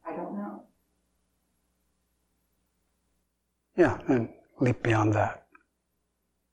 I 0.06 0.14
don't 0.14 0.36
know. 0.36 0.62
Yeah, 3.76 3.98
and 4.08 4.28
leap 4.60 4.82
beyond 4.82 5.14
that. 5.14 5.46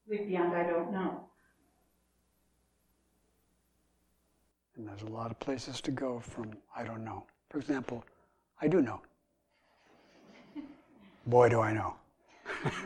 Leap 0.10 0.28
beyond 0.28 0.56
I 0.56 0.64
don't 0.64 0.92
know. 0.92 1.28
And 4.76 4.88
there's 4.88 5.04
a 5.04 5.08
lot 5.08 5.30
of 5.32 5.40
places 5.40 5.82
to 5.82 5.92
go 5.92 6.20
from 6.20 6.58
I 6.76 6.84
don't 6.84 7.04
know. 7.04 7.26
For 7.50 7.60
example, 7.60 8.04
I 8.62 8.68
do 8.68 8.82
know. 8.82 9.02
Boy, 11.28 11.50
do 11.50 11.62
I 11.62 11.74
know. 11.74 11.96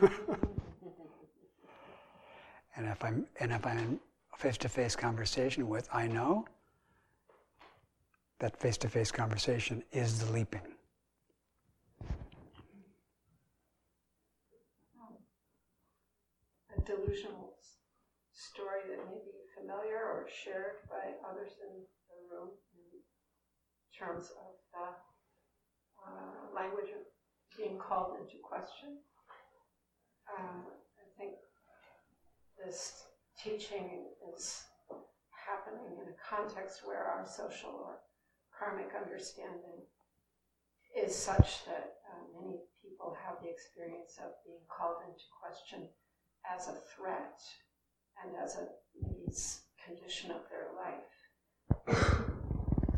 and 2.76 2.86
if 2.86 3.02
I'm 3.02 3.26
and 3.40 3.52
if 3.52 3.66
I'm 3.66 3.78
in 3.78 4.00
face-to-face 4.36 4.94
conversation 4.94 5.68
with 5.68 5.88
I 5.92 6.06
know, 6.06 6.46
that 8.38 8.60
face-to-face 8.60 9.10
conversation 9.10 9.82
is 9.92 10.20
the 10.20 10.32
leaping. 10.32 10.60
a 16.76 16.80
delusional 16.82 17.54
story 18.32 18.80
that 18.88 19.00
familiar 19.68 20.00
or 20.00 20.26
shared 20.32 20.80
by 20.88 21.12
others 21.28 21.52
in 21.60 21.84
the 22.08 22.18
room 22.32 22.48
in 22.72 23.00
terms 23.92 24.32
of 24.40 24.56
the 24.72 24.88
uh, 26.08 26.54
language 26.54 26.88
being 27.56 27.78
called 27.78 28.16
into 28.20 28.40
question. 28.42 28.96
Uh, 30.24 30.64
I 30.64 31.06
think 31.18 31.32
this 32.64 33.04
teaching 33.36 34.08
is 34.34 34.64
happening 35.36 36.00
in 36.00 36.08
a 36.08 36.16
context 36.16 36.80
where 36.84 37.04
our 37.04 37.26
social 37.26 37.70
or 37.70 38.00
karmic 38.56 38.92
understanding 38.96 39.84
is 40.96 41.14
such 41.14 41.64
that 41.66 42.00
uh, 42.08 42.40
many 42.40 42.56
people 42.80 43.16
have 43.20 43.36
the 43.42 43.50
experience 43.50 44.16
of 44.24 44.32
being 44.44 44.64
called 44.68 45.04
into 45.04 45.24
question 45.40 45.84
as 46.48 46.68
a 46.68 46.80
threat 46.96 47.40
and 48.22 48.34
as 48.42 48.54
a 48.56 48.66
maybe 49.00 49.26
s- 49.28 49.62
condition 49.84 50.30
of 50.30 50.42
their 50.50 50.68
life, 50.76 51.08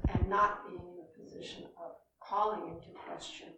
and 0.08 0.28
not 0.28 0.66
being 0.66 0.80
in 0.80 0.98
a 1.04 1.18
position 1.22 1.64
of 1.78 1.92
calling 2.20 2.68
into 2.68 2.90
question. 2.98 3.48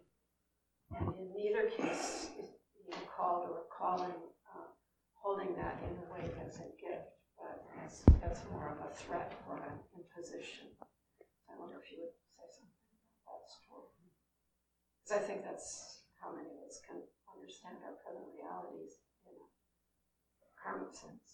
And 0.99 1.07
in 1.17 1.33
neither 1.33 1.69
case 1.69 2.29
being 2.35 3.05
called 3.15 3.49
or 3.49 3.63
calling, 3.75 4.13
uh, 4.53 4.67
holding 5.13 5.55
that 5.55 5.79
in 5.83 5.97
a 5.97 6.13
way 6.13 6.29
as 6.45 6.57
a 6.57 6.69
gift, 6.79 7.09
but 7.37 7.65
as, 7.83 8.03
as 8.21 8.43
more 8.51 8.67
of 8.69 8.79
a 8.85 8.93
threat 8.93 9.33
or 9.47 9.57
an 9.57 9.79
imposition. 9.95 10.67
I 11.49 11.57
wonder 11.59 11.77
if 11.81 11.91
you 11.91 11.99
would 12.01 12.13
say 12.37 12.47
something 12.51 12.85
about 13.25 13.41
that 13.41 13.49
story. 13.49 13.89
Because 15.01 15.13
I 15.17 15.21
think 15.25 15.43
that's 15.43 16.03
how 16.21 16.31
many 16.33 16.49
of 16.49 16.63
us 16.67 16.79
can 16.87 17.01
understand 17.33 17.77
our 17.83 17.95
present 18.03 18.27
realities 18.35 19.01
in 19.27 19.33
a 19.35 20.51
karmic 20.61 20.93
sense. 20.93 21.32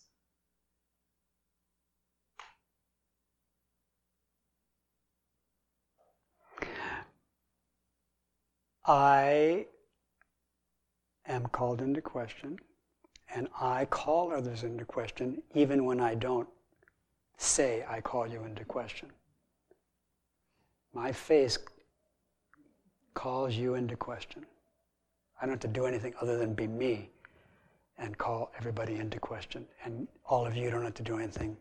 I 8.89 9.67
am 11.27 11.45
called 11.45 11.79
into 11.79 12.01
question, 12.01 12.57
and 13.35 13.47
I 13.61 13.85
call 13.85 14.33
others 14.33 14.63
into 14.63 14.83
question 14.83 15.43
even 15.53 15.85
when 15.85 15.99
I 15.99 16.15
don't 16.15 16.49
say 17.37 17.85
I 17.87 18.01
call 18.01 18.25
you 18.25 18.45
into 18.45 18.65
question. 18.65 19.11
My 20.91 21.11
face 21.11 21.59
calls 23.13 23.53
you 23.53 23.75
into 23.75 23.95
question. 23.95 24.43
I 25.39 25.45
don't 25.45 25.51
have 25.51 25.59
to 25.59 25.67
do 25.67 25.85
anything 25.85 26.15
other 26.19 26.39
than 26.39 26.55
be 26.55 26.65
me 26.65 27.11
and 27.99 28.17
call 28.17 28.51
everybody 28.57 28.95
into 28.95 29.19
question. 29.19 29.67
And 29.83 30.07
all 30.25 30.47
of 30.47 30.55
you 30.55 30.71
don't 30.71 30.83
have 30.83 30.95
to 30.95 31.03
do 31.03 31.19
anything 31.19 31.55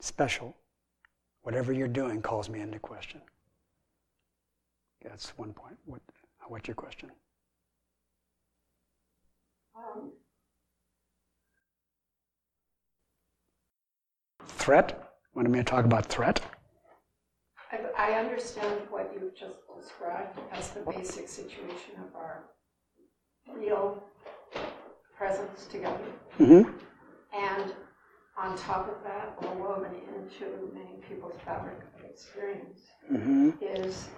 special. 0.00 0.56
Whatever 1.42 1.72
you're 1.72 1.86
doing 1.86 2.20
calls 2.20 2.48
me 2.48 2.58
into 2.58 2.80
question. 2.80 3.20
That's 5.08 5.30
one 5.38 5.52
point. 5.52 5.76
What, 5.84 6.00
what's 6.48 6.66
your 6.68 6.74
question? 6.74 7.10
Um, 9.76 10.10
Threat? 14.46 15.02
Want 15.34 15.48
me 15.50 15.58
to 15.58 15.64
talk 15.64 15.84
about 15.84 16.06
threat? 16.06 16.40
I, 17.70 17.78
I 17.96 18.18
understand 18.18 18.80
what 18.90 19.12
you've 19.14 19.36
just 19.36 19.58
described 19.78 20.38
as 20.50 20.70
the 20.70 20.80
basic 20.80 21.28
situation 21.28 21.92
of 21.98 22.14
our 22.16 22.44
real 23.54 24.02
presence 25.16 25.66
together. 25.66 25.98
Mm-hmm. 26.40 26.70
And 27.36 27.74
on 28.38 28.56
top 28.56 28.88
of 28.88 29.02
that, 29.04 29.36
or 29.42 29.54
woven 29.56 29.92
into 30.16 30.72
many 30.74 30.96
people's 31.08 31.36
fabric 31.44 31.78
of 31.98 32.10
experience, 32.10 32.80
Mm-hmm. 33.12 33.50
is 33.62 34.08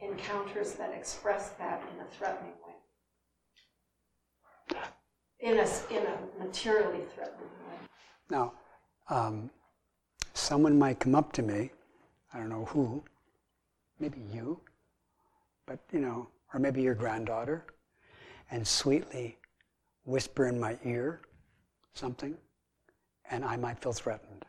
encounters 0.00 0.72
that 0.74 0.92
express 0.94 1.50
that 1.50 1.82
in 1.94 2.00
a 2.00 2.06
threatening 2.08 2.52
way. 2.66 2.74
In 5.40 5.58
a, 5.58 5.66
in 5.90 6.06
a 6.06 6.44
materially 6.44 7.04
threatening 7.14 7.48
way. 7.68 7.76
Now, 8.30 8.52
um, 9.08 9.50
someone 10.34 10.78
might 10.78 11.00
come 11.00 11.14
up 11.14 11.32
to 11.32 11.42
me, 11.42 11.70
I 12.32 12.38
don't 12.38 12.48
know 12.48 12.66
who, 12.66 13.02
maybe 13.98 14.18
you, 14.32 14.60
but 15.66 15.78
you 15.92 16.00
know, 16.00 16.28
or 16.52 16.60
maybe 16.60 16.82
your 16.82 16.94
granddaughter, 16.94 17.64
and 18.50 18.66
sweetly 18.66 19.38
whisper 20.04 20.46
in 20.46 20.58
my 20.58 20.76
ear 20.84 21.20
something, 21.94 22.36
and 23.30 23.44
I 23.44 23.56
might 23.56 23.78
feel 23.78 23.92
threatened. 23.92 24.44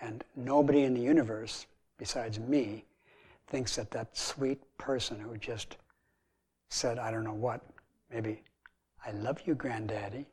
And 0.00 0.24
nobody 0.36 0.82
in 0.82 0.94
the 0.94 1.00
universe 1.00 1.66
besides 1.98 2.38
me 2.38 2.84
thinks 3.48 3.76
that 3.76 3.90
that 3.90 4.16
sweet 4.16 4.60
person 4.78 5.18
who 5.18 5.36
just 5.36 5.76
said, 6.70 6.98
I 6.98 7.10
don't 7.10 7.24
know 7.24 7.34
what, 7.34 7.60
maybe, 8.10 8.42
I 9.06 9.10
love 9.12 9.40
you, 9.44 9.54
granddaddy. 9.54 10.26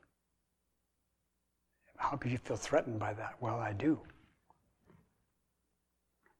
How 1.96 2.16
could 2.16 2.30
you 2.32 2.38
feel 2.38 2.56
threatened 2.56 2.98
by 2.98 3.12
that? 3.12 3.34
Well, 3.40 3.58
I 3.58 3.72
do. 3.72 4.00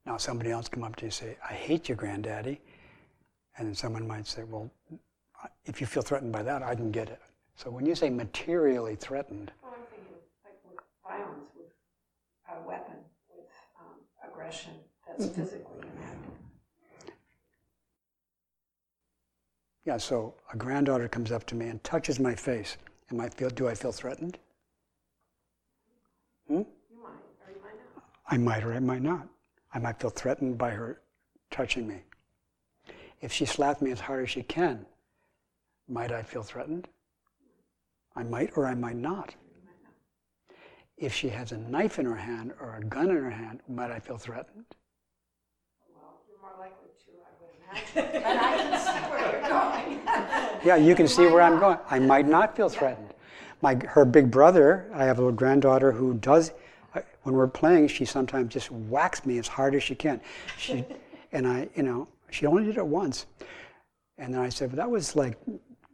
Now, 0.05 0.17
somebody 0.17 0.49
else 0.49 0.67
come 0.67 0.83
up 0.83 0.95
to 0.97 1.03
you 1.03 1.07
and 1.07 1.13
say, 1.13 1.37
I 1.47 1.53
hate 1.53 1.87
you, 1.87 1.95
granddaddy. 1.95 2.59
And 3.57 3.67
then 3.67 3.75
someone 3.75 4.07
might 4.07 4.25
say, 4.25 4.43
well, 4.43 4.71
if 5.65 5.79
you 5.79 5.85
feel 5.85 6.01
threatened 6.01 6.31
by 6.31 6.41
that, 6.43 6.63
I 6.63 6.73
can 6.73 6.91
get 6.91 7.09
it. 7.09 7.19
So 7.55 7.69
when 7.69 7.85
you 7.85 7.93
say 7.93 8.09
materially 8.09 8.95
threatened, 8.95 9.51
Well, 9.61 9.73
I'm 9.75 9.85
thinking 9.91 10.15
like 10.43 10.57
with 10.65 10.79
violence, 11.05 11.51
with 11.55 11.67
a 12.49 12.67
weapon, 12.67 12.95
with 13.29 13.51
um, 13.79 13.97
aggression 14.27 14.73
that's 15.05 15.29
physically 15.35 15.70
yeah, 19.85 19.97
so 19.97 20.35
a 20.53 20.57
granddaughter 20.57 21.07
comes 21.07 21.31
up 21.31 21.45
to 21.47 21.55
me 21.55 21.67
and 21.67 21.83
touches 21.83 22.19
my 22.19 22.35
face. 22.35 22.77
Am 23.11 23.19
I 23.19 23.29
feel, 23.29 23.49
do 23.49 23.67
I 23.67 23.73
feel 23.73 23.91
threatened? 23.91 24.37
Hmm? 26.47 26.61
You 26.89 26.97
might, 27.01 27.43
or 27.45 27.51
you 27.53 27.61
might 27.61 27.95
not. 27.95 28.03
I 28.27 28.37
might 28.37 28.63
or 28.63 28.73
I 28.73 28.79
might 28.79 29.01
not. 29.01 29.27
I 29.73 29.79
might 29.79 29.99
feel 29.99 30.09
threatened 30.09 30.57
by 30.57 30.71
her 30.71 31.01
touching 31.49 31.87
me. 31.87 32.03
If 33.21 33.31
she 33.31 33.45
slapped 33.45 33.81
me 33.81 33.91
as 33.91 33.99
hard 33.99 34.23
as 34.23 34.29
she 34.29 34.43
can, 34.43 34.85
might 35.87 36.11
I 36.11 36.23
feel 36.23 36.43
threatened? 36.43 36.87
I 38.15 38.23
might 38.23 38.51
or 38.55 38.65
I 38.65 38.75
might 38.75 38.97
not. 38.97 39.35
If 40.97 41.13
she 41.13 41.29
has 41.29 41.51
a 41.51 41.57
knife 41.57 41.97
in 41.97 42.05
her 42.05 42.15
hand 42.15 42.53
or 42.59 42.75
a 42.75 42.83
gun 42.83 43.09
in 43.09 43.17
her 43.17 43.31
hand, 43.31 43.61
might 43.67 43.89
I 43.89 43.99
feel 43.99 44.17
threatened? 44.17 44.65
Well, 45.95 46.21
you're 46.29 46.39
more 46.39 46.53
likely 46.59 46.89
to, 47.05 47.11
I 47.11 47.33
would 47.41 47.49
imagine. 47.57 47.60
But 47.93 48.15
I 48.15 48.57
can 48.57 48.79
see 48.79 49.09
where 49.09 49.31
you're 49.31 49.49
going. 49.49 49.99
Yeah, 50.63 50.75
you 50.75 50.93
can 50.93 51.07
see 51.07 51.25
where 51.25 51.41
I'm 51.41 51.59
going. 51.59 51.79
I 51.89 51.97
might 51.97 52.27
not 52.27 52.55
feel 52.55 52.69
threatened. 52.69 53.15
My, 53.63 53.75
her 53.75 54.05
big 54.05 54.29
brother, 54.29 54.89
I 54.93 55.05
have 55.05 55.17
a 55.17 55.21
little 55.21 55.35
granddaughter 55.35 55.91
who 55.91 56.13
does, 56.15 56.51
uh, 56.93 57.01
when 57.23 57.33
we're 57.33 57.47
playing, 57.47 57.87
she 57.87 58.05
sometimes 58.05 58.53
just 58.53 58.71
whacks 58.71 59.25
me 59.25 59.39
as 59.39 59.47
hard 59.47 59.73
as 59.73 59.81
she 59.81 59.95
can. 59.95 60.21
She, 60.59 60.85
and 61.31 61.47
I, 61.47 61.67
you 61.75 61.81
know, 61.81 62.07
she 62.29 62.45
only 62.45 62.63
did 62.63 62.77
it 62.77 62.85
once. 62.85 63.25
And 64.19 64.33
then 64.33 64.41
I 64.41 64.49
said, 64.49 64.69
well, 64.69 64.77
that 64.77 64.91
was 64.91 65.15
like, 65.15 65.37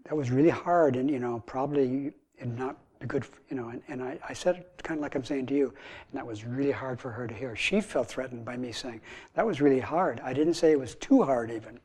that 0.03 0.15
was 0.15 0.31
really 0.31 0.49
hard 0.49 0.97
and, 0.97 1.09
you 1.09 1.19
know, 1.19 1.41
probably 1.45 2.11
not 2.43 2.77
good, 3.05 3.25
you 3.49 3.55
know, 3.55 3.69
and, 3.69 3.81
and 3.87 4.01
I, 4.01 4.17
I 4.27 4.33
said 4.33 4.55
it 4.55 4.83
kind 4.83 4.97
of 4.97 5.01
like 5.01 5.15
I'm 5.15 5.23
saying 5.23 5.45
to 5.47 5.53
you, 5.53 5.65
and 5.65 6.17
that 6.17 6.25
was 6.25 6.43
really 6.43 6.71
hard 6.71 6.99
for 6.99 7.11
her 7.11 7.27
to 7.27 7.33
hear. 7.33 7.55
She 7.55 7.81
felt 7.81 8.07
threatened 8.07 8.43
by 8.43 8.57
me 8.57 8.71
saying, 8.71 9.01
that 9.35 9.45
was 9.45 9.61
really 9.61 9.79
hard. 9.79 10.19
I 10.23 10.33
didn't 10.33 10.55
say 10.55 10.71
it 10.71 10.79
was 10.79 10.95
too 10.95 11.23
hard 11.23 11.51
even. 11.51 11.79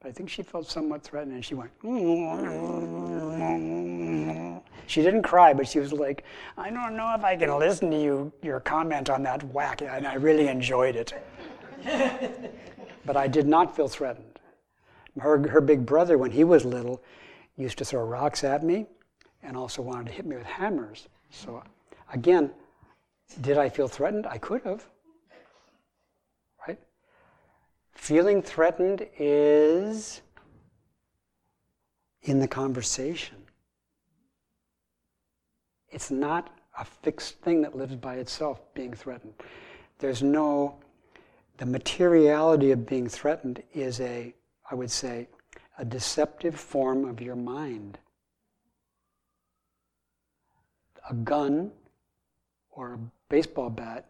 But 0.00 0.08
I 0.08 0.12
think 0.12 0.30
she 0.30 0.42
felt 0.42 0.70
somewhat 0.70 1.02
threatened 1.02 1.34
and 1.34 1.44
she 1.44 1.54
went, 1.54 1.70
she 4.86 5.02
didn't 5.02 5.22
cry, 5.22 5.52
but 5.52 5.68
she 5.68 5.78
was 5.78 5.92
like, 5.92 6.24
I 6.56 6.70
don't 6.70 6.96
know 6.96 7.12
if 7.14 7.22
I 7.22 7.36
can 7.36 7.58
listen 7.58 7.90
to 7.90 8.00
you, 8.00 8.32
your 8.42 8.60
comment 8.60 9.10
on 9.10 9.22
that 9.24 9.42
whack. 9.52 9.82
And 9.82 10.06
I 10.06 10.14
really 10.14 10.48
enjoyed 10.48 10.96
it. 10.96 11.12
but 13.04 13.16
I 13.16 13.26
did 13.26 13.46
not 13.46 13.76
feel 13.76 13.88
threatened. 13.88 14.38
Her, 15.18 15.46
her 15.48 15.60
big 15.60 15.84
brother, 15.84 16.16
when 16.16 16.30
he 16.30 16.44
was 16.44 16.64
little, 16.64 17.02
used 17.56 17.76
to 17.78 17.84
throw 17.84 18.04
rocks 18.04 18.44
at 18.44 18.64
me 18.64 18.86
and 19.42 19.56
also 19.56 19.82
wanted 19.82 20.06
to 20.06 20.12
hit 20.12 20.26
me 20.26 20.36
with 20.36 20.46
hammers. 20.46 21.08
So, 21.30 21.62
again, 22.12 22.50
did 23.40 23.58
I 23.58 23.68
feel 23.68 23.88
threatened? 23.88 24.26
I 24.26 24.38
could 24.38 24.62
have. 24.62 24.84
Right? 26.66 26.78
Feeling 27.92 28.42
threatened 28.42 29.06
is 29.18 30.20
in 32.22 32.38
the 32.38 32.48
conversation. 32.48 33.36
It's 35.88 36.10
not 36.10 36.50
a 36.78 36.84
fixed 36.84 37.40
thing 37.40 37.62
that 37.62 37.76
lives 37.76 37.96
by 37.96 38.16
itself, 38.16 38.60
being 38.74 38.94
threatened. 38.94 39.34
There's 39.98 40.22
no, 40.22 40.78
the 41.58 41.66
materiality 41.66 42.70
of 42.70 42.86
being 42.86 43.08
threatened 43.08 43.62
is 43.74 44.00
a, 44.00 44.34
I 44.70 44.74
would 44.74 44.90
say, 44.90 45.28
a 45.78 45.84
deceptive 45.84 46.58
form 46.58 47.04
of 47.04 47.20
your 47.20 47.36
mind. 47.36 47.98
A 51.10 51.14
gun 51.14 51.72
or 52.70 52.94
a 52.94 52.98
baseball 53.28 53.68
bat 53.68 54.08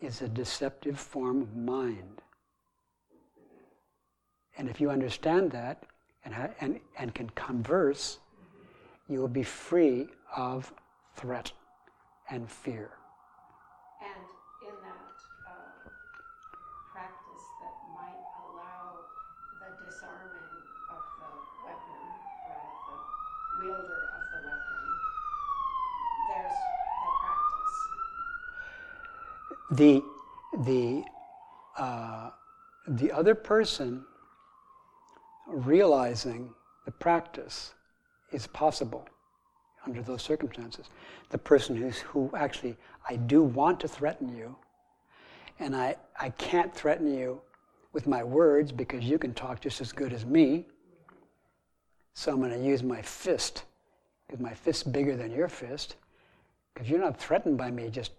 is 0.00 0.22
a 0.22 0.28
deceptive 0.28 0.98
form 0.98 1.40
of 1.40 1.56
mind. 1.56 2.20
And 4.58 4.68
if 4.68 4.80
you 4.80 4.90
understand 4.90 5.52
that 5.52 5.84
and, 6.24 6.34
ha- 6.34 6.50
and, 6.60 6.80
and 6.98 7.14
can 7.14 7.30
converse, 7.30 8.18
you 9.08 9.20
will 9.20 9.28
be 9.28 9.44
free 9.44 10.08
of 10.36 10.72
threat 11.14 11.52
and 12.30 12.50
fear. 12.50 12.90
And 14.02 14.24
in 14.66 14.74
that 14.82 15.16
uh, 15.46 15.88
practice 16.92 17.46
that 17.62 17.76
might 17.94 18.22
allow 18.42 18.98
the 19.62 19.70
disarming 19.86 20.50
of 20.90 21.02
the 21.22 21.30
weapon 21.64 22.02
or 22.50 22.62
of 22.90 23.00
the 23.58 23.66
wielder 23.66 24.02
of 24.10 24.24
the 24.34 24.40
weapon, 24.48 24.82
there's 26.28 26.58
the. 29.72 30.02
The, 30.58 31.02
uh, 31.78 32.28
the 32.86 33.10
other 33.10 33.34
person 33.34 34.04
realizing 35.46 36.50
the 36.84 36.90
practice 36.90 37.72
is 38.32 38.46
possible 38.48 39.08
under 39.86 40.02
those 40.02 40.22
circumstances. 40.22 40.90
The 41.30 41.38
person 41.38 41.74
who's, 41.76 41.98
who 41.98 42.30
actually, 42.36 42.76
I 43.08 43.16
do 43.16 43.42
want 43.42 43.80
to 43.80 43.88
threaten 43.88 44.36
you, 44.36 44.54
and 45.58 45.74
I, 45.74 45.96
I 46.20 46.30
can't 46.30 46.74
threaten 46.74 47.12
you 47.12 47.40
with 47.92 48.06
my 48.06 48.22
words 48.22 48.72
because 48.72 49.04
you 49.04 49.18
can 49.18 49.32
talk 49.34 49.60
just 49.60 49.80
as 49.80 49.92
good 49.92 50.12
as 50.12 50.26
me. 50.26 50.66
So 52.14 52.32
I'm 52.32 52.40
going 52.40 52.50
to 52.50 52.62
use 52.62 52.82
my 52.82 53.00
fist 53.00 53.64
because 54.26 54.40
my 54.40 54.52
fist's 54.52 54.82
bigger 54.82 55.16
than 55.16 55.30
your 55.30 55.48
fist 55.48 55.96
because 56.72 56.90
you're 56.90 57.00
not 57.00 57.18
threatened 57.18 57.56
by 57.56 57.70
me 57.70 57.88
just 57.90 58.12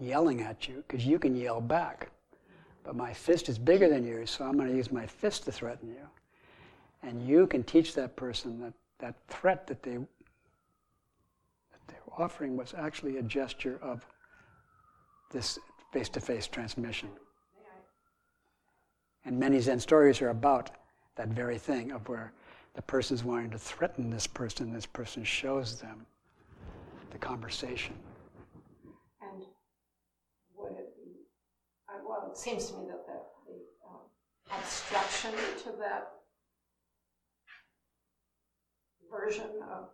yelling 0.00 0.42
at 0.42 0.68
you 0.68 0.84
because 0.86 1.04
you 1.04 1.18
can 1.18 1.36
yell 1.36 1.60
back. 1.60 2.10
But 2.84 2.96
my 2.96 3.12
fist 3.12 3.48
is 3.48 3.58
bigger 3.58 3.88
than 3.88 4.06
yours, 4.06 4.30
so 4.30 4.44
I'm 4.44 4.56
going 4.56 4.68
to 4.68 4.76
use 4.76 4.90
my 4.90 5.06
fist 5.06 5.44
to 5.44 5.52
threaten 5.52 5.88
you. 5.88 6.06
And 7.02 7.26
you 7.26 7.46
can 7.46 7.62
teach 7.62 7.94
that 7.94 8.16
person 8.16 8.60
that 8.60 8.72
that 8.98 9.14
threat 9.28 9.66
that 9.66 9.82
they 9.82 9.96
that 9.96 10.06
they 11.86 11.96
were 12.06 12.24
offering 12.24 12.56
was 12.56 12.74
actually 12.76 13.18
a 13.18 13.22
gesture 13.22 13.78
of 13.82 14.04
this 15.30 15.58
face-to-face 15.92 16.48
transmission. 16.48 17.08
And 19.24 19.38
many 19.38 19.60
Zen 19.60 19.78
stories 19.78 20.22
are 20.22 20.30
about 20.30 20.70
that 21.16 21.28
very 21.28 21.58
thing 21.58 21.92
of 21.92 22.08
where 22.08 22.32
the 22.74 22.82
person's 22.82 23.24
wanting 23.24 23.50
to 23.50 23.58
threaten 23.58 24.10
this 24.10 24.26
person, 24.26 24.72
this 24.72 24.86
person 24.86 25.22
shows 25.22 25.80
them 25.80 26.06
the 27.10 27.18
conversation. 27.18 27.94
And 29.20 29.42
would 30.56 30.72
it 30.72 30.96
be, 30.96 31.26
uh, 31.88 31.98
well, 32.06 32.27
it 32.27 32.27
seems 32.38 32.70
to 32.70 32.78
me 32.78 32.86
that 32.86 33.04
the, 33.06 33.20
the 33.46 33.58
um, 33.88 34.58
obstruction 34.58 35.32
to 35.64 35.70
that 35.78 36.08
version 39.10 39.46
of 39.70 39.88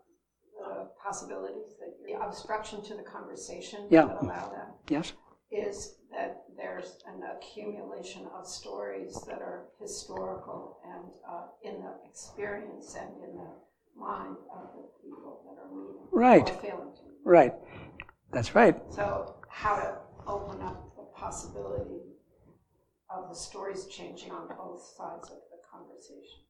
the 0.59 0.88
possibilities 1.03 1.74
that 1.80 1.95
the 2.07 2.20
obstruction 2.24 2.82
to 2.82 2.95
the 2.95 3.03
conversation 3.03 3.86
Yeah. 3.90 4.07
that 4.07 4.22
allow 4.22 4.51
that 4.51 4.74
Yes? 4.88 5.12
is 5.51 5.97
that 6.12 6.45
there's 6.57 6.99
an 7.07 7.22
accumulation 7.36 8.26
of 8.36 8.47
stories 8.47 9.20
that 9.26 9.40
are 9.40 9.64
historical 9.80 10.78
and 10.84 11.12
uh, 11.28 11.47
in 11.62 11.82
the 11.82 11.92
experience 12.09 12.95
and 12.95 13.11
in 13.22 13.36
the 13.36 13.51
mind 13.99 14.36
of 14.53 14.68
the 14.74 14.88
people 15.03 15.42
that 15.47 15.61
are 15.62 15.70
meeting 15.74 16.07
Right. 16.12 16.49
or 16.49 16.55
failing 16.55 16.92
to. 16.97 17.03
meet. 17.05 17.18
Right. 17.24 17.55
That's 18.32 18.55
right. 18.55 18.76
So 18.90 19.34
how 19.49 19.76
to 19.76 19.97
open 20.26 20.61
up 20.62 20.95
the 20.97 21.05
possibility 21.16 22.01
of 23.16 23.28
the 23.28 23.34
stories 23.34 23.86
changing 23.86 24.30
on 24.30 24.46
both 24.48 24.82
sides 24.96 25.28
of 25.30 25.38
the 25.50 25.58
conversation, 25.70 26.40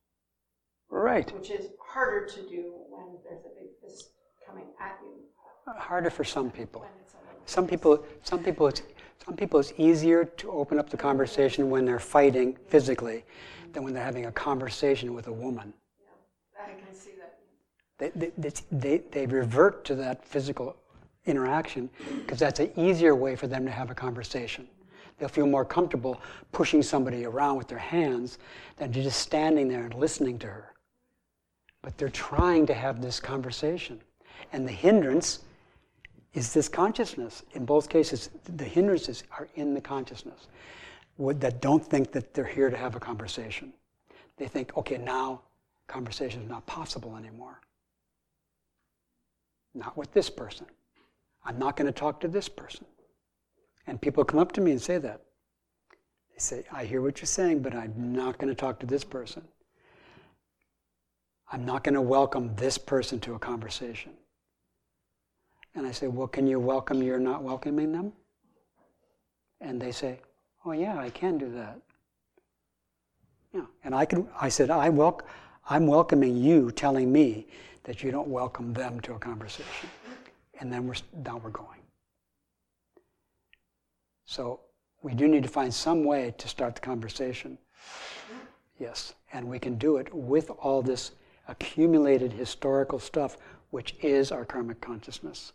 Right. 0.88 1.32
which 1.34 1.50
is 1.50 1.68
harder 1.80 2.26
to 2.26 2.40
do 2.48 2.72
when 2.88 3.18
there's 3.24 3.44
a 3.44 3.48
big 3.58 3.70
fist 3.82 4.10
coming 4.46 4.66
at 4.80 4.98
you. 5.02 5.72
Harder 5.78 6.10
for 6.10 6.24
some 6.24 6.50
people. 6.50 6.80
When 6.82 6.90
it's 7.02 7.14
a 7.14 7.16
little 7.18 7.42
Some 7.46 7.66
people, 7.66 8.04
some 8.22 8.42
people, 8.42 8.66
it's, 8.68 8.82
some 9.24 9.36
people, 9.36 9.60
it's 9.60 9.72
easier 9.78 10.24
to 10.24 10.50
open 10.50 10.78
up 10.78 10.90
the 10.90 10.96
conversation 10.96 11.70
when 11.70 11.84
they're 11.84 11.98
fighting 11.98 12.56
physically 12.68 13.24
than 13.72 13.82
when 13.82 13.94
they're 13.94 14.04
having 14.04 14.26
a 14.26 14.32
conversation 14.32 15.14
with 15.14 15.26
a 15.28 15.32
woman. 15.32 15.72
Yeah, 16.54 16.64
I 16.66 16.74
can 16.78 16.94
see 16.94 17.12
that. 17.18 17.38
They, 17.98 18.10
they, 18.14 18.32
they- 18.38 18.52
they, 18.70 18.98
they 19.10 19.26
revert 19.26 19.84
to 19.86 19.94
that 19.96 20.24
physical 20.24 20.76
interaction 21.26 21.88
because 22.20 22.38
that's 22.38 22.60
an 22.60 22.70
easier 22.76 23.14
way 23.14 23.34
for 23.36 23.46
them 23.46 23.64
to 23.64 23.70
have 23.70 23.90
a 23.90 23.94
conversation. 23.94 24.68
They'll 25.18 25.28
feel 25.28 25.46
more 25.46 25.64
comfortable 25.64 26.20
pushing 26.52 26.82
somebody 26.82 27.24
around 27.24 27.56
with 27.56 27.68
their 27.68 27.78
hands 27.78 28.38
than 28.76 28.92
just 28.92 29.20
standing 29.20 29.68
there 29.68 29.84
and 29.84 29.94
listening 29.94 30.38
to 30.40 30.46
her. 30.46 30.74
But 31.82 31.96
they're 31.98 32.08
trying 32.08 32.66
to 32.66 32.74
have 32.74 33.00
this 33.00 33.20
conversation. 33.20 34.00
And 34.52 34.66
the 34.66 34.72
hindrance 34.72 35.40
is 36.32 36.52
this 36.52 36.68
consciousness. 36.68 37.42
In 37.52 37.64
both 37.64 37.88
cases, 37.88 38.30
the 38.56 38.64
hindrances 38.64 39.24
are 39.38 39.48
in 39.54 39.74
the 39.74 39.80
consciousness 39.80 40.48
that 41.18 41.60
don't 41.60 41.84
think 41.84 42.12
that 42.12 42.34
they're 42.34 42.44
here 42.44 42.70
to 42.70 42.76
have 42.76 42.96
a 42.96 43.00
conversation. 43.00 43.72
They 44.36 44.48
think, 44.48 44.76
okay, 44.76 44.98
now 44.98 45.42
conversation 45.86 46.42
is 46.42 46.48
not 46.48 46.66
possible 46.66 47.16
anymore. 47.16 47.60
Not 49.74 49.96
with 49.96 50.12
this 50.12 50.28
person. 50.30 50.66
I'm 51.44 51.58
not 51.58 51.76
going 51.76 51.86
to 51.86 51.92
talk 51.92 52.20
to 52.20 52.28
this 52.28 52.48
person. 52.48 52.86
And 53.86 54.00
people 54.00 54.24
come 54.24 54.40
up 54.40 54.52
to 54.52 54.60
me 54.60 54.70
and 54.70 54.80
say 54.80 54.98
that. 54.98 55.20
They 56.32 56.38
say, 56.38 56.64
I 56.72 56.84
hear 56.84 57.00
what 57.00 57.18
you're 57.18 57.26
saying, 57.26 57.60
but 57.60 57.74
I'm 57.74 58.12
not 58.12 58.38
going 58.38 58.48
to 58.48 58.54
talk 58.54 58.80
to 58.80 58.86
this 58.86 59.04
person. 59.04 59.42
I'm 61.52 61.64
not 61.64 61.84
going 61.84 61.94
to 61.94 62.00
welcome 62.00 62.54
this 62.56 62.78
person 62.78 63.20
to 63.20 63.34
a 63.34 63.38
conversation. 63.38 64.12
And 65.74 65.86
I 65.86 65.92
say, 65.92 66.06
Well, 66.08 66.26
can 66.26 66.46
you 66.46 66.58
welcome 66.58 67.02
you're 67.02 67.18
not 67.18 67.42
welcoming 67.42 67.92
them? 67.92 68.12
And 69.60 69.80
they 69.80 69.92
say, 69.92 70.18
Oh, 70.64 70.72
yeah, 70.72 70.98
I 70.98 71.10
can 71.10 71.38
do 71.38 71.52
that. 71.52 71.78
Yeah. 73.52 73.66
And 73.84 73.94
I 73.94 74.04
can, 74.04 74.28
I 74.40 74.48
said, 74.48 74.70
I, 74.70 74.90
welc- 74.90 75.22
I'm 75.68 75.86
welcoming 75.86 76.36
you 76.36 76.70
telling 76.72 77.12
me 77.12 77.46
that 77.84 78.02
you 78.02 78.10
don't 78.10 78.28
welcome 78.28 78.72
them 78.72 78.98
to 79.00 79.14
a 79.14 79.18
conversation. 79.18 79.88
And 80.60 80.72
then 80.72 80.86
we're, 80.86 80.94
now 81.24 81.36
we're 81.36 81.50
going. 81.50 81.83
So 84.24 84.60
we 85.02 85.14
do 85.14 85.28
need 85.28 85.42
to 85.42 85.48
find 85.48 85.72
some 85.72 86.04
way 86.04 86.34
to 86.38 86.48
start 86.48 86.74
the 86.74 86.80
conversation. 86.80 87.58
Yes, 88.78 89.14
and 89.32 89.46
we 89.46 89.58
can 89.58 89.76
do 89.76 89.98
it 89.98 90.12
with 90.12 90.50
all 90.50 90.82
this 90.82 91.12
accumulated 91.48 92.32
historical 92.32 92.98
stuff, 92.98 93.36
which 93.70 93.94
is 94.02 94.32
our 94.32 94.44
karmic 94.44 94.80
consciousness. 94.80 95.52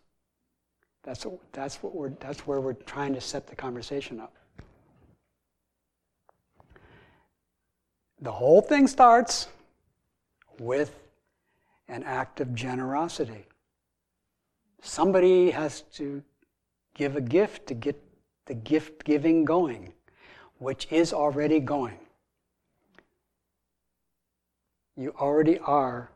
That's, 1.03 1.25
that's, 1.51 1.81
what 1.81 1.95
we're, 1.95 2.09
that's 2.19 2.45
where 2.45 2.61
we're 2.61 2.73
trying 2.73 3.13
to 3.15 3.21
set 3.21 3.47
the 3.47 3.55
conversation 3.55 4.19
up. 4.19 4.35
The 8.21 8.31
whole 8.31 8.61
thing 8.61 8.87
starts 8.87 9.47
with 10.59 10.93
an 11.87 12.03
act 12.03 12.41
of 12.41 12.53
generosity. 12.53 13.45
Somebody 14.81 15.51
has 15.51 15.81
to 15.93 16.21
give 16.93 17.15
a 17.15 17.21
gift 17.21 17.67
to 17.67 17.73
get 17.73 18.01
the 18.49 18.55
gift 18.55 19.03
giving 19.03 19.45
going, 19.45 19.93
which 20.57 20.87
is 20.91 21.13
already 21.13 21.59
going. 21.59 21.99
You 24.97 25.13
already 25.19 25.59
are 25.59 26.09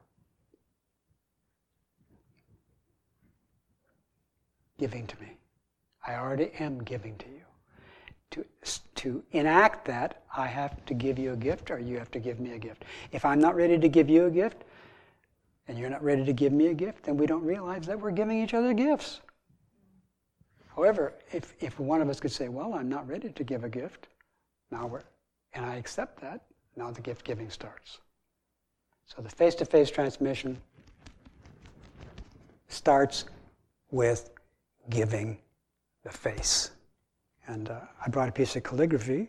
giving 4.80 5.06
to 5.06 5.22
me. 5.22 5.38
I 6.08 6.16
already 6.16 6.52
am 6.60 6.84
giving 6.84 7.16
to 7.18 7.28
you. 7.28 7.44
To, 8.32 8.46
to 8.96 9.24
enact 9.32 9.86
that, 9.86 10.24
I 10.36 10.48
have 10.48 10.84
to 10.88 10.96
give 10.96 11.20
you 11.20 11.34
a 11.34 11.38
gift 11.38 11.70
or 11.70 11.78
you 11.78 12.00
have 12.00 12.10
to 12.12 12.20
give 12.20 12.40
me 12.40 12.54
a 12.54 12.58
gift. 12.58 12.84
If 13.12 13.26
I'm 13.26 13.40
not 13.40 13.56
ready 13.56 13.78
to 13.78 13.88
give 13.88 14.10
you 14.10 14.26
a 14.26 14.32
gift 14.32 14.64
and 15.68 15.78
you're 15.78 15.92
not 15.92 16.04
ready 16.04 16.26
to 16.26 16.34
give 16.34 16.52
me 16.52 16.68
a 16.68 16.74
gift, 16.74 17.04
then 17.04 17.16
we 17.16 17.28
don't 17.28 17.46
realize 17.46 17.86
that 17.86 18.00
we're 18.00 18.10
giving 18.10 18.42
each 18.42 18.56
other 18.56 18.74
gifts. 18.74 19.22
However, 20.76 21.14
if, 21.32 21.54
if 21.60 21.80
one 21.80 22.02
of 22.02 22.10
us 22.10 22.20
could 22.20 22.32
say, 22.32 22.50
Well, 22.50 22.74
I'm 22.74 22.90
not 22.90 23.08
ready 23.08 23.30
to 23.30 23.44
give 23.44 23.64
a 23.64 23.70
gift, 23.70 24.08
now 24.72 24.88
we're, 24.88 25.04
and 25.54 25.66
I 25.66 25.76
accept 25.76 26.20
that, 26.22 26.46
now 26.76 26.90
the 26.92 27.02
gift 27.02 27.24
giving 27.26 27.50
starts. 27.50 28.00
So 29.06 29.22
the 29.22 29.30
face 29.30 29.56
to 29.56 29.66
face 29.66 29.92
transmission 29.92 30.60
starts 32.68 33.26
with 33.92 34.32
giving 34.90 35.38
the 36.04 36.10
face. 36.10 36.72
And 37.48 37.70
uh, 37.70 37.80
I 38.04 38.10
brought 38.10 38.30
a 38.30 38.32
piece 38.32 38.56
of 38.56 38.64
calligraphy, 38.64 39.28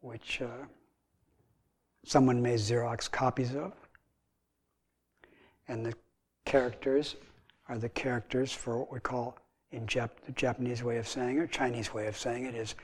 which 0.00 0.42
uh, 0.42 0.64
someone 2.04 2.40
made 2.40 2.58
Xerox 2.58 3.10
copies 3.10 3.56
of. 3.56 3.72
And 5.66 5.84
the 5.84 5.94
characters 6.44 7.16
are 7.68 7.78
the 7.78 7.88
characters 7.88 8.52
for 8.52 8.78
what 8.78 8.92
we 8.92 9.00
call, 9.00 9.38
in 9.74 9.86
Jap- 9.86 10.22
the 10.24 10.32
Japanese 10.32 10.82
way 10.82 10.98
of 10.98 11.08
saying 11.08 11.36
it, 11.36 11.40
or 11.40 11.46
Chinese 11.46 11.92
way 11.92 12.06
of 12.06 12.16
saying 12.16 12.46
it, 12.46 12.54
is 12.54 12.74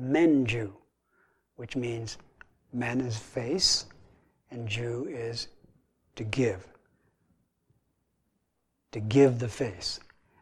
menju, 0.00 0.72
which 1.56 1.76
means 1.76 2.18
men 2.72 3.00
is 3.00 3.16
face, 3.16 3.86
and 4.50 4.68
Ju 4.68 5.06
is 5.08 5.48
to 6.16 6.24
give. 6.24 6.66
To 8.92 9.00
give 9.00 9.38
the 9.38 9.48
face. 9.48 10.00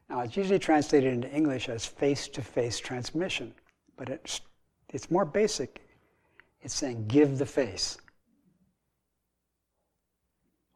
Now, 0.09 0.21
it's 0.21 0.37
usually 0.37 0.59
translated 0.59 1.13
into 1.13 1.31
English 1.31 1.69
as 1.69 1.87
face 1.87 2.29
to 2.29 2.43
face 2.43 2.79
transmission, 2.79 3.55
but 3.97 4.09
it's, 4.09 4.41
it's 4.91 5.11
more 5.11 5.25
basic. 5.25 5.81
It's 6.61 6.75
saying 6.75 7.07
give 7.09 7.39
the 7.39 7.47
face. 7.47 7.99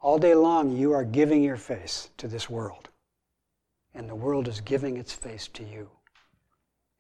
All 0.01 0.19
day 0.19 0.35
long, 0.35 0.77
you 0.77 0.93
are 0.93 1.05
giving 1.05 1.43
your 1.43 1.57
face 1.57 2.11
to 2.19 2.29
this 2.29 2.49
world, 2.49 2.89
and 3.97 4.09
the 4.09 4.15
world 4.15 4.47
is 4.47 4.61
giving 4.61 4.99
its 4.99 5.13
face 5.13 5.49
to 5.49 5.65
you. 5.65 5.89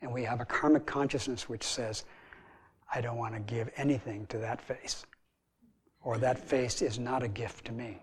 And 0.00 0.12
we 0.12 0.24
have 0.24 0.40
a 0.40 0.44
karmic 0.44 0.86
consciousness 0.86 1.48
which 1.48 1.62
says, 1.62 2.04
I 2.92 3.00
don't 3.00 3.18
want 3.18 3.34
to 3.34 3.40
give 3.40 3.70
anything 3.76 4.26
to 4.28 4.38
that 4.38 4.60
face, 4.60 5.04
or 6.02 6.18
that 6.18 6.38
face 6.38 6.82
is 6.82 6.98
not 6.98 7.22
a 7.22 7.28
gift 7.28 7.66
to 7.66 7.72
me. 7.72 7.98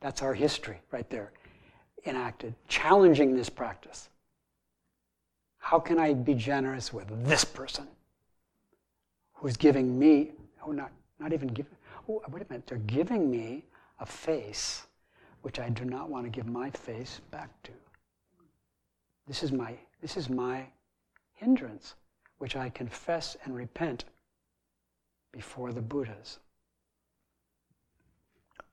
That's 0.00 0.22
our 0.22 0.34
history 0.34 0.80
right 0.92 1.08
there 1.10 1.32
enacted, 2.04 2.54
challenging 2.68 3.34
this 3.34 3.48
practice. 3.48 4.10
How 5.58 5.80
can 5.80 5.98
I 5.98 6.14
be 6.14 6.34
generous 6.34 6.92
with 6.92 7.08
this 7.26 7.44
person 7.44 7.88
who's 9.32 9.56
giving 9.56 9.98
me, 9.98 10.30
oh, 10.64 10.70
not, 10.70 10.92
not 11.18 11.32
even 11.32 11.48
giving, 11.48 11.72
oh, 12.08 12.22
wait 12.30 12.42
a 12.42 12.46
minute, 12.48 12.68
they're 12.68 12.78
giving 12.78 13.28
me 13.28 13.64
a 13.98 14.06
face 14.06 14.86
which 15.42 15.58
I 15.58 15.68
do 15.68 15.84
not 15.84 16.08
want 16.08 16.24
to 16.26 16.30
give 16.30 16.46
my 16.46 16.70
face 16.70 17.20
back 17.32 17.50
to. 17.64 17.72
This 19.26 19.42
is 19.42 19.52
my, 19.52 19.74
this 20.00 20.16
is 20.16 20.28
my 20.28 20.66
hindrance, 21.34 21.94
which 22.38 22.56
I 22.56 22.70
confess 22.70 23.36
and 23.44 23.54
repent 23.54 24.04
before 25.32 25.72
the 25.72 25.82
Buddhas. 25.82 26.38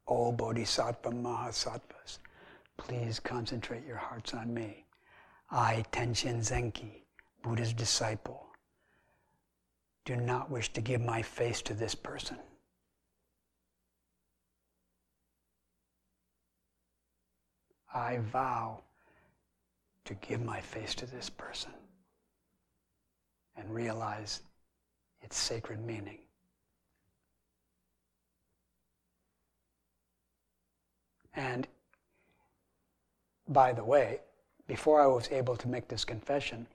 O 0.08 0.32
Bodhisattva 0.32 1.10
Mahasattvas, 1.12 2.20
Please 2.78 3.20
concentrate 3.20 3.86
your 3.86 3.97
hearts 3.97 4.34
on 4.34 4.54
me. 4.54 4.86
I, 5.51 5.86
Tenshin 5.91 6.39
Zenki, 6.39 7.04
Buddha's 7.43 7.74
disciple, 7.74 8.47
do 10.06 10.16
not 10.16 10.49
wish 10.49 10.74
to 10.74 10.82
give 10.82 11.01
my 11.01 11.22
face 11.22 11.62
to 11.64 11.74
this 11.74 11.95
person. 11.95 12.38
I 17.93 18.18
vow 18.18 18.82
to 20.06 20.14
give 20.16 20.43
my 20.43 20.60
face 20.60 20.95
to 20.95 21.06
this 21.06 21.30
person 21.30 21.72
and 23.56 23.73
realize 23.73 24.41
its 25.22 25.38
sacred 25.38 25.86
meaning. 25.86 26.19
And 31.36 31.68
by 33.48 33.73
the 33.73 33.84
way, 33.84 34.19
before 34.68 35.02
I 35.02 35.07
was 35.07 35.30
able 35.32 35.56
to 35.57 35.68
make 35.68 35.88
this 35.88 36.06
confession, 36.06 36.68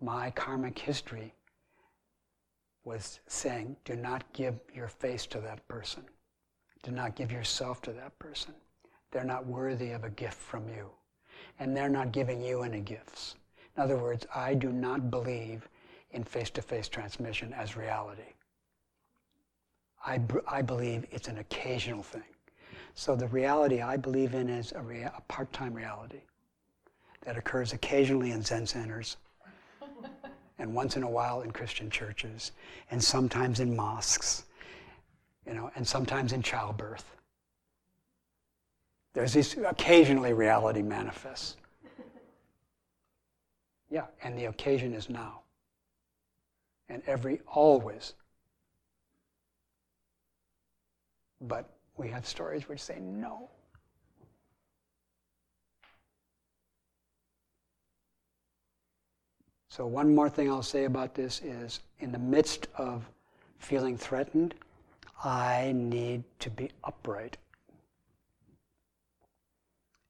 my 0.00 0.30
karmic 0.30 0.78
history 0.78 1.32
was 2.84 3.20
saying, 3.26 3.76
do 3.84 3.96
not 3.96 4.30
give 4.32 4.58
your 4.74 4.88
face 4.88 5.26
to 5.26 5.40
that 5.40 5.66
person. 5.68 6.02
Do 6.82 6.90
not 6.90 7.16
give 7.16 7.32
yourself 7.32 7.80
to 7.82 7.92
that 7.92 8.18
person. 8.18 8.52
They're 9.10 9.24
not 9.24 9.46
worthy 9.46 9.92
of 9.92 10.04
a 10.04 10.10
gift 10.10 10.36
from 10.36 10.68
you. 10.68 10.90
And 11.58 11.76
they're 11.76 11.88
not 11.88 12.12
giving 12.12 12.42
you 12.42 12.62
any 12.62 12.80
gifts. 12.80 13.36
In 13.76 13.82
other 13.82 13.96
words, 13.96 14.26
I 14.34 14.54
do 14.54 14.72
not 14.72 15.10
believe 15.10 15.68
in 16.12 16.24
face 16.24 16.50
to 16.50 16.62
face 16.62 16.88
transmission 16.88 17.52
as 17.52 17.76
reality. 17.76 18.22
I, 20.06 20.20
I 20.46 20.62
believe 20.62 21.06
it's 21.10 21.28
an 21.28 21.38
occasional 21.38 22.02
thing. 22.02 22.22
So 22.94 23.16
the 23.16 23.26
reality 23.28 23.82
I 23.82 23.96
believe 23.96 24.34
in 24.34 24.48
is 24.48 24.72
a, 24.72 24.80
rea- 24.80 25.02
a 25.04 25.22
part-time 25.28 25.74
reality 25.74 26.20
that 27.24 27.36
occurs 27.36 27.72
occasionally 27.72 28.30
in 28.30 28.42
Zen 28.42 28.66
centers 28.66 29.16
and 30.58 30.74
once 30.74 30.96
in 30.96 31.02
a 31.02 31.10
while 31.10 31.40
in 31.40 31.50
Christian 31.50 31.90
churches 31.90 32.52
and 32.90 33.02
sometimes 33.02 33.60
in 33.60 33.74
mosques, 33.74 34.44
you 35.46 35.54
know, 35.54 35.70
and 35.74 35.86
sometimes 35.86 36.32
in 36.32 36.42
childbirth. 36.42 37.13
There's 39.14 39.32
this 39.32 39.56
occasionally 39.56 40.32
reality 40.32 40.82
manifests. 40.82 41.56
Yeah, 43.90 44.06
and 44.24 44.36
the 44.36 44.46
occasion 44.46 44.92
is 44.92 45.08
now. 45.08 45.42
And 46.88 47.00
every 47.06 47.40
always. 47.46 48.14
But 51.40 51.70
we 51.96 52.08
have 52.08 52.26
stories 52.26 52.68
which 52.68 52.80
say 52.80 52.98
no. 53.00 53.48
So, 59.68 59.86
one 59.86 60.14
more 60.14 60.28
thing 60.28 60.50
I'll 60.50 60.62
say 60.62 60.84
about 60.84 61.14
this 61.14 61.40
is 61.42 61.80
in 62.00 62.10
the 62.10 62.18
midst 62.18 62.68
of 62.76 63.08
feeling 63.58 63.96
threatened, 63.96 64.54
I 65.22 65.72
need 65.74 66.24
to 66.40 66.50
be 66.50 66.70
upright. 66.82 67.36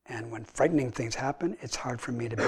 And 0.07 0.31
when 0.31 0.45
frightening 0.45 0.91
things 0.91 1.15
happen, 1.15 1.57
it's 1.61 1.77
hard 1.77 2.01
for 2.01 2.13
me 2.13 2.29
to, 2.29 2.37
be, 2.37 2.45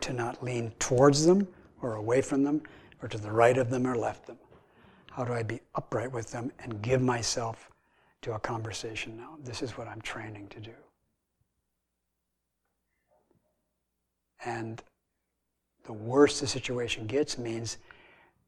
to 0.00 0.12
not 0.12 0.42
lean 0.42 0.70
towards 0.78 1.26
them 1.26 1.46
or 1.82 1.94
away 1.94 2.22
from 2.22 2.42
them 2.42 2.62
or 3.02 3.08
to 3.08 3.18
the 3.18 3.30
right 3.30 3.58
of 3.58 3.70
them 3.70 3.86
or 3.86 3.96
left 3.96 4.26
them. 4.26 4.38
How 5.12 5.24
do 5.24 5.32
I 5.32 5.42
be 5.42 5.60
upright 5.74 6.12
with 6.12 6.30
them 6.30 6.50
and 6.58 6.80
give 6.82 7.02
myself 7.02 7.70
to 8.26 8.34
a 8.34 8.40
conversation 8.40 9.16
now. 9.16 9.36
This 9.44 9.62
is 9.62 9.78
what 9.78 9.86
I'm 9.86 10.00
training 10.00 10.48
to 10.48 10.58
do. 10.58 10.74
And 14.44 14.82
the 15.84 15.92
worse 15.92 16.40
the 16.40 16.48
situation 16.48 17.06
gets 17.06 17.38
means 17.38 17.78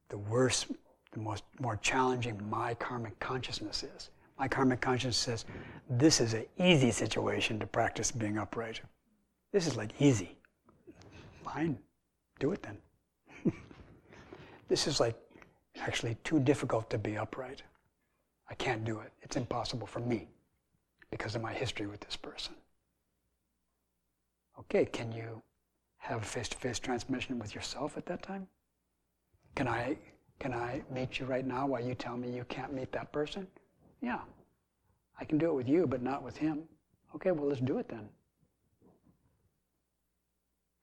the 0.08 0.18
worse, 0.18 0.66
the 1.12 1.20
most 1.20 1.44
more 1.60 1.76
challenging 1.76 2.40
my 2.50 2.74
karmic 2.74 3.16
consciousness 3.20 3.84
is. 3.84 4.10
My 4.38 4.46
karmic 4.48 4.80
conscience 4.80 5.16
says, 5.16 5.44
this 5.90 6.20
is 6.20 6.34
an 6.34 6.44
easy 6.58 6.90
situation 6.90 7.58
to 7.58 7.66
practice 7.66 8.12
being 8.12 8.38
upright. 8.38 8.80
This 9.52 9.66
is 9.66 9.76
like 9.76 9.90
easy. 10.00 10.36
Fine, 11.44 11.78
do 12.38 12.52
it 12.52 12.62
then. 12.62 12.78
this 14.68 14.86
is 14.86 15.00
like 15.00 15.16
actually 15.80 16.16
too 16.24 16.38
difficult 16.38 16.88
to 16.90 16.98
be 16.98 17.16
upright. 17.16 17.62
I 18.50 18.54
can't 18.54 18.84
do 18.84 19.00
it. 19.00 19.12
It's 19.22 19.36
impossible 19.36 19.86
for 19.86 20.00
me 20.00 20.28
because 21.10 21.34
of 21.34 21.42
my 21.42 21.52
history 21.52 21.86
with 21.86 22.00
this 22.00 22.16
person. 22.16 22.54
Okay, 24.58 24.84
can 24.84 25.12
you 25.12 25.42
have 25.98 26.24
face 26.24 26.48
to 26.48 26.56
face 26.56 26.78
transmission 26.78 27.38
with 27.38 27.54
yourself 27.54 27.96
at 27.96 28.06
that 28.06 28.22
time? 28.22 28.46
Can 29.54 29.68
I, 29.68 29.96
can 30.38 30.52
I 30.52 30.82
meet 30.92 31.18
you 31.18 31.26
right 31.26 31.46
now 31.46 31.66
while 31.66 31.82
you 31.82 31.94
tell 31.94 32.16
me 32.16 32.30
you 32.30 32.44
can't 32.44 32.72
meet 32.72 32.92
that 32.92 33.12
person? 33.12 33.46
Yeah. 34.00 34.20
I 35.20 35.24
can 35.24 35.38
do 35.38 35.46
it 35.50 35.54
with 35.54 35.68
you, 35.68 35.86
but 35.86 36.02
not 36.02 36.22
with 36.22 36.36
him. 36.36 36.62
Okay, 37.14 37.32
well, 37.32 37.48
let's 37.48 37.60
do 37.60 37.78
it 37.78 37.88
then. 37.88 38.08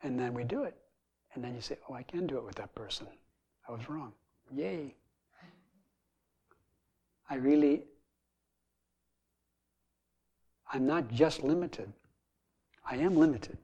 And 0.03 0.19
then 0.19 0.33
we 0.33 0.43
do 0.43 0.63
it. 0.63 0.75
And 1.33 1.43
then 1.43 1.55
you 1.55 1.61
say, 1.61 1.77
oh, 1.89 1.93
I 1.93 2.03
can 2.03 2.27
do 2.27 2.37
it 2.37 2.45
with 2.45 2.55
that 2.55 2.73
person. 2.75 3.07
I 3.67 3.71
was 3.71 3.89
wrong. 3.89 4.13
Yay. 4.53 4.95
I 7.29 7.35
really, 7.35 7.83
I'm 10.71 10.85
not 10.85 11.09
just 11.11 11.43
limited. 11.43 11.91
I 12.89 12.97
am 12.97 13.15
limited. 13.15 13.57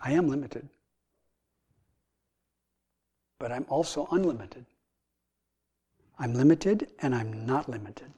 I 0.00 0.12
am 0.12 0.28
limited. 0.28 0.68
But 3.38 3.52
I'm 3.52 3.66
also 3.68 4.08
unlimited. 4.10 4.66
I'm 6.18 6.34
limited 6.34 6.88
and 7.00 7.14
I'm 7.14 7.46
not 7.46 7.68
limited. 7.68 8.12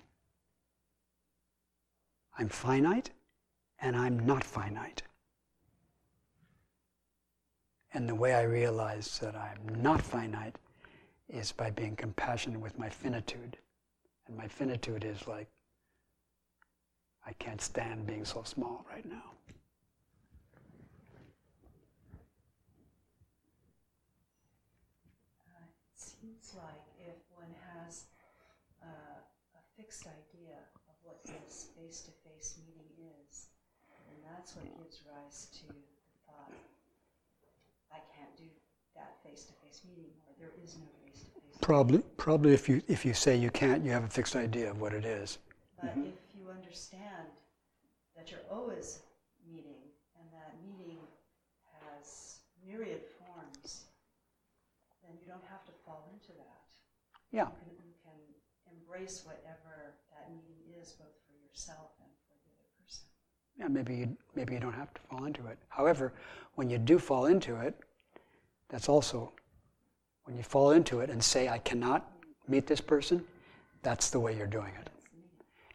I'm 2.39 2.48
finite 2.48 3.10
and 3.81 3.94
I'm 3.97 4.18
not 4.27 4.43
finite. 4.43 5.02
And 7.93 8.09
the 8.09 8.14
way 8.14 8.35
I 8.35 8.43
realize 8.43 9.18
that 9.18 9.35
I'm 9.35 9.82
not 9.82 10.01
finite 10.01 10.56
is 11.28 11.52
by 11.52 11.70
being 11.70 11.97
compassionate 11.97 12.60
with 12.60 12.78
my 12.78 12.89
finitude. 12.89 13.59
And 14.27 14.36
my 14.36 14.48
finitude 14.48 15.05
is 15.05 15.27
like, 15.27 15.48
I 17.27 17.32
can't 17.35 17.60
stand 17.60 18.06
being 18.06 18.24
so 18.24 18.43
small 18.44 18.85
right 18.90 19.05
now. 19.05 19.32
Uh, 25.47 25.66
it 25.94 26.01
seems 26.01 26.55
like 26.56 26.81
if 26.98 27.16
one 27.35 27.55
has 27.74 28.05
uh, 28.82 28.86
a 29.55 29.62
fixed 29.90 30.06
idea 30.06 30.54
of 30.86 30.94
what 31.02 31.18
this 31.24 31.66
face 31.74 32.02
to 32.02 32.12
face 32.22 32.54
meeting 32.62 33.10
is, 33.26 33.48
then 34.06 34.22
that's 34.22 34.54
what 34.54 34.64
gives 34.78 35.02
rise 35.02 35.48
to 35.50 35.66
the 35.66 35.82
thought, 36.26 36.54
I 37.90 37.98
can't 38.14 38.30
do 38.38 38.44
that 38.94 39.18
face 39.26 39.46
to 39.46 39.52
face 39.66 39.82
meeting, 39.82 40.14
or 40.28 40.34
there 40.38 40.54
is 40.62 40.78
no 40.78 40.86
face 41.02 41.26
to 41.26 41.30
face. 41.42 41.58
Probably, 41.60 42.04
probably 42.18 42.54
if 42.54 42.68
you 42.68 42.80
if 42.86 43.04
you 43.04 43.14
say 43.14 43.34
you 43.34 43.50
can't, 43.50 43.84
you 43.84 43.90
have 43.90 44.04
a 44.04 44.14
fixed 44.14 44.36
idea 44.36 44.70
of 44.70 44.80
what 44.80 44.94
it 44.94 45.04
is. 45.04 45.38
But 45.82 45.90
mm-hmm. 45.90 46.14
if 46.14 46.38
you 46.38 46.46
understand 46.54 47.26
that 48.14 48.30
you're 48.30 48.46
always 48.48 49.00
meeting, 49.42 49.90
and 50.14 50.26
that 50.30 50.54
meeting 50.62 51.02
has 51.82 52.38
myriad 52.64 53.02
forms, 53.18 53.90
then 55.02 55.18
you 55.18 55.26
don't 55.26 55.50
have 55.50 55.66
to 55.66 55.72
fall 55.84 56.06
into 56.14 56.30
that. 56.38 56.62
Yeah, 57.32 57.50
You 57.66 57.74
can, 57.74 57.86
you 57.90 57.98
can 58.06 58.18
embrace 58.70 59.22
whatever 59.24 59.94
that 60.14 60.30
meeting 60.30 60.60
is, 60.78 60.92
both 60.98 61.14
for 61.26 61.34
yourself 61.60 61.90
and 62.00 62.08
for 62.26 62.38
the 62.38 62.52
other 62.56 62.82
person. 62.82 63.04
yeah. 63.58 63.68
Maybe 63.68 63.94
you 63.96 64.16
maybe 64.34 64.54
you 64.54 64.60
don't 64.60 64.72
have 64.72 64.92
to 64.94 65.00
fall 65.02 65.24
into 65.24 65.46
it. 65.46 65.58
However, 65.68 66.12
when 66.54 66.70
you 66.70 66.78
do 66.78 66.98
fall 66.98 67.26
into 67.26 67.56
it, 67.56 67.74
that's 68.68 68.88
also 68.88 69.32
when 70.24 70.36
you 70.36 70.42
fall 70.42 70.70
into 70.70 71.00
it 71.00 71.10
and 71.10 71.22
say 71.22 71.48
I 71.48 71.58
cannot 71.58 72.10
meet 72.48 72.66
this 72.66 72.80
person. 72.80 73.24
That's 73.82 74.10
the 74.10 74.20
way 74.20 74.36
you're 74.36 74.46
doing 74.46 74.72
it. 74.80 74.90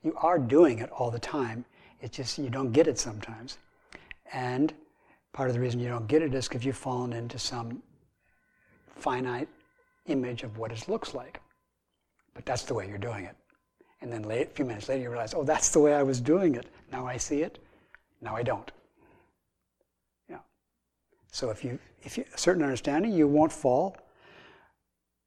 You 0.04 0.16
are 0.18 0.40
doing 0.40 0.80
it 0.80 0.90
all 0.92 1.12
the 1.12 1.20
time. 1.20 1.66
It's 2.02 2.18
just 2.18 2.38
you 2.38 2.50
don't 2.50 2.72
get 2.72 2.88
it 2.88 2.98
sometimes. 3.00 3.58
And 4.34 4.74
part 5.34 5.50
of 5.50 5.56
the 5.56 5.62
reason 5.62 5.80
you 5.80 5.90
don't 5.90 6.08
get 6.08 6.22
it 6.22 6.34
is 6.34 6.48
because 6.48 6.64
you've 6.64 6.78
fallen 6.78 7.14
into 7.14 7.40
some 7.40 7.82
finite 8.96 9.50
image 10.08 10.44
of 10.44 10.58
what 10.58 10.72
it 10.72 10.88
looks 10.88 11.14
like. 11.14 11.42
But 12.34 12.46
that's 12.46 12.64
the 12.64 12.74
way 12.74 12.88
you're 12.88 12.98
doing 12.98 13.26
it. 13.26 13.36
And 14.02 14.12
then 14.12 14.24
late, 14.24 14.48
a 14.48 14.52
few 14.52 14.66
minutes 14.66 14.90
later, 14.90 15.04
you 15.04 15.10
realize, 15.10 15.34
oh, 15.34 15.44
that's 15.44 15.70
the 15.70 15.80
way 15.80 15.94
I 15.94 16.04
was 16.04 16.20
doing 16.22 16.56
it. 16.56 16.68
Now 16.92 17.08
I 17.08 17.18
see 17.18 17.42
it. 17.42 17.60
Now 18.22 18.36
I 18.36 18.44
don't. 18.44 18.72
Yeah. 20.30 20.40
So 21.32 21.50
if 21.50 21.64
you 21.64 21.80
if 22.04 22.18
you 22.18 22.26
a 22.34 22.38
certain 22.38 22.64
understanding, 22.64 23.12
you 23.12 23.28
won't 23.28 23.52
fall. 23.52 23.98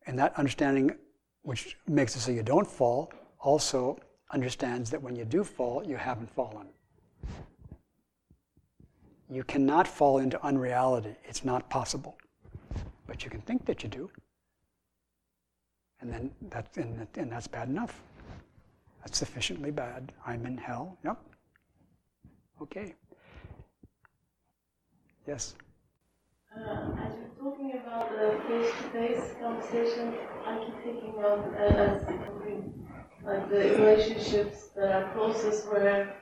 And 0.06 0.18
that 0.18 0.32
understanding, 0.38 0.96
which 1.42 1.76
makes 1.86 2.16
it 2.16 2.20
so 2.20 2.30
you 2.30 2.42
don't 2.42 2.66
fall, 2.66 3.12
also 3.40 3.98
understands 4.30 4.90
that 4.90 5.02
when 5.02 5.16
you 5.16 5.24
do 5.24 5.44
fall, 5.44 5.84
you 5.84 5.96
haven't 5.96 6.30
fallen. 6.30 6.66
You 9.30 9.44
cannot 9.44 9.86
fall 9.86 10.18
into 10.18 10.42
unreality. 10.42 11.14
It's 11.24 11.44
not 11.44 11.68
possible. 11.68 12.16
But 13.06 13.24
you 13.24 13.30
can 13.30 13.40
think 13.42 13.66
that 13.66 13.82
you 13.82 13.88
do. 13.88 14.10
And 16.00 16.12
then 16.12 16.30
that's, 16.48 16.76
and, 16.78 17.06
and 17.16 17.30
that's 17.30 17.46
bad 17.46 17.68
enough. 17.68 18.00
That's 19.00 19.18
sufficiently 19.18 19.70
bad. 19.70 20.12
I'm 20.26 20.46
in 20.46 20.56
hell. 20.58 20.98
Yep. 21.04 21.18
Okay. 22.62 22.94
Yes. 25.26 25.54
Uh, 26.56 26.60
as 26.60 27.12
you're 27.18 27.50
talking 27.50 27.72
about 27.76 28.10
the 28.10 28.40
face-to-face 28.48 29.34
conversation, 29.40 30.14
I 30.44 30.58
keep 30.64 30.74
thinking 30.82 31.14
of 31.22 31.40
uh, 31.54 31.58
as 31.58 32.02
like 33.24 33.50
the 33.50 33.56
relationships 33.78 34.68
that 34.74 34.90
are 34.90 35.12
closest 35.12 35.70
where 35.70 36.16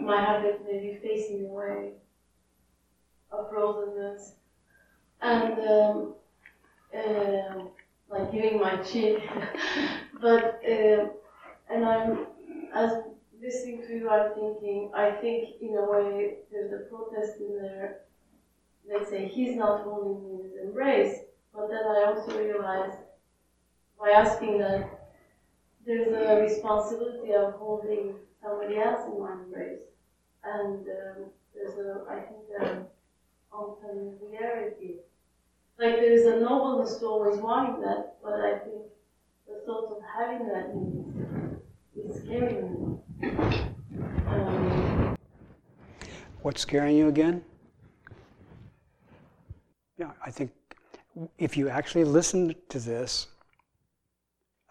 my 0.00 0.20
habit 0.20 0.62
may 0.66 0.80
be 0.80 0.98
facing 1.02 1.46
away 1.46 1.92
of 3.30 3.50
frozenness, 3.50 4.32
and 5.22 5.54
um, 5.60 6.14
um 6.94 7.68
like 8.10 8.30
giving 8.32 8.60
my 8.60 8.76
cheek, 8.76 9.18
but 10.20 10.60
um 10.70 11.10
and 11.72 11.84
I'm 11.84 12.26
as 12.74 12.92
listening 13.40 13.82
to 13.86 13.94
you, 13.94 14.08
I'm 14.08 14.34
thinking 14.34 14.90
I 14.94 15.10
think 15.10 15.44
in 15.60 15.76
a 15.76 15.84
way 15.84 16.34
there's 16.50 16.72
a 16.72 16.78
protest 16.78 17.32
in 17.40 17.56
there. 17.56 17.96
Let's 18.86 19.08
say 19.10 19.26
he's 19.26 19.54
not 19.54 19.80
holding 19.80 20.16
me 20.22 20.34
in 20.36 20.42
his 20.44 20.56
embrace, 20.56 21.20
but 21.52 21.68
then 21.70 21.84
I 21.86 22.02
also 22.02 22.36
realize 22.36 22.94
by 23.98 24.10
asking 24.10 24.58
that 24.58 25.06
there's 25.84 26.12
a 26.12 26.36
responsibility 26.40 27.32
of 27.32 27.52
holding 27.52 28.14
somebody 28.40 28.76
else 28.76 29.04
in 29.06 29.18
my 29.18 29.32
embrace, 29.32 29.80
and 30.44 30.76
um, 30.88 31.26
there's 31.54 31.76
a 31.76 32.00
I 32.08 32.18
think 32.18 32.44
a 32.60 32.82
unfamiliarity. 33.52 34.96
Like 35.78 35.98
there's 35.98 36.24
a 36.24 36.34
nobleness 36.34 36.94
to 36.96 37.06
always 37.06 37.38
wanting 37.38 37.80
that, 37.80 38.16
but 38.22 38.38
I 38.40 38.52
think 38.54 38.84
the 39.46 39.56
thought 39.64 39.90
of 39.90 40.00
having 40.16 40.46
that 40.46 40.68
is, 40.68 40.84
is 41.36 41.41
What's 46.40 46.62
scaring 46.62 46.96
you 46.96 47.08
again? 47.08 47.44
Yeah, 49.98 50.12
I 50.24 50.30
think 50.30 50.52
if 51.36 51.56
you 51.56 51.68
actually 51.68 52.04
listen 52.04 52.54
to 52.70 52.78
this 52.78 53.28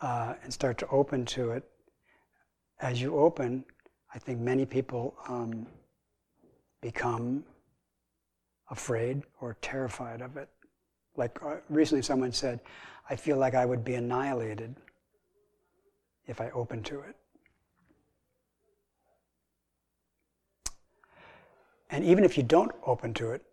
uh, 0.02 0.34
and 0.44 0.52
start 0.52 0.80
to 0.80 0.88
open 0.88 1.26
to 1.28 1.52
it, 1.52 1.64
as 2.80 3.00
you 3.00 3.16
open, 3.16 3.66
I 4.16 4.18
think 4.18 4.40
many 4.40 4.66
people 4.66 5.14
um, 5.28 5.68
become 6.82 7.44
afraid 8.72 9.22
or 9.40 9.58
terrified 9.62 10.22
of 10.22 10.38
it. 10.38 10.50
Like 11.16 11.38
uh, 11.44 11.58
recently, 11.70 12.02
someone 12.02 12.32
said, 12.32 12.62
I 13.12 13.16
feel 13.16 13.38
like 13.38 13.54
I 13.54 13.66
would 13.66 13.84
be 13.84 13.94
annihilated 13.94 14.76
if 16.32 16.42
I 16.42 16.50
open 16.52 16.82
to 16.84 17.02
it. 17.02 17.16
And 21.92 22.04
even 22.06 22.24
if 22.24 22.38
you 22.38 22.44
don't 22.44 22.72
open 22.86 23.14
to 23.16 23.32
it, 23.32 23.44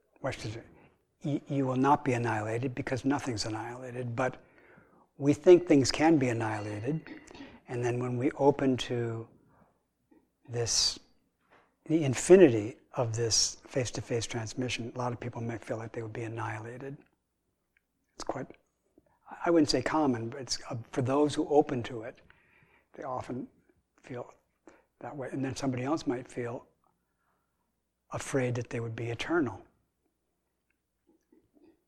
you, 1.23 1.67
will 1.67 1.77
not 1.77 2.05
be 2.05 2.13
annihilated 2.13 2.75
because 2.75 3.05
nothing's 3.05 3.45
annihilated. 3.45 4.15
But 4.15 4.37
we 5.19 5.33
think 5.33 5.67
things 5.67 5.91
can 5.91 6.17
be 6.17 6.29
annihilated, 6.29 7.01
and 7.69 7.85
then 7.85 7.99
when 7.99 8.17
we 8.17 8.31
open 8.33 8.77
to 8.77 9.27
this, 10.49 10.99
the 11.87 12.05
infinity 12.05 12.77
of 12.95 13.17
this 13.17 13.57
face-to-face 13.67 14.27
transmission, 14.27 14.93
a 14.95 14.99
lot 14.99 15.13
of 15.13 15.19
people 15.19 15.43
may 15.43 15.59
feel 15.59 15.77
like 15.77 15.93
they 15.93 16.03
would 16.03 16.13
be 16.13 16.23
annihilated. 16.23 16.97
It's 18.15 18.25
quite, 18.25 18.47
I 19.45 19.51
wouldn't 19.51 19.71
say 19.71 19.83
common, 19.83 20.29
but 20.29 20.41
it's 20.41 20.59
uh, 20.71 20.77
for 20.93 21.03
those 21.03 21.35
who 21.35 21.49
open 21.49 21.83
to 21.85 22.03
it, 22.03 22.21
They 22.99 23.05
often 23.05 23.47
feel 24.03 24.27
that 25.01 25.16
way. 25.16 25.29
And 25.31 25.45
then 25.45 25.55
somebody 25.55 25.85
else 25.85 26.05
might 26.05 26.27
feel 26.27 26.66
afraid 28.12 28.57
that 28.57 28.70
they 28.70 28.81
would 28.81 28.97
be 28.97 29.11
eternal. 29.11 29.61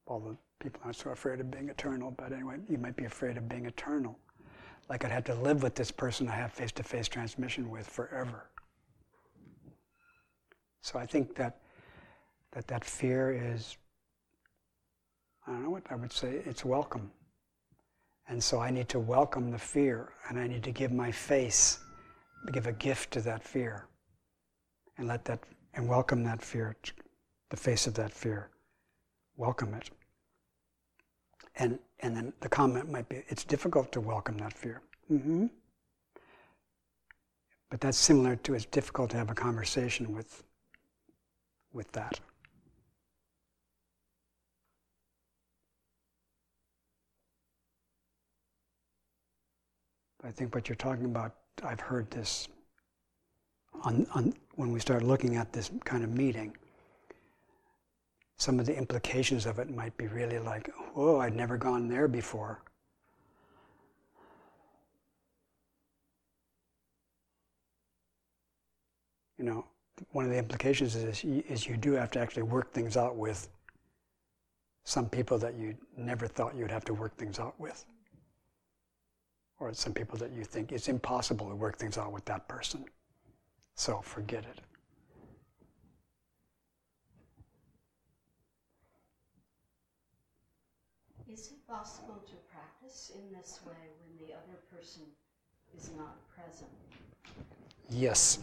Although 0.06 0.38
people 0.60 0.80
aren't 0.84 0.96
so 0.96 1.10
afraid 1.10 1.40
of 1.40 1.50
being 1.50 1.68
eternal, 1.68 2.12
but 2.12 2.32
anyway, 2.32 2.56
you 2.68 2.78
might 2.78 2.94
be 2.94 3.06
afraid 3.06 3.36
of 3.36 3.48
being 3.48 3.66
eternal. 3.66 4.16
Like 4.88 5.04
I'd 5.04 5.10
have 5.10 5.24
to 5.24 5.34
live 5.34 5.64
with 5.64 5.74
this 5.74 5.90
person 5.90 6.28
I 6.28 6.36
have 6.36 6.52
face 6.52 6.70
to 6.72 6.84
face 6.84 7.08
transmission 7.08 7.70
with 7.70 7.88
forever. 7.88 8.46
So 10.82 10.96
I 10.96 11.06
think 11.06 11.34
that 11.34 11.58
that, 12.52 12.68
that 12.68 12.84
fear 12.84 13.32
is, 13.32 13.76
I 15.46 15.52
don't 15.52 15.64
know 15.64 15.70
what 15.70 15.82
I 15.90 15.96
would 15.96 16.12
say, 16.12 16.40
it's 16.44 16.64
welcome. 16.64 17.10
And 18.30 18.42
so 18.42 18.60
I 18.60 18.70
need 18.70 18.88
to 18.90 19.00
welcome 19.00 19.50
the 19.50 19.58
fear 19.58 20.12
and 20.28 20.38
I 20.38 20.46
need 20.46 20.62
to 20.62 20.70
give 20.70 20.92
my 20.92 21.10
face, 21.10 21.80
give 22.52 22.68
a 22.68 22.72
gift 22.72 23.10
to 23.14 23.20
that 23.22 23.42
fear 23.42 23.88
and 24.96 25.08
let 25.08 25.24
that, 25.24 25.40
and 25.74 25.88
welcome 25.88 26.22
that 26.22 26.40
fear, 26.40 26.76
the 27.48 27.56
face 27.56 27.88
of 27.88 27.94
that 27.94 28.12
fear. 28.12 28.50
Welcome 29.36 29.74
it. 29.74 29.90
And, 31.56 31.80
and 31.98 32.16
then 32.16 32.32
the 32.40 32.48
comment 32.48 32.88
might 32.88 33.08
be, 33.08 33.24
it's 33.26 33.42
difficult 33.42 33.90
to 33.92 34.00
welcome 34.00 34.38
that 34.38 34.56
fear. 34.56 34.80
Mm-hmm. 35.10 35.46
But 37.68 37.80
that's 37.80 37.98
similar 37.98 38.36
to 38.36 38.54
it's 38.54 38.64
difficult 38.64 39.10
to 39.10 39.16
have 39.16 39.30
a 39.30 39.34
conversation 39.34 40.14
with, 40.14 40.44
with 41.72 41.90
that. 41.92 42.20
I 50.22 50.30
think 50.30 50.54
what 50.54 50.68
you're 50.68 50.76
talking 50.76 51.06
about, 51.06 51.34
I've 51.62 51.80
heard 51.80 52.10
this 52.10 52.48
on, 53.82 54.06
on, 54.14 54.34
when 54.56 54.72
we 54.72 54.80
start 54.80 55.02
looking 55.02 55.36
at 55.36 55.52
this 55.52 55.70
kind 55.84 56.04
of 56.04 56.10
meeting. 56.10 56.56
Some 58.36 58.58
of 58.60 58.66
the 58.66 58.76
implications 58.76 59.46
of 59.46 59.58
it 59.58 59.74
might 59.74 59.96
be 59.96 60.08
really 60.08 60.38
like, 60.38 60.70
whoa, 60.94 61.20
I'd 61.20 61.34
never 61.34 61.56
gone 61.56 61.88
there 61.88 62.08
before. 62.08 62.62
You 69.38 69.44
know, 69.44 69.64
one 70.12 70.26
of 70.26 70.30
the 70.30 70.38
implications 70.38 70.96
is, 70.96 71.24
is 71.24 71.66
you 71.66 71.76
do 71.76 71.92
have 71.92 72.10
to 72.12 72.20
actually 72.20 72.42
work 72.42 72.72
things 72.72 72.96
out 72.96 73.16
with 73.16 73.48
some 74.84 75.08
people 75.08 75.38
that 75.38 75.54
you 75.54 75.76
never 75.96 76.26
thought 76.26 76.54
you'd 76.54 76.70
have 76.70 76.84
to 76.86 76.94
work 76.94 77.16
things 77.16 77.38
out 77.38 77.58
with 77.58 77.86
or 79.60 79.72
some 79.72 79.92
people 79.92 80.18
that 80.18 80.32
you 80.32 80.42
think 80.44 80.72
it's 80.72 80.88
impossible 80.88 81.48
to 81.48 81.54
work 81.54 81.76
things 81.76 81.96
out 81.98 82.12
with 82.12 82.24
that 82.24 82.48
person. 82.48 82.84
So 83.76 84.00
forget 84.02 84.44
it. 84.44 84.60
Is 91.32 91.52
it 91.52 91.66
possible 91.68 92.20
to 92.26 92.34
practice 92.50 93.12
in 93.14 93.32
this 93.36 93.60
way 93.64 93.72
when 94.00 94.26
the 94.26 94.34
other 94.34 94.58
person 94.74 95.02
is 95.76 95.90
not 95.96 96.16
present? 96.28 96.70
Yes. 97.88 98.40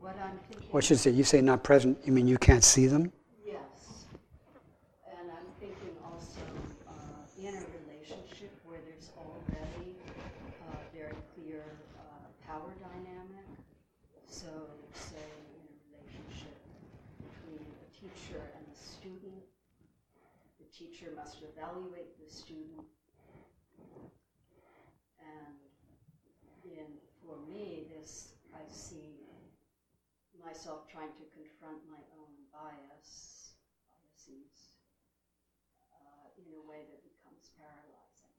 What 0.00 0.16
I'm 0.22 0.38
thinking. 0.50 0.68
What 0.70 0.84
should 0.84 0.98
say? 0.98 1.10
You 1.10 1.24
say 1.24 1.40
not 1.40 1.62
present. 1.62 1.98
You 2.04 2.12
mean 2.12 2.26
you 2.26 2.38
can't 2.38 2.64
see 2.64 2.86
them? 2.86 3.12
Yes. 3.44 4.04
And 5.06 5.30
I'm 5.30 5.44
thinking 5.60 5.96
also 6.04 6.40
uh, 6.88 7.38
in 7.38 7.48
a 7.48 7.64
relationship 7.84 8.52
where 8.64 8.80
there's 8.88 9.10
already 9.16 9.96
a 10.72 10.96
very 10.96 11.16
clear 11.34 11.64
uh, 12.00 12.28
power 12.46 12.72
dynamic. 12.80 13.44
So, 14.26 14.48
say 14.94 15.20
in 15.20 15.68
a 15.68 16.00
relationship 16.00 16.56
between 17.20 17.60
a 17.60 17.88
teacher 17.92 18.40
and 18.56 18.64
a 18.72 18.76
student, 18.80 19.44
the 20.56 20.68
teacher 20.72 21.12
must 21.14 21.44
evaluate 21.44 22.16
the 22.16 22.32
student. 22.32 22.88
And 25.20 25.60
in, 26.64 26.88
for 27.20 27.36
me, 27.52 27.84
this, 27.92 28.32
I 28.54 28.64
see 28.72 29.20
myself 30.44 30.88
trying 30.88 31.12
to 31.20 31.24
confront 31.36 31.78
my 31.86 32.00
own 32.16 32.32
bias, 32.48 33.52
biases, 33.84 34.72
uh, 35.92 36.26
in 36.40 36.48
a 36.56 36.62
way 36.64 36.88
that 36.88 37.00
becomes 37.04 37.52
paralyzing. 37.60 38.34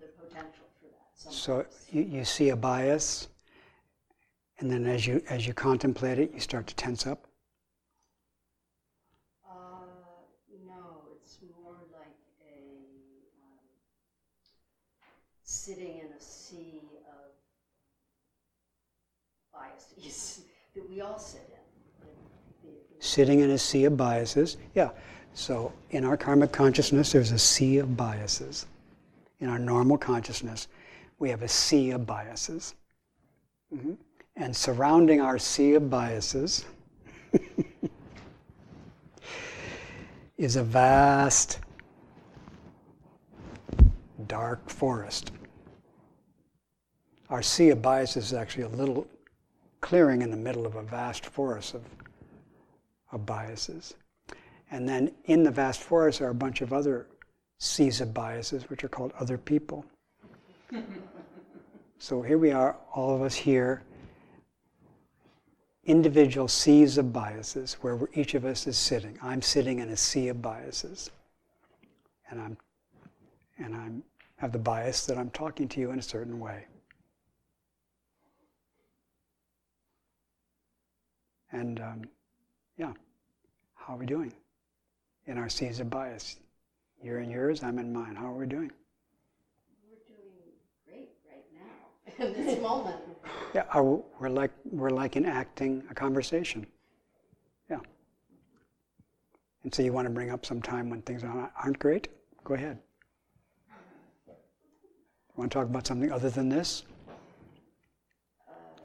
The 0.00 0.10
potential 0.16 0.64
for 0.80 0.88
that. 0.88 1.08
So 1.28 1.66
you, 1.90 2.02
you 2.02 2.24
see 2.24 2.48
a 2.48 2.56
bias, 2.56 3.28
and 4.58 4.70
then 4.70 4.86
as 4.86 5.06
you 5.06 5.22
as 5.28 5.46
you 5.46 5.52
contemplate 5.52 6.18
it, 6.18 6.32
you 6.32 6.40
start 6.40 6.66
to 6.68 6.74
tense 6.74 7.06
up. 7.06 7.26
Uh, 9.48 9.52
no, 10.66 11.02
it's 11.14 11.38
more 11.62 11.74
like 11.92 12.16
a 12.42 12.56
um, 13.42 13.58
sitting 15.44 15.98
in 15.98 16.06
a 16.16 16.20
sea 16.20 16.80
of 17.06 17.32
biases 19.52 20.44
that 20.74 20.88
we 20.88 21.00
all 21.02 21.18
sit 21.18 21.42
in. 21.50 22.08
The- 22.66 22.70
the- 22.98 23.04
Sitting 23.04 23.40
in 23.40 23.50
a 23.50 23.58
sea 23.58 23.84
of 23.84 23.96
biases. 23.96 24.56
Yeah. 24.74 24.90
So 25.34 25.72
in 25.90 26.04
our 26.04 26.16
karmic 26.16 26.50
consciousness, 26.50 27.12
there's 27.12 27.30
a 27.30 27.38
sea 27.38 27.78
of 27.78 27.96
biases. 27.96 28.66
In 29.38 29.48
our 29.48 29.58
normal 29.58 29.96
consciousness, 29.96 30.68
we 31.20 31.28
have 31.28 31.42
a 31.42 31.48
sea 31.48 31.90
of 31.90 32.04
biases. 32.06 32.74
Mhm. 33.72 33.96
And 34.34 34.56
surrounding 34.56 35.20
our 35.20 35.38
sea 35.38 35.74
of 35.74 35.88
biases 35.88 36.64
is 40.38 40.56
a 40.56 40.64
vast, 40.64 41.60
dark 44.26 44.68
forest. 44.68 45.30
Our 47.28 47.42
sea 47.42 47.68
of 47.68 47.82
biases 47.82 48.24
is 48.26 48.32
actually 48.32 48.64
a 48.64 48.68
little 48.68 49.06
clearing 49.82 50.22
in 50.22 50.30
the 50.30 50.36
middle 50.36 50.66
of 50.66 50.74
a 50.74 50.82
vast 50.82 51.26
forest 51.26 51.74
of, 51.74 51.84
of 53.12 53.26
biases. 53.26 53.94
And 54.70 54.88
then 54.88 55.14
in 55.24 55.42
the 55.42 55.50
vast 55.50 55.82
forest 55.82 56.22
are 56.22 56.30
a 56.30 56.34
bunch 56.34 56.62
of 56.62 56.72
other 56.72 57.06
seas 57.58 58.00
of 58.00 58.14
biases, 58.14 58.70
which 58.70 58.84
are 58.84 58.88
called 58.88 59.12
other 59.18 59.36
people. 59.36 59.84
so 61.98 62.22
here 62.22 62.38
we 62.38 62.52
are, 62.52 62.76
all 62.94 63.14
of 63.14 63.22
us 63.22 63.34
here, 63.34 63.82
individual 65.84 66.48
seas 66.48 66.98
of 66.98 67.12
biases 67.12 67.74
where 67.80 67.98
each 68.14 68.34
of 68.34 68.44
us 68.44 68.66
is 68.66 68.78
sitting. 68.78 69.18
I'm 69.22 69.42
sitting 69.42 69.80
in 69.80 69.88
a 69.88 69.96
sea 69.96 70.28
of 70.28 70.40
biases. 70.40 71.10
And 72.30 72.40
I'm 72.40 72.56
and 73.58 73.74
I'm 73.74 74.02
have 74.36 74.52
the 74.52 74.58
bias 74.58 75.04
that 75.06 75.18
I'm 75.18 75.30
talking 75.30 75.68
to 75.68 75.80
you 75.80 75.90
in 75.90 75.98
a 75.98 76.02
certain 76.02 76.40
way. 76.40 76.64
And 81.52 81.80
um, 81.80 82.02
yeah, 82.78 82.92
how 83.74 83.94
are 83.94 83.98
we 83.98 84.06
doing 84.06 84.32
in 85.26 85.36
our 85.36 85.48
seas 85.48 85.80
of 85.80 85.90
bias? 85.90 86.36
You're 87.02 87.20
in 87.20 87.30
yours, 87.30 87.62
I'm 87.62 87.78
in 87.78 87.92
mine. 87.92 88.14
How 88.14 88.26
are 88.28 88.38
we 88.38 88.46
doing? 88.46 88.70
We're 89.84 90.16
doing 90.16 90.32
great 90.86 91.10
right 91.30 91.44
now, 91.52 91.68
in 92.20 92.32
this 92.44 92.60
moment. 92.60 92.96
Yeah, 93.54 93.64
we're 93.80 94.28
like 94.28 94.52
we're 94.64 94.90
like 94.90 95.16
enacting 95.16 95.82
a 95.90 95.94
conversation. 95.94 96.66
Yeah. 97.68 97.78
And 99.64 99.74
so 99.74 99.82
you 99.82 99.92
want 99.92 100.06
to 100.06 100.10
bring 100.10 100.30
up 100.30 100.46
some 100.46 100.62
time 100.62 100.90
when 100.90 101.02
things 101.02 101.24
aren't 101.24 101.50
aren't 101.62 101.78
great? 101.78 102.08
Go 102.44 102.54
ahead. 102.54 102.78
Want 105.36 105.50
to 105.50 105.58
talk 105.58 105.66
about 105.68 105.86
something 105.86 106.12
other 106.12 106.30
than 106.30 106.48
this? 106.48 106.84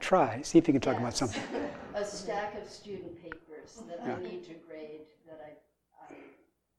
Try. 0.00 0.40
See 0.42 0.58
if 0.58 0.66
you 0.68 0.72
can 0.72 0.80
talk 0.80 0.98
about 0.98 1.16
something. 1.16 1.42
A 1.94 2.04
stack 2.04 2.60
of 2.60 2.68
student 2.68 3.22
papers 3.22 3.80
that 3.88 4.00
Yeah. 4.06 4.16
I 4.16 4.22
need 4.22 4.44
to 4.44 4.54
grade 4.68 5.06
that 5.26 5.40
I, 5.42 6.04
I 6.04 6.12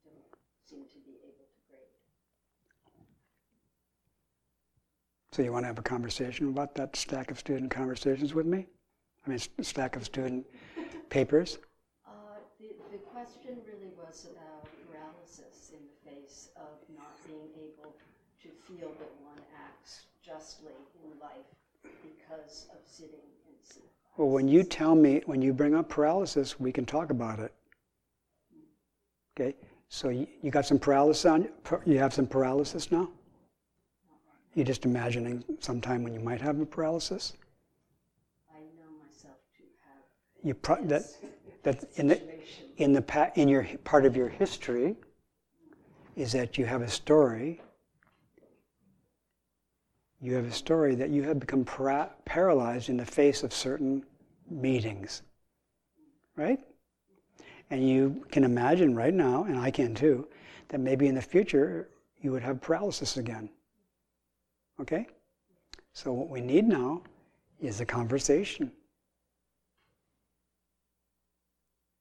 don't 0.05 0.23
seem 0.69 0.85
to 0.85 0.99
be 1.05 1.17
able 1.23 1.45
to 1.49 1.57
grade. 1.69 1.89
So 5.37 5.43
you 5.43 5.51
want 5.51 5.65
to 5.65 5.67
have 5.67 5.77
a 5.77 5.83
conversation 5.83 6.47
about 6.47 6.73
that 6.73 6.95
stack 6.95 7.29
of 7.29 7.37
student 7.37 7.69
conversations 7.69 8.33
with 8.33 8.47
me? 8.47 8.65
I 9.23 9.29
mean, 9.29 9.35
s- 9.35 9.49
stack 9.61 9.95
of 9.95 10.03
student 10.03 10.47
papers. 11.11 11.59
Uh, 12.07 12.09
the, 12.59 12.69
the 12.91 12.97
question 12.97 13.59
really 13.67 13.91
was 13.95 14.25
about 14.31 14.67
paralysis 14.89 15.73
in 15.75 15.81
the 15.85 16.09
face 16.09 16.49
of 16.55 16.79
not 16.97 17.23
being 17.27 17.51
able 17.55 17.93
to 18.41 18.47
feel 18.65 18.89
that 18.97 19.11
one 19.21 19.37
acts 19.63 20.07
justly 20.25 20.71
in 21.03 21.19
life 21.19 21.45
because 22.01 22.65
of 22.71 22.79
sitting 22.87 23.29
in 23.47 23.63
seat. 23.63 23.83
Well, 24.17 24.29
when 24.29 24.47
you 24.47 24.63
tell 24.63 24.95
me, 24.95 25.21
when 25.27 25.43
you 25.43 25.53
bring 25.53 25.75
up 25.75 25.87
paralysis, 25.87 26.59
we 26.59 26.71
can 26.71 26.87
talk 26.87 27.11
about 27.11 27.37
it. 27.37 27.53
Okay. 29.39 29.55
So 29.89 30.09
you, 30.09 30.25
you 30.41 30.49
got 30.49 30.65
some 30.65 30.79
paralysis 30.79 31.27
on. 31.27 31.49
You 31.85 31.99
have 31.99 32.11
some 32.15 32.25
paralysis 32.25 32.91
now. 32.91 33.09
You're 34.53 34.65
just 34.65 34.85
imagining 34.85 35.43
sometime 35.59 36.03
when 36.03 36.13
you 36.13 36.19
might 36.19 36.41
have 36.41 36.59
a 36.59 36.65
paralysis. 36.65 37.33
I 38.53 38.59
know 38.59 38.89
myself 39.03 39.37
to 39.57 39.63
have 39.87 40.03
You 40.43 40.53
pro- 40.53 40.83
that 40.85 41.03
that 41.63 41.83
in 41.95 42.07
the 42.07 42.21
in 42.77 42.93
the 42.93 43.01
pa- 43.01 43.31
in 43.35 43.47
your 43.47 43.67
part 43.83 44.05
of 44.05 44.15
your 44.15 44.29
history 44.29 44.95
is 46.15 46.31
that 46.31 46.57
you 46.57 46.65
have 46.65 46.81
a 46.81 46.89
story. 46.89 47.61
You 50.19 50.33
have 50.33 50.45
a 50.45 50.51
story 50.51 50.95
that 50.95 51.11
you 51.11 51.21
have 51.23 51.39
become 51.39 51.63
para- 51.63 52.09
paralyzed 52.25 52.89
in 52.89 52.97
the 52.97 53.05
face 53.05 53.43
of 53.43 53.53
certain 53.53 54.03
meetings, 54.49 55.21
right? 56.35 56.59
And 57.69 57.87
you 57.87 58.25
can 58.31 58.43
imagine 58.43 58.95
right 58.95 59.13
now, 59.13 59.43
and 59.43 59.59
I 59.59 59.69
can 59.69 59.93
too, 59.93 60.27
that 60.69 60.79
maybe 60.79 61.07
in 61.07 61.13
the 61.15 61.21
future 61.21 61.89
you 62.21 62.31
would 62.31 62.41
have 62.41 62.61
paralysis 62.61 63.17
again. 63.17 63.49
Okay? 64.79 65.07
So 65.93 66.11
what 66.11 66.29
we 66.29 66.41
need 66.41 66.67
now 66.67 67.01
is 67.59 67.81
a 67.81 67.85
conversation 67.85 68.71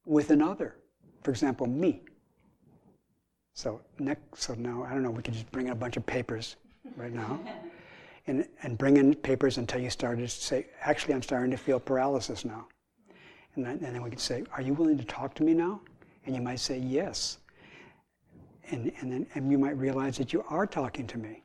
with 0.04 0.30
another. 0.30 0.76
For 1.22 1.30
example, 1.30 1.66
me. 1.66 2.02
So 3.54 3.80
next, 3.98 4.42
so 4.42 4.54
now 4.54 4.84
I 4.84 4.92
don't 4.92 5.02
know. 5.02 5.10
We 5.10 5.22
could 5.22 5.34
just 5.34 5.50
bring 5.50 5.66
in 5.66 5.72
a 5.72 5.76
bunch 5.76 5.96
of 5.96 6.06
papers 6.06 6.56
right 6.96 7.12
now, 7.12 7.40
and 8.26 8.46
and 8.62 8.76
bring 8.76 8.98
in 8.98 9.14
papers 9.14 9.58
until 9.58 9.80
you 9.80 9.90
started 9.90 10.22
to 10.22 10.28
say, 10.28 10.66
actually, 10.82 11.14
I'm 11.14 11.22
starting 11.22 11.50
to 11.50 11.56
feel 11.56 11.80
paralysis 11.80 12.44
now. 12.44 12.68
And 13.54 13.64
then, 13.64 13.80
and 13.82 13.94
then 13.94 14.02
we 14.02 14.10
could 14.10 14.20
say, 14.20 14.44
are 14.52 14.60
you 14.60 14.74
willing 14.74 14.98
to 14.98 15.04
talk 15.04 15.34
to 15.36 15.42
me 15.42 15.54
now? 15.54 15.80
And 16.26 16.34
you 16.34 16.42
might 16.42 16.60
say 16.60 16.78
yes. 16.78 17.38
And 18.70 18.92
and 19.00 19.10
then 19.10 19.26
and 19.34 19.50
you 19.50 19.58
might 19.58 19.78
realize 19.78 20.18
that 20.18 20.32
you 20.32 20.44
are 20.48 20.66
talking 20.66 21.06
to 21.06 21.18
me. 21.18 21.42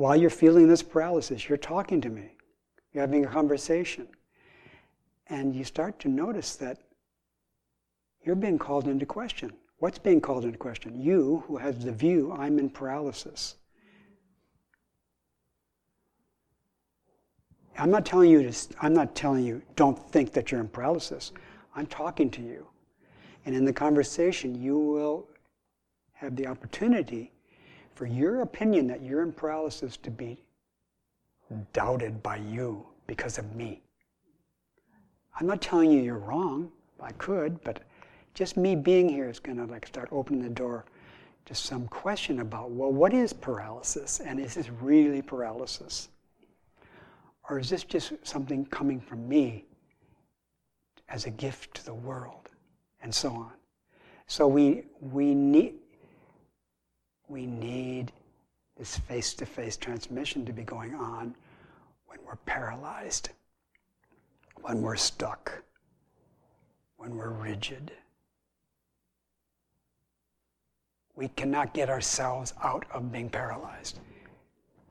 While 0.00 0.16
you're 0.16 0.30
feeling 0.30 0.66
this 0.66 0.82
paralysis, 0.82 1.46
you're 1.46 1.58
talking 1.58 2.00
to 2.00 2.08
me. 2.08 2.32
You're 2.94 3.02
having 3.02 3.26
a 3.26 3.28
conversation. 3.28 4.08
And 5.26 5.54
you 5.54 5.62
start 5.62 6.00
to 6.00 6.08
notice 6.08 6.56
that 6.56 6.78
you're 8.24 8.34
being 8.34 8.58
called 8.58 8.88
into 8.88 9.04
question. 9.04 9.52
What's 9.76 9.98
being 9.98 10.22
called 10.22 10.46
into 10.46 10.56
question? 10.56 10.98
You, 10.98 11.44
who 11.46 11.58
has 11.58 11.84
the 11.84 11.92
view, 11.92 12.32
I'm 12.32 12.58
in 12.58 12.70
paralysis. 12.70 13.56
I'm 17.76 17.90
not 17.90 18.06
telling 18.06 18.30
you 18.30 18.50
to, 18.50 18.74
I'm 18.80 18.94
not 18.94 19.14
telling 19.14 19.44
you, 19.44 19.60
don't 19.76 19.98
think 20.10 20.32
that 20.32 20.50
you're 20.50 20.62
in 20.62 20.68
paralysis. 20.68 21.32
I'm 21.76 21.86
talking 21.86 22.30
to 22.30 22.40
you. 22.40 22.66
And 23.44 23.54
in 23.54 23.66
the 23.66 23.72
conversation, 23.74 24.54
you 24.62 24.78
will 24.78 25.28
have 26.14 26.36
the 26.36 26.46
opportunity 26.46 27.32
for 28.00 28.06
your 28.06 28.40
opinion 28.40 28.86
that 28.86 29.02
you're 29.02 29.20
in 29.20 29.30
paralysis 29.30 29.98
to 29.98 30.10
be 30.10 30.42
doubted 31.74 32.22
by 32.22 32.36
you 32.36 32.82
because 33.06 33.36
of 33.36 33.54
me. 33.54 33.82
I'm 35.38 35.46
not 35.46 35.60
telling 35.60 35.90
you 35.90 36.00
you're 36.00 36.16
wrong. 36.16 36.72
I 36.98 37.12
could, 37.12 37.62
but 37.62 37.82
just 38.32 38.56
me 38.56 38.74
being 38.74 39.06
here 39.06 39.28
is 39.28 39.38
going 39.38 39.58
to 39.58 39.66
like 39.66 39.86
start 39.86 40.08
opening 40.12 40.40
the 40.40 40.48
door 40.48 40.86
to 41.44 41.54
some 41.54 41.86
question 41.88 42.40
about, 42.40 42.70
well, 42.70 42.90
what 42.90 43.12
is 43.12 43.34
paralysis? 43.34 44.20
And 44.20 44.40
is 44.40 44.54
this 44.54 44.70
really 44.70 45.20
paralysis? 45.20 46.08
Or 47.50 47.58
is 47.58 47.68
this 47.68 47.84
just 47.84 48.14
something 48.22 48.64
coming 48.64 48.98
from 48.98 49.28
me 49.28 49.66
as 51.10 51.26
a 51.26 51.30
gift 51.30 51.74
to 51.74 51.84
the 51.84 51.92
world? 51.92 52.48
And 53.02 53.14
so 53.14 53.28
on. 53.28 53.52
So 54.26 54.48
we, 54.48 54.84
we, 55.02 55.34
need, 55.34 55.74
we 57.30 57.46
need 57.46 58.12
this 58.76 58.98
face 58.98 59.34
to 59.34 59.46
face 59.46 59.76
transmission 59.76 60.44
to 60.44 60.52
be 60.52 60.62
going 60.62 60.94
on 60.94 61.34
when 62.06 62.18
we're 62.26 62.36
paralyzed, 62.44 63.30
when 64.62 64.82
we're 64.82 64.96
stuck, 64.96 65.62
when 66.96 67.16
we're 67.16 67.30
rigid. 67.30 67.92
We 71.14 71.28
cannot 71.28 71.72
get 71.72 71.88
ourselves 71.88 72.52
out 72.64 72.84
of 72.92 73.12
being 73.12 73.30
paralyzed. 73.30 74.00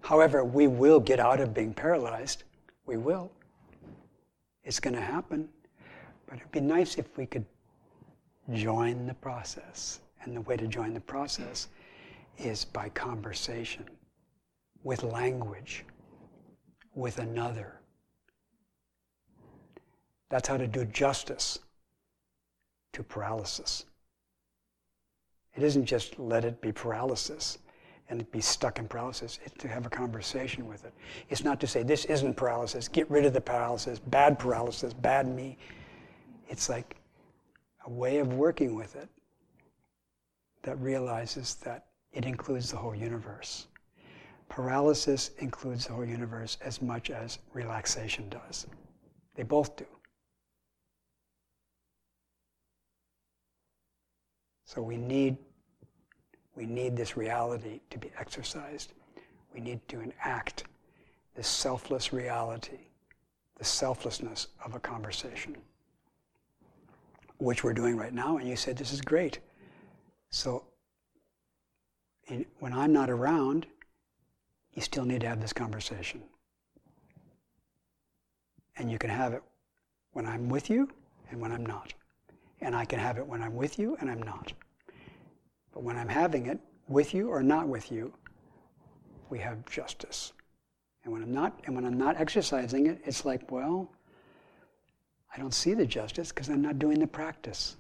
However, 0.01 0.45
we 0.45 0.67
will 0.67 0.99
get 0.99 1.19
out 1.19 1.41
of 1.41 1.53
being 1.53 1.73
paralyzed. 1.73 2.43
We 2.85 2.97
will. 2.97 3.31
It's 4.63 4.79
going 4.79 4.95
to 4.95 5.01
happen. 5.01 5.49
But 6.27 6.37
it'd 6.37 6.51
be 6.51 6.61
nice 6.61 6.97
if 6.97 7.17
we 7.17 7.25
could 7.25 7.45
join 8.53 9.07
the 9.07 9.15
process. 9.15 9.99
And 10.21 10.35
the 10.35 10.41
way 10.41 10.57
to 10.57 10.67
join 10.67 10.93
the 10.93 10.99
process 10.99 11.69
is 12.39 12.65
by 12.65 12.89
conversation, 12.89 13.85
with 14.83 15.03
language, 15.03 15.85
with 16.95 17.19
another. 17.19 17.79
That's 20.29 20.47
how 20.47 20.57
to 20.57 20.67
do 20.67 20.85
justice 20.85 21.59
to 22.93 23.03
paralysis. 23.03 23.85
It 25.55 25.63
isn't 25.63 25.85
just 25.85 26.19
let 26.19 26.45
it 26.45 26.61
be 26.61 26.71
paralysis 26.71 27.57
and 28.09 28.29
be 28.31 28.41
stuck 28.41 28.79
in 28.79 28.87
paralysis. 28.87 29.39
It's 29.43 29.55
to 29.59 29.67
have 29.67 29.85
a 29.85 29.89
conversation 29.89 30.67
with 30.67 30.85
it. 30.85 30.93
It's 31.29 31.43
not 31.43 31.59
to 31.59 31.67
say 31.67 31.83
this 31.83 32.05
isn't 32.05 32.35
paralysis, 32.35 32.87
get 32.87 33.09
rid 33.09 33.25
of 33.25 33.33
the 33.33 33.41
paralysis, 33.41 33.99
bad 33.99 34.39
paralysis, 34.39 34.93
bad 34.93 35.27
me. 35.27 35.57
It's 36.47 36.69
like 36.69 36.95
a 37.85 37.89
way 37.89 38.17
of 38.17 38.33
working 38.33 38.75
with 38.75 38.95
it 38.95 39.09
that 40.63 40.79
realizes 40.79 41.55
that 41.55 41.85
it 42.13 42.25
includes 42.25 42.71
the 42.71 42.77
whole 42.77 42.95
universe. 42.95 43.67
Paralysis 44.49 45.31
includes 45.37 45.85
the 45.85 45.93
whole 45.93 46.05
universe 46.05 46.57
as 46.61 46.81
much 46.81 47.11
as 47.11 47.39
relaxation 47.53 48.27
does. 48.29 48.65
They 49.35 49.43
both 49.43 49.75
do. 49.75 49.85
So 54.65 54.81
we 54.81 54.97
need 54.97 55.37
we 56.55 56.65
need 56.65 56.97
this 56.97 57.15
reality 57.15 57.79
to 57.89 57.97
be 57.97 58.11
exercised. 58.19 58.91
We 59.53 59.61
need 59.61 59.79
to 59.87 60.01
enact 60.01 60.65
this 61.35 61.47
selfless 61.47 62.11
reality, 62.11 62.79
the 63.57 63.63
selflessness 63.63 64.47
of 64.65 64.75
a 64.75 64.79
conversation, 64.79 65.55
which 67.37 67.63
we're 67.63 67.73
doing 67.73 67.95
right 67.95 68.13
now. 68.13 68.37
And 68.37 68.49
you 68.49 68.57
said 68.57 68.77
this 68.77 68.91
is 68.91 68.99
great. 68.99 69.39
So 70.31 70.65
in, 72.29 72.45
when 72.59 72.73
I'm 72.73 72.93
not 72.93 73.09
around, 73.09 73.67
you 74.73 74.81
still 74.81 75.05
need 75.05 75.21
to 75.21 75.27
have 75.27 75.41
this 75.41 75.53
conversation. 75.53 76.21
And 78.77 78.89
you 78.89 78.97
can 78.97 79.09
have 79.09 79.33
it 79.33 79.43
when 80.13 80.25
I'm 80.25 80.47
with 80.47 80.69
you 80.69 80.89
and 81.29 81.39
when 81.41 81.51
I'm 81.51 81.65
not. 81.65 81.93
And 82.61 82.75
I 82.75 82.85
can 82.85 82.99
have 82.99 83.17
it 83.17 83.25
when 83.25 83.41
I'm 83.41 83.55
with 83.55 83.77
you 83.77 83.97
and 83.99 84.09
I'm 84.09 84.21
not. 84.21 84.53
But 85.73 85.83
when 85.83 85.97
I'm 85.97 86.09
having 86.09 86.45
it, 86.45 86.59
with 86.87 87.13
you 87.13 87.29
or 87.29 87.43
not 87.43 87.67
with 87.67 87.91
you, 87.91 88.11
we 89.29 89.39
have 89.39 89.63
justice. 89.65 90.33
And 91.03 91.13
when 91.13 91.21
I'm 91.21 91.31
not, 91.31 91.59
and 91.65 91.75
when 91.75 91.85
I'm 91.85 91.97
not 91.97 92.19
exercising 92.19 92.87
it, 92.87 92.99
it's 93.05 93.25
like, 93.25 93.51
well, 93.51 93.89
I 95.33 95.39
don't 95.39 95.53
see 95.53 95.73
the 95.73 95.85
justice 95.85 96.29
because 96.29 96.49
I'm 96.49 96.61
not 96.61 96.79
doing 96.79 96.99
the 96.99 97.07
practice. 97.07 97.77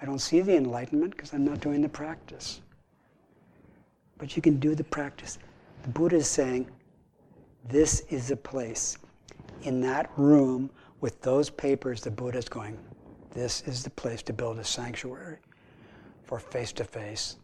I 0.00 0.06
don't 0.06 0.18
see 0.18 0.40
the 0.40 0.56
enlightenment 0.56 1.12
because 1.12 1.32
I'm 1.32 1.44
not 1.44 1.60
doing 1.60 1.82
the 1.82 1.88
practice. 1.88 2.60
But 4.18 4.36
you 4.36 4.42
can 4.42 4.58
do 4.58 4.74
the 4.74 4.84
practice. 4.84 5.38
The 5.82 5.88
Buddha 5.88 6.16
is 6.16 6.26
saying, 6.28 6.68
this 7.68 8.00
is 8.08 8.30
a 8.30 8.36
place. 8.36 8.98
In 9.62 9.80
that 9.82 10.10
room 10.16 10.70
with 11.00 11.20
those 11.20 11.50
papers, 11.50 12.00
the 12.00 12.10
Buddha 12.10 12.38
is 12.38 12.48
going, 12.48 12.78
this 13.32 13.62
is 13.66 13.82
the 13.82 13.90
place 13.90 14.22
to 14.22 14.32
build 14.32 14.58
a 14.58 14.64
sanctuary 14.64 15.38
for 16.24 16.38
face 16.38 16.72
to 16.72 16.84
face 16.84 17.36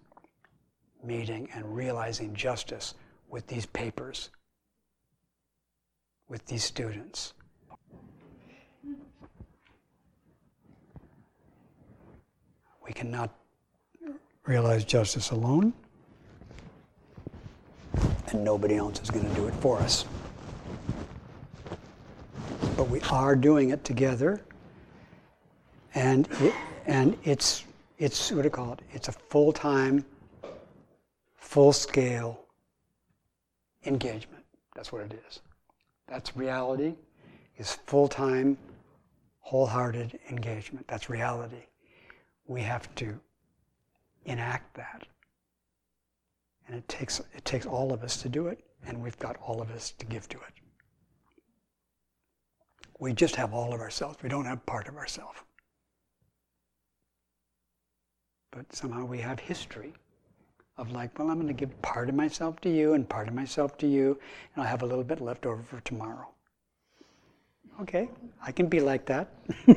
meeting 1.05 1.49
and 1.55 1.77
realizing 1.77 2.35
justice 2.35 2.95
with 3.29 3.47
these 3.47 3.67
papers, 3.67 4.31
with 6.29 6.45
these 6.47 6.65
students. 6.65 7.35
We 12.85 12.93
cannot 12.93 13.35
realize 14.47 14.85
justice 14.85 15.31
alone, 15.31 15.73
and 18.35 18.45
nobody 18.45 18.77
else 18.77 19.01
is 19.01 19.11
going 19.11 19.29
to 19.29 19.35
do 19.35 19.47
it 19.47 19.55
for 19.55 19.79
us. 19.79 20.05
But 22.77 22.89
we 22.89 23.01
are 23.11 23.37
doing 23.37 23.71
it 23.71 23.85
together, 23.85 24.41
and 25.95 26.29
it, 26.41 26.55
and 26.87 27.17
it's 27.25 27.65
it's 27.99 28.31
what 28.33 28.43
do 28.43 28.47
you 28.47 28.51
call 28.51 28.73
it? 28.73 28.81
It's 28.93 29.09
a 29.09 29.13
full 29.13 29.53
time, 29.53 30.05
full 31.37 31.73
scale 31.73 32.41
engagement. 33.85 34.45
That's 34.75 34.93
what 34.93 35.03
it 35.03 35.21
is. 35.29 35.41
That's 36.09 36.37
reality, 36.37 36.95
is 37.59 37.75
full 37.87 38.09
time, 38.09 38.57
wholehearted 39.41 40.19
engagement. 40.31 40.87
That's 40.89 41.09
reality. 41.09 41.67
We 42.47 42.63
have 42.63 42.93
to 42.97 43.19
enact 44.25 44.75
that 44.75 45.07
And 46.73 46.81
it 46.81 46.89
takes, 46.89 47.21
it 47.35 47.45
takes 47.45 47.67
all 47.67 47.93
of 47.93 48.03
us 48.03 48.23
to 48.23 48.31
do 48.31 48.47
it, 48.47 48.65
and 48.87 49.03
we've 49.03 49.19
got 49.19 49.37
all 49.43 49.61
of 49.61 49.71
us 49.73 49.91
to 49.99 50.07
give 50.07 50.27
to 50.31 50.39
it. 50.39 50.55
We 52.99 53.13
just 53.13 53.37
have 53.37 53.53
all 53.53 53.75
of 53.75 53.81
ourselves, 53.81 54.17
we 54.23 54.31
don't 54.31 54.47
have 54.47 54.65
part 54.65 54.89
of 54.89 54.97
ourselves. 54.97 55.39
But 58.53 58.75
somehow 58.75 59.05
we 59.05 59.19
have 59.19 59.39
history 59.39 59.93
of 60.79 60.93
like, 60.93 61.19
well, 61.19 61.29
I'm 61.29 61.37
going 61.37 61.47
to 61.47 61.53
give 61.53 61.83
part 61.83 62.09
of 62.09 62.15
myself 62.15 62.59
to 62.63 62.71
you 62.71 62.95
and 62.95 63.07
part 63.07 63.29
of 63.29 63.35
myself 63.35 63.77
to 63.77 63.87
you, 63.87 64.19
and 64.55 64.65
I'll 64.65 64.71
have 64.71 64.81
a 64.81 64.87
little 64.87 65.05
bit 65.05 65.21
left 65.21 65.45
over 65.45 65.63
for 65.63 65.81
tomorrow. 65.81 66.27
Okay, 67.83 68.09
I 68.43 68.51
can 68.51 68.69
be 68.69 68.81
like 68.81 69.05
that. 69.05 69.29